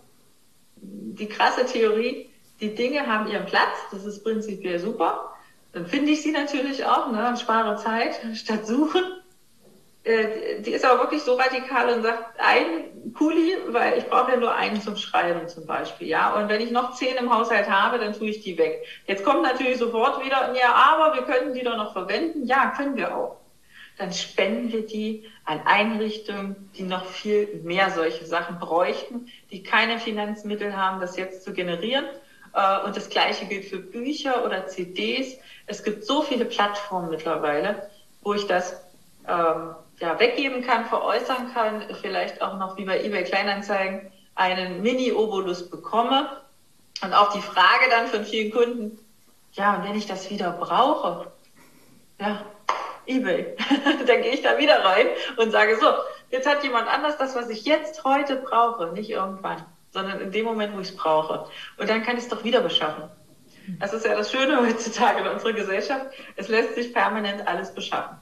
die 0.82 1.28
krasse 1.28 1.66
Theorie, 1.66 2.30
die 2.62 2.76
Dinge 2.76 3.08
haben 3.08 3.30
ihren 3.30 3.46
Platz, 3.46 3.78
das 3.92 4.06
ist 4.06 4.24
prinzipiell 4.24 4.80
super. 4.80 5.34
Dann 5.74 5.86
finde 5.86 6.12
ich 6.12 6.22
sie 6.22 6.32
natürlich 6.32 6.86
auch, 6.86 7.12
ne, 7.12 7.28
und 7.28 7.40
spare 7.40 7.76
Zeit 7.76 8.20
statt 8.36 8.66
suchen. 8.66 9.04
Äh, 10.04 10.62
die 10.62 10.72
ist 10.72 10.86
aber 10.86 11.02
wirklich 11.02 11.24
so 11.24 11.36
radikal 11.36 11.93
und 11.93 12.04
sagt, 12.04 12.39
ein 12.39 13.14
Kuli, 13.14 13.58
weil 13.68 13.97
ich 13.97 14.06
brauche 14.06 14.32
ja 14.32 14.38
nur 14.38 14.56
einen 14.56 14.82
zum 14.82 14.95
Schreiben 14.95 15.47
zum 15.47 15.66
Beispiel, 15.66 16.08
ja. 16.08 16.36
Und 16.36 16.50
wenn 16.50 16.62
ich 16.62 16.72
noch 16.72 16.95
zehn 16.95 17.18
im 17.18 17.34
Haushalt 17.34 17.70
habe, 17.70 18.00
dann 18.00 18.14
tue 18.14 18.30
ich 18.30 18.41
die 18.41 18.58
weg. 18.58 18.86
Jetzt 19.06 19.24
kommt 19.24 19.43
natürlich 19.43 19.78
sofort 19.78 20.24
wieder, 20.24 20.54
ja, 20.60 20.74
aber 20.74 21.16
wir 21.16 21.24
könnten 21.24 21.54
die 21.54 21.64
doch 21.64 21.78
noch 21.78 21.93
verwenden. 21.93 22.45
Ja, 22.45 22.74
können 22.76 22.95
wir 22.95 23.16
auch 23.16 23.39
dann 24.00 24.14
spenden 24.14 24.72
wir 24.72 24.88
die 24.88 25.30
an 25.43 25.60
Einrichtungen, 25.66 26.72
die 26.78 26.84
noch 26.84 27.06
viel 27.06 27.60
mehr 27.64 27.91
solche 27.91 28.26
Sachen 28.26 28.58
bräuchten, 28.58 29.28
die 29.52 29.62
keine 29.62 30.00
Finanzmittel 30.00 30.76
haben, 30.76 31.02
das 31.02 31.18
jetzt 31.18 31.43
zu 31.43 31.52
generieren. 31.52 32.06
Äh, 32.54 32.86
und 32.86 32.95
das 32.95 33.10
Gleiche 33.10 33.45
gilt 33.45 33.66
für 33.66 33.80
Bücher 33.80 34.45
oder 34.45 34.68
CDs. 34.68 35.38
Es 35.68 35.84
gibt 35.84 36.06
so 36.06 36.22
viele 36.22 36.45
Plattformen 36.45 37.10
mittlerweile, 37.10 37.89
wo 38.22 38.34
ich 38.34 38.47
das 38.47 38.82
ähm, 39.28 39.76
ja, 40.00 40.20
weggeben 40.20 40.64
kann, 40.64 40.86
veräußern 40.86 41.54
kann, 41.54 41.84
vielleicht 42.02 42.41
auch 42.41 42.58
noch 42.58 42.78
wie 42.78 42.86
bei 42.86 43.04
eBay 43.04 43.24
Kleinanzeigen 43.24 44.12
einen 44.36 44.82
Mini-Obolus 44.82 45.70
bekomme. 45.70 46.41
Und 47.02 47.14
auch 47.14 47.32
die 47.34 47.41
Frage 47.41 47.89
dann 47.89 48.08
von 48.08 48.26
vielen 48.26 48.52
Kunden, 48.52 49.00
ja, 49.54 49.76
und 49.76 49.84
wenn 49.84 49.95
ich 49.95 50.06
das 50.06 50.30
wieder 50.30 50.52
brauche, 50.52 51.32
ja, 52.20 52.45
eBay. 53.06 53.56
dann 54.06 54.22
gehe 54.22 54.34
ich 54.34 54.41
da 54.41 54.58
wieder 54.58 54.84
rein 54.84 55.08
und 55.38 55.52
sage 55.52 55.78
so, 55.80 55.88
jetzt 56.30 56.47
hat 56.47 56.64
jemand 56.64 56.88
anders 56.88 57.18
das, 57.18 57.36
was 57.36 57.50
ich 57.50 57.66
jetzt 57.66 58.04
heute 58.04 58.38
brauche, 58.38 58.88
nicht 58.93 59.10
irgendwann, 59.10 59.64
sondern 59.91 60.22
in 60.22 60.32
dem 60.32 60.45
Moment, 60.45 60.76
wo 60.76 60.80
ich 60.80 60.89
es 60.89 60.95
brauche. 60.95 61.45
Und 61.78 61.89
dann 61.89 62.04
kann 62.04 62.18
ich 62.18 62.24
es 62.24 62.30
doch 62.30 62.43
wieder 62.43 62.62
beschaffen. 62.62 63.10
Das 63.80 63.93
ist 63.93 64.06
ja 64.06 64.16
das 64.16 64.32
Schöne 64.32 64.62
heutzutage 64.62 65.22
in 65.22 65.28
unserer 65.28 65.54
Gesellschaft. 65.54 66.08
Es 66.36 66.47
lässt 66.47 66.76
sich 66.76 66.93
permanent 66.93 67.47
alles 67.47 67.74
beschaffen. 67.74 68.18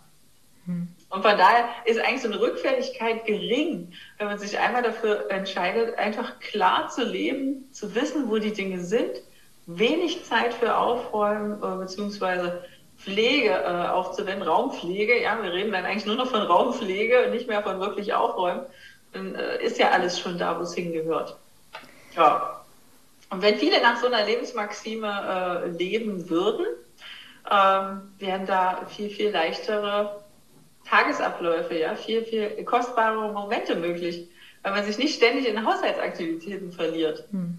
Hm. 0.65 0.87
Und 1.09 1.21
von 1.21 1.37
daher 1.37 1.69
ist 1.85 1.99
eigentlich 1.99 2.21
so 2.21 2.27
eine 2.27 2.41
Rückfälligkeit 2.41 3.25
gering, 3.25 3.93
wenn 4.17 4.27
man 4.27 4.39
sich 4.39 4.59
einmal 4.59 4.83
dafür 4.83 5.31
entscheidet, 5.31 5.97
einfach 5.97 6.39
klar 6.39 6.89
zu 6.89 7.03
leben, 7.03 7.69
zu 7.71 7.95
wissen, 7.95 8.29
wo 8.29 8.37
die 8.37 8.51
Dinge 8.51 8.81
sind, 8.81 9.21
wenig 9.67 10.25
Zeit 10.25 10.53
für 10.53 10.75
Aufräumen, 10.75 11.61
äh, 11.63 11.77
beziehungsweise 11.77 12.65
Pflege 12.97 13.51
äh, 13.51 13.87
aufzuwenden, 13.87 14.47
Raumpflege, 14.47 15.21
ja, 15.21 15.41
wir 15.41 15.53
reden 15.53 15.71
dann 15.71 15.85
eigentlich 15.85 16.05
nur 16.05 16.15
noch 16.15 16.29
von 16.29 16.41
Raumpflege 16.41 17.25
und 17.25 17.31
nicht 17.31 17.47
mehr 17.47 17.63
von 17.63 17.79
wirklich 17.79 18.13
Aufräumen, 18.13 18.65
dann 19.13 19.35
äh, 19.35 19.63
ist 19.63 19.77
ja 19.77 19.91
alles 19.91 20.19
schon 20.19 20.37
da, 20.37 20.57
wo 20.57 20.63
es 20.63 20.73
hingehört. 20.73 21.37
Ja. 22.15 22.61
Und 23.29 23.41
wenn 23.41 23.57
viele 23.57 23.81
nach 23.81 23.99
so 23.99 24.07
einer 24.07 24.25
Lebensmaxime 24.25 25.63
äh, 25.65 25.69
leben 25.69 26.29
würden, 26.29 26.65
ähm, 27.49 28.01
wären 28.19 28.45
da 28.45 28.85
viel, 28.89 29.09
viel 29.09 29.29
leichtere 29.29 30.23
Tagesabläufe, 30.89 31.77
ja, 31.77 31.95
viel, 31.95 32.23
viel 32.23 32.63
kostbare 32.63 33.31
Momente 33.31 33.75
möglich, 33.75 34.29
weil 34.63 34.73
man 34.73 34.83
sich 34.83 34.97
nicht 34.97 35.15
ständig 35.15 35.47
in 35.47 35.65
Haushaltsaktivitäten 35.65 36.71
verliert. 36.71 37.25
Hm. 37.31 37.57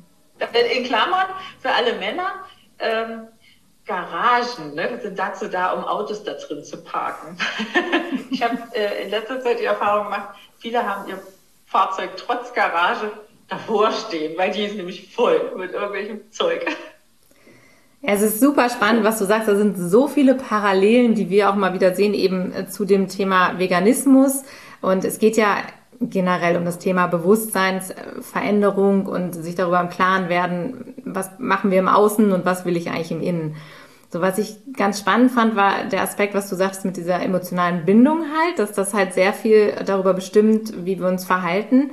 In 0.73 0.85
Klammern 0.85 1.27
für 1.61 1.71
alle 1.71 1.95
Männer, 1.95 2.45
ähm, 2.79 3.29
Garagen 3.89 4.75
ne, 4.75 5.01
sind 5.03 5.19
dazu 5.19 5.49
da, 5.49 5.73
um 5.73 5.83
Autos 5.85 6.23
da 6.23 6.35
drin 6.35 6.63
zu 6.63 6.77
parken. 6.85 7.37
ich 8.31 8.43
habe 8.43 8.59
äh, 8.75 9.05
in 9.05 9.11
letzter 9.11 9.41
Zeit 9.41 9.59
die 9.59 9.65
Erfahrung 9.65 10.05
gemacht, 10.05 10.37
viele 10.59 10.87
haben 10.87 11.09
ihr 11.09 11.19
Fahrzeug 11.67 12.11
trotz 12.17 12.53
Garage 12.53 13.11
davor 13.49 13.91
stehen, 13.91 14.37
weil 14.37 14.53
die 14.53 14.65
ist 14.65 14.77
nämlich 14.77 15.13
voll 15.13 15.55
mit 15.57 15.73
irgendwelchem 15.73 16.31
Zeug. 16.31 16.67
Es 18.01 18.23
ist 18.23 18.39
super 18.41 18.71
spannend, 18.71 19.03
was 19.05 19.19
du 19.19 19.25
sagst. 19.25 19.49
Da 19.49 19.57
sind 19.57 19.77
so 19.77 20.07
viele 20.07 20.35
Parallelen, 20.35 21.15
die 21.15 21.31
wir 21.31 21.51
auch 21.51 21.57
mal 21.57 21.75
wieder 21.75 21.95
sehen, 21.95 22.15
eben 22.15 22.53
äh, 22.53 22.69
zu 22.69 22.85
dem 22.85 23.09
Thema 23.09 23.59
Veganismus. 23.59 24.45
Und 24.81 25.05
es 25.05 25.19
geht 25.19 25.37
ja 25.37 25.57
generell 26.01 26.57
um 26.57 26.65
das 26.65 26.79
Thema 26.79 27.09
Bewusstseinsveränderung 27.09 29.07
und 29.07 29.33
sich 29.35 29.57
darüber 29.57 29.81
im 29.81 29.89
Klaren 29.89 30.29
werden, 30.29 30.95
was 31.05 31.31
machen 31.39 31.73
wir 31.73 31.81
im 31.81 31.89
Außen 31.89 32.33
und 32.33 32.45
was 32.45 32.65
will 32.65 32.77
ich 32.77 32.89
eigentlich 32.89 33.11
im 33.11 33.21
Innen. 33.21 33.57
So, 34.11 34.21
was 34.21 34.39
ich 34.39 34.57
ganz 34.77 35.01
spannend 35.01 35.33
fand, 35.33 35.57
war 35.57 35.85
der 35.91 36.03
Aspekt, 36.03 36.35
was 36.35 36.49
du 36.49 36.55
sagst 36.55 36.85
mit 36.85 36.97
dieser 36.97 37.21
emotionalen 37.21 37.85
Bindung 37.85 38.21
halt, 38.21 38.59
dass 38.59 38.73
das 38.73 38.95
halt 38.95 39.13
sehr 39.13 39.33
viel 39.33 39.73
darüber 39.85 40.15
bestimmt, 40.15 40.73
wie 40.85 40.99
wir 41.01 41.09
uns 41.09 41.25
verhalten. 41.27 41.91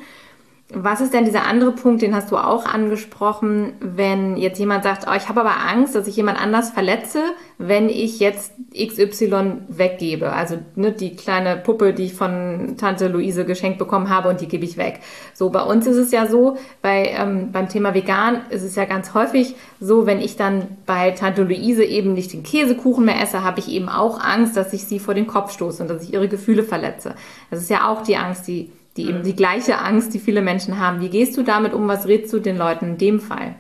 Was 0.74 1.00
ist 1.00 1.14
denn 1.14 1.26
dieser 1.26 1.46
andere 1.46 1.74
Punkt, 1.74 2.02
den 2.02 2.16
hast 2.16 2.32
du 2.32 2.38
auch 2.38 2.66
angesprochen, 2.66 3.74
wenn 3.80 4.36
jetzt 4.36 4.58
jemand 4.58 4.84
sagt, 4.84 5.06
oh, 5.08 5.14
ich 5.16 5.30
habe 5.30 5.42
aber 5.42 5.58
Angst, 5.58 5.94
dass 5.94 6.08
ich 6.08 6.16
jemand 6.16 6.42
anders 6.42 6.72
verletze, 6.72 7.22
wenn 7.60 7.88
ich 7.88 8.20
jetzt 8.20 8.52
XY 8.74 9.62
weggebe. 9.68 10.34
Also 10.34 10.58
ne, 10.74 10.92
die 10.92 11.16
kleine 11.16 11.56
Puppe, 11.56 11.94
die 11.94 12.06
ich 12.06 12.16
von 12.16 12.78
Tante 12.80 13.10
Luise 13.10 13.46
geschenkt 13.46 13.78
bekommen 13.78 14.10
habe 14.10 14.28
und 14.28 14.42
die 14.42 14.48
gebe 14.48 14.66
ich 14.66 14.76
weg. 14.76 15.02
So, 15.36 15.52
bei 15.52 15.62
uns 15.62 15.86
ist 15.86 15.98
es 15.98 16.12
ja 16.12 16.26
so, 16.26 16.58
bei, 16.82 17.14
ähm, 17.16 17.52
beim 17.52 17.70
Thema 17.70 17.94
vegan 17.94 18.42
ist 18.50 18.64
es 18.64 18.76
ja 18.76 18.86
ganz 18.86 19.14
häufig 19.14 19.56
so, 19.80 20.08
wenn 20.08 20.20
ich 20.20 20.36
dann 20.36 20.78
bei 20.88 21.12
Tante 21.12 21.44
Luise 21.44 21.84
eben 21.84 22.14
nicht 22.14 22.34
den 22.34 22.42
Käsekuchen 22.42 23.06
mehr 23.06 23.22
esse, 23.22 23.44
habe 23.44 23.60
ich 23.60 23.70
eben 23.70 23.88
auch 23.88 24.20
Angst, 24.20 24.58
dass 24.58 24.74
ich 24.74 24.86
sie 24.86 24.98
vor 24.98 25.14
den 25.14 25.28
Kopf 25.28 25.54
stoße 25.54 25.84
und 25.84 25.90
dass 25.90 26.02
ich 26.02 26.14
ihre 26.14 26.28
Gefühle 26.28 26.64
verletze. 26.64 27.14
Das 27.52 27.62
ist 27.62 27.70
ja 27.70 27.88
auch 27.88 28.02
die 28.02 28.18
Angst, 28.18 28.48
die 28.48 28.72
die 28.98 29.08
eben 29.10 29.24
die 29.24 29.36
gleiche 29.36 29.80
Angst, 29.80 30.14
die 30.14 30.20
viele 30.20 30.42
Menschen 30.42 30.80
haben. 30.80 31.02
Wie 31.02 31.10
gehst 31.10 31.36
du 31.38 31.44
damit 31.44 31.74
um? 31.74 31.88
Was 31.88 32.08
rätst 32.08 32.32
du 32.32 32.40
den 32.40 32.58
Leuten 32.58 32.86
in 32.86 32.98
dem 32.98 33.20
Fall? 33.20 33.56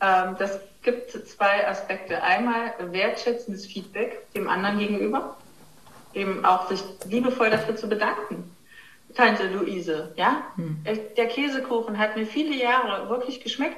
Ähm, 0.00 0.36
das 0.38 0.60
gibt 0.82 1.10
zwei 1.10 1.66
Aspekte. 1.66 2.22
Einmal 2.22 2.74
wertschätzendes 2.78 3.66
Feedback 3.66 4.32
dem 4.34 4.48
anderen 4.48 4.78
gegenüber, 4.78 5.36
eben 6.12 6.44
auch 6.44 6.68
sich 6.68 6.82
liebevoll 7.06 7.50
dafür 7.50 7.76
zu 7.76 7.88
bedanken. 7.88 8.50
Tante 9.14 9.46
Luise, 9.46 10.12
ja, 10.16 10.42
hm. 10.56 10.84
der 11.16 11.26
Käsekuchen 11.28 11.98
hat 11.98 12.16
mir 12.16 12.26
viele 12.26 12.56
Jahre 12.56 13.08
wirklich 13.08 13.40
geschmeckt. 13.40 13.76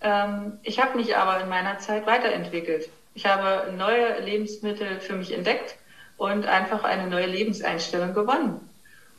Ähm, 0.00 0.58
ich 0.62 0.80
habe 0.80 0.96
mich 0.96 1.16
aber 1.16 1.40
in 1.40 1.48
meiner 1.48 1.78
Zeit 1.78 2.06
weiterentwickelt. 2.06 2.88
Ich 3.14 3.26
habe 3.26 3.72
neue 3.72 4.20
Lebensmittel 4.20 5.00
für 5.00 5.14
mich 5.14 5.32
entdeckt 5.32 5.76
und 6.16 6.46
einfach 6.46 6.84
eine 6.84 7.08
neue 7.08 7.26
Lebenseinstellung 7.26 8.14
gewonnen. 8.14 8.60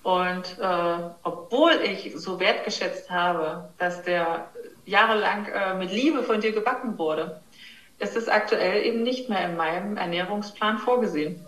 Und 0.05 0.59
äh, 0.59 0.97
obwohl 1.23 1.81
ich 1.81 2.13
so 2.15 2.39
wertgeschätzt 2.39 3.09
habe, 3.09 3.69
dass 3.79 4.03
der 4.03 4.51
jahrelang 4.85 5.47
äh, 5.47 5.73
mit 5.73 5.91
Liebe 5.91 6.21
von 6.21 6.41
dir 6.41 6.51
gebacken 6.51 6.99
wurde, 6.99 7.41
ist 7.97 8.15
es 8.15 8.27
aktuell 8.27 8.85
eben 8.85 9.01
nicht 9.01 9.29
mehr 9.29 9.43
in 9.45 9.57
meinem 9.57 9.97
Ernährungsplan 9.97 10.77
vorgesehen. 10.77 11.43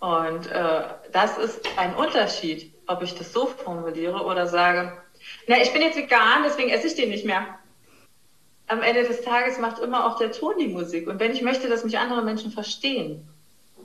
Und 0.00 0.52
äh, 0.52 0.82
das 1.12 1.38
ist 1.38 1.66
ein 1.78 1.94
Unterschied, 1.94 2.70
ob 2.86 3.02
ich 3.02 3.14
das 3.14 3.32
so 3.32 3.46
formuliere 3.46 4.22
oder 4.22 4.46
sage, 4.46 4.92
na, 5.46 5.56
ich 5.56 5.72
bin 5.72 5.80
jetzt 5.80 5.96
vegan, 5.96 6.42
deswegen 6.44 6.68
esse 6.68 6.88
ich 6.88 6.94
den 6.94 7.08
nicht 7.08 7.24
mehr. 7.24 7.58
Am 8.66 8.82
Ende 8.82 9.04
des 9.04 9.22
Tages 9.22 9.58
macht 9.58 9.78
immer 9.78 10.04
auch 10.04 10.18
der 10.18 10.32
Ton 10.32 10.58
die 10.60 10.68
Musik. 10.68 11.08
Und 11.08 11.20
wenn 11.20 11.32
ich 11.32 11.40
möchte, 11.40 11.70
dass 11.70 11.84
mich 11.84 11.98
andere 11.98 12.20
Menschen 12.20 12.50
verstehen, 12.50 13.26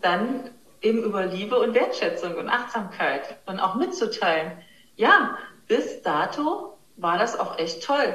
dann 0.01 0.49
eben 0.84 1.04
über 1.04 1.26
Liebe 1.26 1.58
und 1.58 1.74
Wertschätzung 1.74 2.36
und 2.36 2.50
Achtsamkeit 2.50 3.38
und 3.46 3.60
auch 3.60 3.76
mitzuteilen. 3.76 4.52
Ja, 4.96 5.38
bis 5.68 6.02
dato 6.02 6.78
war 6.98 7.18
das 7.18 7.40
auch 7.40 7.58
echt 7.58 7.84
toll, 7.84 8.14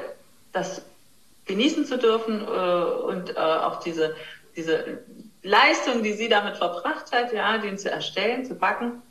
das 0.52 0.82
genießen 1.46 1.86
zu 1.86 1.98
dürfen 1.98 2.42
äh, 2.42 2.46
und 2.46 3.36
äh, 3.36 3.40
auch 3.40 3.80
diese, 3.80 4.14
diese 4.54 5.02
Leistung, 5.42 6.02
die 6.02 6.12
sie 6.12 6.28
damit 6.28 6.58
verbracht 6.58 7.10
hat, 7.10 7.32
ja, 7.32 7.58
den 7.58 7.78
zu 7.78 7.90
erstellen, 7.90 8.44
zu 8.44 8.54
backen, 8.54 9.02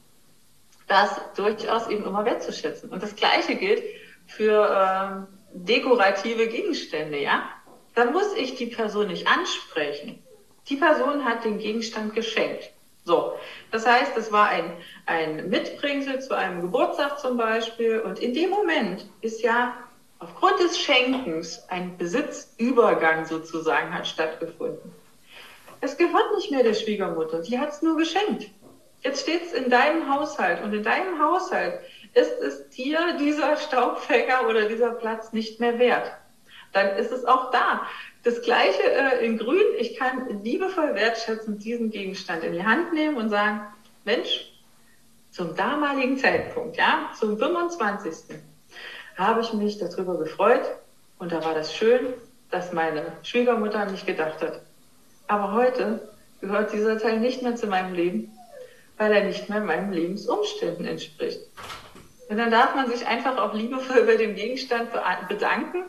das 0.88 1.20
durchaus 1.36 1.88
eben 1.88 2.05
immer 2.05 2.24
wertzuschätzen. 2.26 2.89
Und 2.89 3.01
das 3.03 3.16
Gleiche 3.16 3.55
gilt 3.55 3.84
für 4.28 5.28
äh, 5.51 5.58
dekorative 5.58 6.47
Gegenstände, 6.47 7.20
ja. 7.20 7.49
Da 7.95 8.05
muss 8.05 8.36
ich 8.36 8.55
die 8.55 8.68
Person 8.68 9.08
nicht 9.08 9.28
ansprechen. 9.28 10.24
Die 10.70 10.76
Person 10.76 11.26
hat 11.26 11.43
den 11.43 11.58
Gegenstand 11.58 12.14
geschenkt. 12.14 12.70
So, 13.08 13.39
das 13.72 13.88
heißt, 13.88 14.18
es 14.18 14.34
war 14.34 14.49
ein, 14.49 14.74
ein 15.05 15.49
Mitbringsel 15.49 16.20
zu 16.20 16.36
einem 16.36 16.60
Geburtstag 16.60 17.18
zum 17.18 17.38
Beispiel. 17.38 17.99
Und 17.99 18.20
in 18.20 18.34
dem 18.34 18.49
Moment 18.49 19.08
ist 19.22 19.41
ja 19.41 19.74
aufgrund 20.20 20.60
des 20.60 20.78
Schenkens 20.78 21.64
ein 21.70 21.95
Besitzübergang 21.97 23.26
sozusagen 23.26 23.93
hat 23.93 24.05
stattgefunden. 24.05 24.93
Es 25.80 25.95
gehört 25.95 26.36
nicht 26.36 26.51
mehr 26.51 26.64
der 26.64 26.74
Schwiegermutter, 26.74 27.41
die 27.41 27.58
hat 27.58 27.70
es 27.70 27.82
nur 27.82 27.95
geschenkt. 27.95 28.49
Jetzt 29.03 29.22
steht 29.22 29.43
es 29.45 29.53
in 29.53 29.70
deinem 29.70 30.14
Haushalt 30.14 30.62
und 30.62 30.74
in 30.74 30.84
deinem 30.84 31.18
Haushalt 31.18 31.80
ist 32.14 32.41
es 32.41 32.68
dir 32.72 33.16
dieser 33.18 33.55
Staubfänger 33.55 34.49
oder 34.49 34.68
dieser 34.68 34.91
Platz 34.91 35.32
nicht 35.32 35.62
mehr 35.62 35.80
wert. 35.80 36.12
Dann 36.74 36.97
ist 36.97 37.14
es 37.14 37.24
auch 37.24 37.51
da. 37.51 37.88
Das 38.28 38.41
gleiche 38.41 38.84
äh, 38.84 39.25
in 39.25 39.38
Grün. 39.38 39.63
Ich 39.80 39.95
kann 39.95 40.43
liebevoll 40.43 40.93
wertschätzend 40.95 41.63
diesen 41.63 41.91
Gegenstand 41.91 42.43
in 42.43 42.51
die 42.51 42.65
Hand 42.65 42.91
nehmen 42.91 43.15
und 43.15 43.30
sagen, 43.30 43.61
Mensch, 44.03 44.51
zum 45.32 45.55
damaligen 45.55 46.17
Zeitpunkt, 46.17 46.75
ja, 46.75 47.09
zum 47.17 47.38
25. 47.38 48.38
habe 49.17 49.39
ich 49.39 49.53
mich 49.53 49.78
darüber 49.78 50.17
gefreut 50.17 50.69
und 51.19 51.32
da 51.32 51.41
war 51.45 51.53
das 51.53 51.73
schön, 51.73 52.15
dass 52.51 52.73
meine 52.73 53.13
Schwiegermutter 53.23 53.80
an 53.80 53.91
mich 53.91 54.05
gedacht 54.05 54.41
hat. 54.41 54.59
Aber 55.30 55.53
heute 55.53 56.09
gehört 56.41 56.73
dieser 56.73 56.97
Teil 56.97 57.21
nicht 57.21 57.43
mehr 57.43 57.55
zu 57.55 57.67
meinem 57.67 57.93
Leben, 57.93 58.38
weil 58.97 59.13
er 59.13 59.23
nicht 59.23 59.47
mehr 59.47 59.61
meinen 59.61 59.93
Lebensumständen 59.93 60.86
entspricht. 60.86 61.39
Und 62.28 62.36
dann 62.36 62.51
darf 62.51 62.75
man 62.75 62.91
sich 62.91 63.07
einfach 63.07 63.38
auch 63.38 63.53
liebevoll 63.53 64.03
bei 64.03 64.17
dem 64.17 64.36
Gegenstand 64.36 64.89
bedanken 65.30 65.86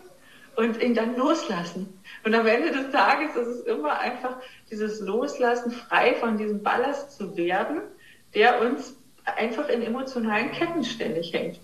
und 0.55 0.80
ihn 0.80 0.95
dann 0.95 1.16
loslassen. 1.16 1.97
Und 2.25 2.35
am 2.35 2.47
Ende 2.47 2.73
des 2.73 2.91
Tages 2.91 3.37
ist 3.37 3.47
es 3.47 3.61
immer 3.62 3.99
einfach 3.99 4.37
dieses 4.71 5.01
Loslassen, 5.01 5.71
frei 5.71 6.14
von 6.14 6.37
diesem 6.37 6.62
Ballast 6.62 7.16
zu 7.16 7.37
werden, 7.37 7.83
der 8.35 8.61
uns 8.61 8.95
einfach 9.25 9.69
in 9.69 9.83
emotionalen 9.83 10.51
Ketten 10.53 10.85
ständig 10.85 11.33
hängt. 11.33 11.61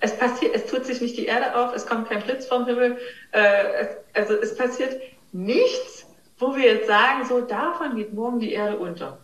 Es 0.00 0.16
passiert, 0.16 0.54
es 0.54 0.66
tut 0.66 0.84
sich 0.84 1.00
nicht 1.00 1.16
die 1.16 1.26
Erde 1.26 1.56
auf, 1.56 1.74
es 1.74 1.86
kommt 1.86 2.08
kein 2.08 2.22
Blitz 2.22 2.46
vom 2.46 2.66
Himmel, 2.66 2.98
äh, 3.32 3.64
es, 3.80 3.88
also 4.14 4.34
es 4.34 4.54
passiert 4.56 5.00
nichts, 5.32 6.06
wo 6.38 6.54
wir 6.54 6.74
jetzt 6.74 6.86
sagen, 6.86 7.24
so 7.26 7.40
davon 7.40 7.96
geht 7.96 8.12
morgen 8.12 8.40
die 8.40 8.52
Erde 8.52 8.78
unter. 8.78 9.18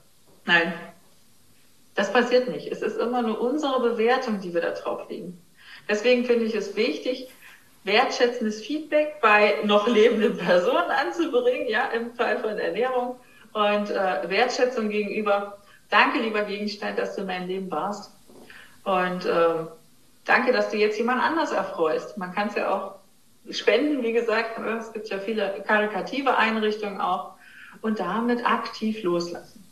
Nein, 0.45 0.73
das 1.95 2.13
passiert 2.13 2.49
nicht. 2.49 2.71
Es 2.71 2.83
ist 2.83 2.99
immer 2.99 3.23
nur 3.23 3.41
unsere 3.41 3.81
Bewertung, 3.81 4.41
die 4.41 4.55
wir 4.55 4.61
da 4.61 4.71
drauf 4.71 5.09
legen. 5.09 5.43
Deswegen 5.89 6.25
finde 6.25 6.45
ich 6.45 6.55
es 6.55 6.77
wichtig, 6.77 7.29
wertschätzendes 7.87 8.61
Feedback 8.61 9.21
bei 9.23 9.59
noch 9.65 9.87
lebenden 9.87 10.37
Personen 10.37 10.91
anzubringen, 10.91 11.69
ja, 11.69 11.87
im 11.87 12.15
Fall 12.15 12.39
von 12.39 12.59
Ernährung 12.59 13.17
und 13.53 13.91
äh, 13.91 14.29
Wertschätzung 14.29 14.91
gegenüber. 14.91 15.59
Danke, 15.89 16.19
lieber 16.19 16.43
Gegenstand, 16.43 16.99
dass 16.99 17.15
du 17.15 17.23
in 17.23 17.29
meinem 17.29 17.49
Leben 17.49 17.71
warst. 17.71 18.13
Und 18.85 19.25
äh, 19.25 19.65
danke, 20.25 20.53
dass 20.53 20.71
du 20.71 20.77
jetzt 20.77 20.99
jemand 20.99 21.23
anders 21.23 21.53
erfreust. 21.53 22.19
Man 22.19 22.35
kann 22.35 22.49
es 22.49 22.57
ja 22.57 22.75
auch 22.75 22.97
spenden, 23.51 24.03
wie 24.03 24.13
gesagt. 24.13 24.59
Es 24.59 24.93
gibt 24.93 25.09
ja 25.09 25.19
viele 25.19 25.63
karikative 25.67 26.37
Einrichtungen 26.37 27.01
auch. 27.01 27.35
Und 27.83 28.01
damit 28.01 28.45
aktiv 28.45 29.03
loslassen. 29.03 29.63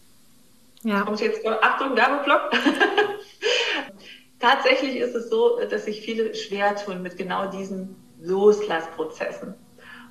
Ja. 0.83 1.03
Kommt 1.03 1.21
jetzt, 1.21 1.45
Achtung, 1.47 1.97
Werbeblock. 1.97 2.51
Tatsächlich 4.39 4.97
ist 4.97 5.15
es 5.15 5.31
so, 5.31 5.59
dass 5.71 5.87
sich 5.87 6.03
viele 6.03 6.35
schwer 6.35 6.77
tun 6.77 7.01
mit 7.03 7.17
genau 7.17 7.51
diesen 7.51 8.04
Loslassprozessen. 8.25 9.55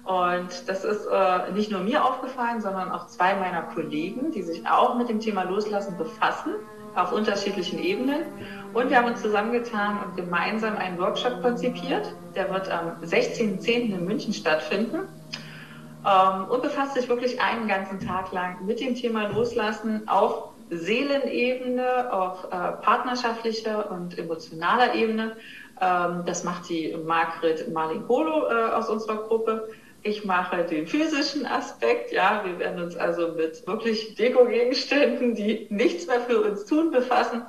Und 0.03 0.67
das 0.67 0.83
ist 0.83 1.05
äh, 1.05 1.51
nicht 1.53 1.71
nur 1.71 1.81
mir 1.81 2.03
aufgefallen, 2.03 2.61
sondern 2.61 2.91
auch 2.91 3.07
zwei 3.07 3.35
meiner 3.35 3.63
Kollegen, 3.63 4.31
die 4.31 4.43
sich 4.43 4.67
auch 4.67 4.95
mit 4.95 5.07
dem 5.07 5.21
Thema 5.21 5.43
Loslassen 5.43 5.97
befassen, 5.97 6.53
auf 6.93 7.13
unterschiedlichen 7.13 7.79
Ebenen. 7.79 8.25
Und 8.73 8.89
wir 8.89 8.97
haben 8.97 9.07
uns 9.07 9.21
zusammengetan 9.21 10.03
und 10.03 10.15
gemeinsam 10.15 10.75
einen 10.77 10.99
Workshop 10.99 11.41
konzipiert. 11.41 12.17
Der 12.35 12.51
wird 12.51 12.69
am 12.69 12.97
16.10. 13.01 13.93
in 13.93 14.05
München 14.05 14.33
stattfinden 14.33 15.07
ähm, 16.05 16.45
und 16.49 16.61
befasst 16.61 16.95
sich 16.95 17.07
wirklich 17.07 17.41
einen 17.41 17.67
ganzen 17.67 17.99
Tag 17.99 18.31
lang 18.31 18.65
mit 18.65 18.79
dem 18.81 18.95
Thema 18.95 19.29
Loslassen 19.29 20.07
auf 20.07 20.53
Seelenebene, 20.69 22.11
auf 22.11 22.45
äh, 22.45 22.47
partnerschaftlicher 22.81 23.91
und 23.91 24.17
emotionaler 24.17 24.95
Ebene 24.95 25.37
das 25.79 26.43
macht 26.43 26.69
die 26.69 26.95
Margret 27.05 27.71
Malinkolo 27.71 28.47
äh, 28.47 28.71
aus 28.71 28.89
unserer 28.89 29.17
Gruppe. 29.17 29.69
Ich 30.05 30.25
mache 30.25 30.65
den 30.65 30.85
physischen 30.85 31.45
Aspekt. 31.45 32.11
Ja, 32.11 32.43
wir 32.45 32.59
werden 32.59 32.83
uns 32.83 32.97
also 32.97 33.29
mit 33.29 33.65
wirklich 33.65 34.15
Deko-Gegenständen, 34.15 35.33
die 35.33 35.65
nichts 35.69 36.07
mehr 36.07 36.19
für 36.19 36.41
uns 36.41 36.65
tun, 36.65 36.91
befassen. 36.91 37.43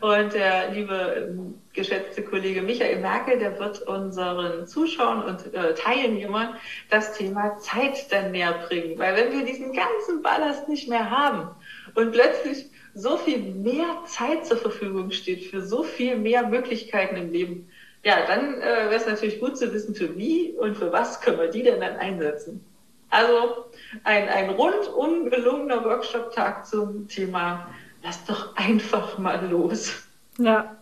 Und 0.00 0.32
der 0.32 0.70
liebe 0.70 0.94
ähm, 1.28 1.60
geschätzte 1.74 2.22
Kollege 2.22 2.62
Michael 2.62 3.00
Merkel, 3.00 3.38
der 3.38 3.58
wird 3.58 3.82
unseren 3.82 4.66
Zuschauern 4.66 5.22
und 5.22 5.52
äh, 5.52 5.74
Teilnehmern 5.74 6.56
das 6.88 7.12
Thema 7.12 7.58
Zeit 7.58 8.10
dann 8.10 8.32
näher 8.32 8.54
bringen. 8.66 8.98
Weil 8.98 9.14
wenn 9.14 9.32
wir 9.32 9.44
diesen 9.44 9.74
ganzen 9.74 10.22
Ballast 10.22 10.66
nicht 10.66 10.88
mehr 10.88 11.10
haben 11.10 11.50
und 11.94 12.12
plötzlich 12.12 12.70
so 12.98 13.16
viel 13.16 13.38
mehr 13.38 13.86
Zeit 14.06 14.44
zur 14.46 14.56
Verfügung 14.56 15.10
steht 15.10 15.44
für 15.44 15.62
so 15.62 15.82
viel 15.82 16.16
mehr 16.16 16.46
Möglichkeiten 16.48 17.16
im 17.16 17.32
Leben, 17.32 17.68
ja, 18.04 18.26
dann 18.26 18.60
äh, 18.60 18.90
wäre 18.90 18.94
es 18.94 19.06
natürlich 19.06 19.40
gut 19.40 19.56
zu 19.56 19.72
wissen, 19.72 19.94
für 19.94 20.16
wie 20.16 20.52
und 20.58 20.76
für 20.76 20.92
was 20.92 21.20
können 21.20 21.38
wir 21.38 21.48
die 21.48 21.62
denn 21.62 21.80
dann 21.80 21.96
einsetzen. 21.96 22.64
Also 23.10 23.66
ein, 24.04 24.28
ein 24.28 24.50
rundum 24.50 25.30
gelungener 25.30 25.84
Workshop-Tag 25.84 26.66
zum 26.66 27.08
Thema 27.08 27.68
Lass 28.02 28.24
doch 28.26 28.54
einfach 28.56 29.18
mal 29.18 29.44
los. 29.50 30.04
Ja, 30.38 30.76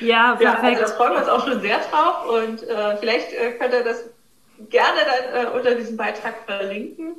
Ja, 0.00 0.36
perfekt. 0.36 0.62
Ja, 0.62 0.68
also 0.68 0.80
da 0.80 0.88
freuen 0.96 1.12
wir 1.12 1.18
uns 1.18 1.28
auch 1.28 1.46
schon 1.46 1.60
sehr 1.60 1.78
drauf 1.78 2.28
und 2.28 2.62
äh, 2.62 2.96
vielleicht 2.96 3.32
äh, 3.32 3.52
könnt 3.52 3.74
ihr 3.74 3.84
das 3.84 4.08
gerne 4.70 5.00
dann 5.04 5.46
äh, 5.46 5.50
unter 5.50 5.74
diesem 5.74 5.96
Beitrag 5.96 6.34
verlinken. 6.46 7.16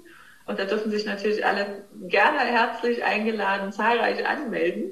Und 0.47 0.57
da 0.57 0.65
dürfen 0.65 0.89
sich 0.91 1.05
natürlich 1.05 1.45
alle 1.45 1.83
gerne 2.07 2.39
herzlich 2.39 3.03
eingeladen, 3.03 3.71
zahlreich 3.71 4.25
anmelden. 4.25 4.91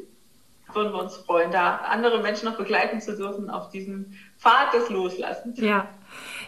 Würden 0.73 0.91
wir 0.91 1.01
uns 1.01 1.15
freuen, 1.15 1.51
da 1.51 1.77
andere 1.77 2.21
Menschen 2.21 2.49
noch 2.49 2.57
begleiten 2.57 2.99
zu 2.99 3.15
dürfen 3.15 3.49
auf 3.49 3.69
diesem 3.69 4.13
Pfad 4.37 4.73
des 4.73 4.89
Loslassens. 4.89 5.59
Ja, 5.59 5.87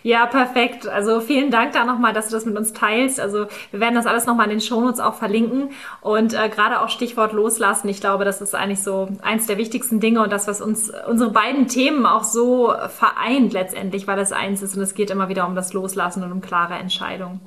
ja, 0.04 0.26
perfekt. 0.26 0.88
Also 0.88 1.20
vielen 1.20 1.52
Dank 1.52 1.74
da 1.74 1.86
nochmal, 1.86 2.14
dass 2.14 2.28
du 2.28 2.36
das 2.36 2.46
mit 2.46 2.58
uns 2.58 2.74
teilst. 2.74 3.20
Also 3.20 3.48
wir 3.72 3.80
werden 3.80 3.96
das 3.96 4.06
alles 4.06 4.26
nochmal 4.26 4.46
in 4.46 4.52
den 4.52 4.62
Shownotes 4.62 5.00
auch 5.00 5.16
verlinken. 5.16 5.70
Und 6.02 6.34
äh, 6.34 6.50
gerade 6.50 6.82
auch 6.82 6.90
Stichwort 6.90 7.34
Loslassen, 7.34 7.90
ich 7.90 8.00
glaube, 8.02 8.26
das 8.26 8.42
ist 8.42 8.56
eigentlich 8.56 8.84
so 8.84 9.08
eins 9.22 9.48
der 9.48 9.58
wichtigsten 9.58 10.00
Dinge 10.00 10.22
und 10.22 10.32
das, 10.32 10.48
was 10.48 10.62
uns 10.62 10.92
unsere 11.08 11.32
beiden 11.32 11.68
Themen 11.68 12.06
auch 12.06 12.24
so 12.24 12.74
vereint 12.90 13.54
letztendlich, 13.54 14.08
weil 14.08 14.18
das 14.18 14.32
eins 14.32 14.62
ist 14.62 14.76
und 14.76 14.82
es 14.82 14.94
geht 14.94 15.10
immer 15.10 15.30
wieder 15.30 15.48
um 15.48 15.56
das 15.56 15.74
Loslassen 15.74 16.24
und 16.24 16.32
um 16.32 16.42
klare 16.42 16.76
Entscheidungen. 16.76 17.40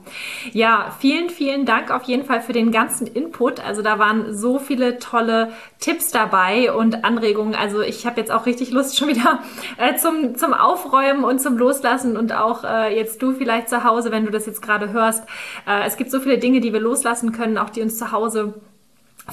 Ja, 0.52 0.92
vielen, 0.98 1.30
vielen 1.30 1.66
Dank 1.66 1.90
auf 1.90 2.04
jeden 2.04 2.24
Fall 2.24 2.40
für 2.40 2.52
den 2.52 2.72
ganzen 2.72 3.06
Input. 3.06 3.64
Also 3.64 3.82
da 3.82 3.98
waren 3.98 4.34
so 4.34 4.58
viele 4.58 4.98
tolle 4.98 5.52
Tipps 5.78 6.10
dabei 6.10 6.72
und 6.72 7.04
Anregungen. 7.04 7.54
Also 7.54 7.80
ich 7.80 8.06
habe 8.06 8.20
jetzt 8.20 8.30
auch 8.30 8.46
richtig 8.46 8.70
Lust 8.70 8.98
schon 8.98 9.08
wieder 9.08 9.40
äh, 9.76 9.96
zum, 9.96 10.36
zum 10.36 10.54
Aufräumen 10.54 11.24
und 11.24 11.40
zum 11.40 11.56
Loslassen 11.56 12.16
und 12.16 12.32
auch 12.40 12.64
äh, 12.64 12.96
jetzt 12.96 13.22
du 13.22 13.32
vielleicht 13.32 13.68
zu 13.68 13.84
Hause, 13.84 14.10
wenn 14.10 14.24
du 14.24 14.30
das 14.30 14.46
jetzt 14.46 14.62
gerade 14.62 14.92
hörst. 14.92 15.24
Äh, 15.66 15.86
es 15.86 15.96
gibt 15.96 16.10
so 16.10 16.20
viele 16.20 16.38
Dinge, 16.38 16.60
die 16.60 16.72
wir 16.72 16.80
loslassen 16.80 17.32
können, 17.32 17.58
auch 17.58 17.70
die 17.70 17.82
uns 17.82 17.98
zu 17.98 18.12
Hause 18.12 18.54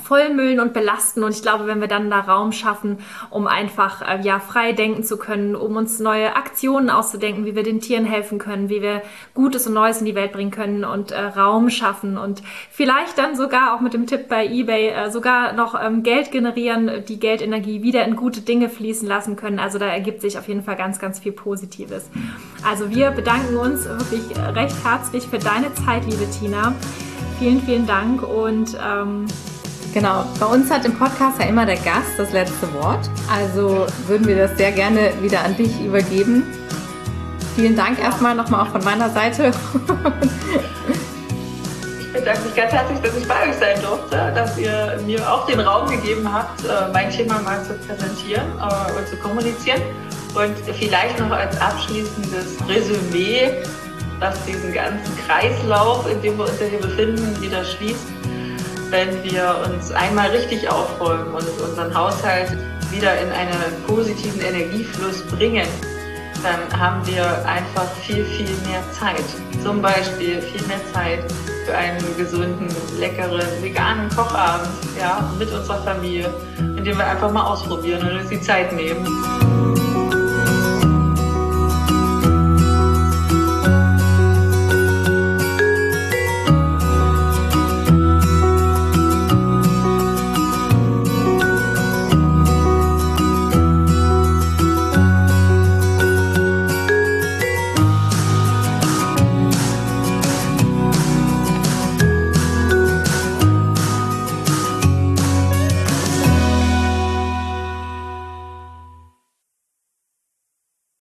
vollmüllen 0.03 0.59
und 0.59 0.73
belasten. 0.73 1.23
Und 1.23 1.31
ich 1.31 1.41
glaube, 1.41 1.67
wenn 1.67 1.81
wir 1.81 1.87
dann 1.87 2.09
da 2.09 2.19
Raum 2.19 2.51
schaffen, 2.51 2.99
um 3.29 3.47
einfach 3.47 4.01
äh, 4.01 4.21
ja 4.21 4.39
frei 4.39 4.73
denken 4.73 5.03
zu 5.03 5.17
können, 5.17 5.55
um 5.55 5.75
uns 5.75 5.99
neue 5.99 6.35
Aktionen 6.35 6.89
auszudenken, 6.89 7.45
wie 7.45 7.55
wir 7.55 7.63
den 7.63 7.81
Tieren 7.81 8.05
helfen 8.05 8.39
können, 8.39 8.69
wie 8.69 8.81
wir 8.81 9.01
Gutes 9.33 9.67
und 9.67 9.73
Neues 9.73 9.99
in 9.99 10.05
die 10.05 10.15
Welt 10.15 10.31
bringen 10.31 10.51
können 10.51 10.83
und 10.83 11.11
äh, 11.11 11.19
Raum 11.19 11.69
schaffen 11.69 12.17
und 12.17 12.41
vielleicht 12.71 13.17
dann 13.17 13.35
sogar 13.35 13.75
auch 13.75 13.81
mit 13.81 13.93
dem 13.93 14.07
Tipp 14.07 14.27
bei 14.29 14.45
eBay 14.45 14.89
äh, 14.89 15.11
sogar 15.11 15.53
noch 15.53 15.75
ähm, 15.79 16.03
Geld 16.03 16.31
generieren, 16.31 17.03
die 17.07 17.19
Geldenergie 17.19 17.83
wieder 17.83 18.05
in 18.05 18.15
gute 18.15 18.41
Dinge 18.41 18.69
fließen 18.69 19.07
lassen 19.07 19.35
können. 19.35 19.59
Also 19.59 19.79
da 19.79 19.85
ergibt 19.85 20.21
sich 20.21 20.37
auf 20.37 20.47
jeden 20.47 20.63
Fall 20.63 20.75
ganz, 20.75 20.99
ganz 20.99 21.19
viel 21.19 21.31
Positives. 21.31 22.09
Also 22.67 22.89
wir 22.89 23.11
bedanken 23.11 23.57
uns 23.57 23.85
wirklich 23.85 24.37
recht 24.55 24.75
herzlich 24.83 25.23
für 25.25 25.39
deine 25.39 25.73
Zeit, 25.73 26.05
liebe 26.05 26.29
Tina. 26.29 26.73
Vielen, 27.39 27.61
vielen 27.61 27.85
Dank 27.85 28.23
und 28.23 28.75
ähm, 28.83 29.27
Genau, 29.97 30.25
bei 30.39 30.45
uns 30.45 30.69
hat 30.69 30.85
im 30.85 30.93
Podcast 30.93 31.39
ja 31.39 31.47
immer 31.47 31.65
der 31.65 31.77
Gast 31.77 32.19
das 32.19 32.31
letzte 32.31 32.71
Wort. 32.75 33.09
Also 33.35 33.87
würden 34.05 34.27
wir 34.27 34.37
das 34.37 34.55
sehr 34.55 34.71
gerne 34.71 35.11
wieder 35.21 35.43
an 35.43 35.57
dich 35.57 35.81
übergeben. 35.81 36.43
Vielen 37.55 37.75
Dank 37.75 37.99
erstmal 37.99 38.35
nochmal 38.35 38.67
auch 38.67 38.71
von 38.71 38.83
meiner 38.83 39.09
Seite. 39.09 39.51
Ich 41.99 42.23
bedanke 42.23 42.41
mich 42.45 42.55
ganz 42.55 42.71
herzlich, 42.71 42.99
dass 43.01 43.15
ich 43.15 43.27
bei 43.27 43.47
euch 43.47 43.55
sein 43.55 43.79
durfte, 43.81 44.31
dass 44.33 44.57
ihr 44.57 44.99
mir 45.05 45.31
auch 45.31 45.45
den 45.45 45.59
Raum 45.59 45.87
gegeben 45.87 46.27
habt, 46.31 46.63
äh, 46.63 46.91
mein 46.91 47.11
Thema 47.11 47.39
mal 47.41 47.63
zu 47.63 47.73
präsentieren 47.73 48.47
äh, 48.59 48.97
und 48.97 49.07
zu 49.07 49.17
kommunizieren. 49.17 49.81
Und 50.33 50.55
vielleicht 50.73 51.19
noch 51.19 51.29
als 51.29 51.59
abschließendes 51.61 52.57
Resümee, 52.67 53.51
was 54.19 54.35
diesen 54.45 54.73
ganzen 54.73 55.15
Kreislauf, 55.27 56.09
in 56.09 56.19
dem 56.23 56.37
wir 56.39 56.45
uns 56.45 56.57
hier 56.57 56.79
befinden, 56.79 57.39
wieder 57.39 57.63
schließt 57.63 58.16
wenn 58.89 59.23
wir 59.23 59.63
uns 59.65 59.91
einmal 59.91 60.29
richtig 60.29 60.69
aufräumen 60.69 61.33
und 61.33 61.47
unseren 61.61 61.93
Haushalt 61.93 62.51
wieder 62.91 63.19
in 63.19 63.29
einen 63.31 63.83
positiven 63.85 64.41
Energiefluss 64.41 65.21
bringen, 65.23 65.67
dann 66.43 66.79
haben 66.79 67.05
wir 67.05 67.45
einfach 67.45 67.89
viel, 68.05 68.23
viel 68.23 68.49
mehr 68.67 68.81
Zeit. 68.91 69.25
Zum 69.63 69.81
Beispiel 69.81 70.41
viel 70.41 70.65
mehr 70.67 70.79
Zeit 70.93 71.19
für 71.65 71.75
einen 71.75 71.99
gesunden, 72.17 72.67
leckeren, 72.99 73.41
veganen 73.61 74.09
Kochabend 74.09 74.69
ja, 74.99 75.29
mit 75.37 75.51
unserer 75.51 75.81
Familie, 75.83 76.29
indem 76.57 76.97
wir 76.97 77.07
einfach 77.07 77.31
mal 77.31 77.43
ausprobieren 77.43 78.07
und 78.07 78.19
uns 78.21 78.29
die 78.29 78.41
Zeit 78.41 78.71
nehmen. 78.71 79.05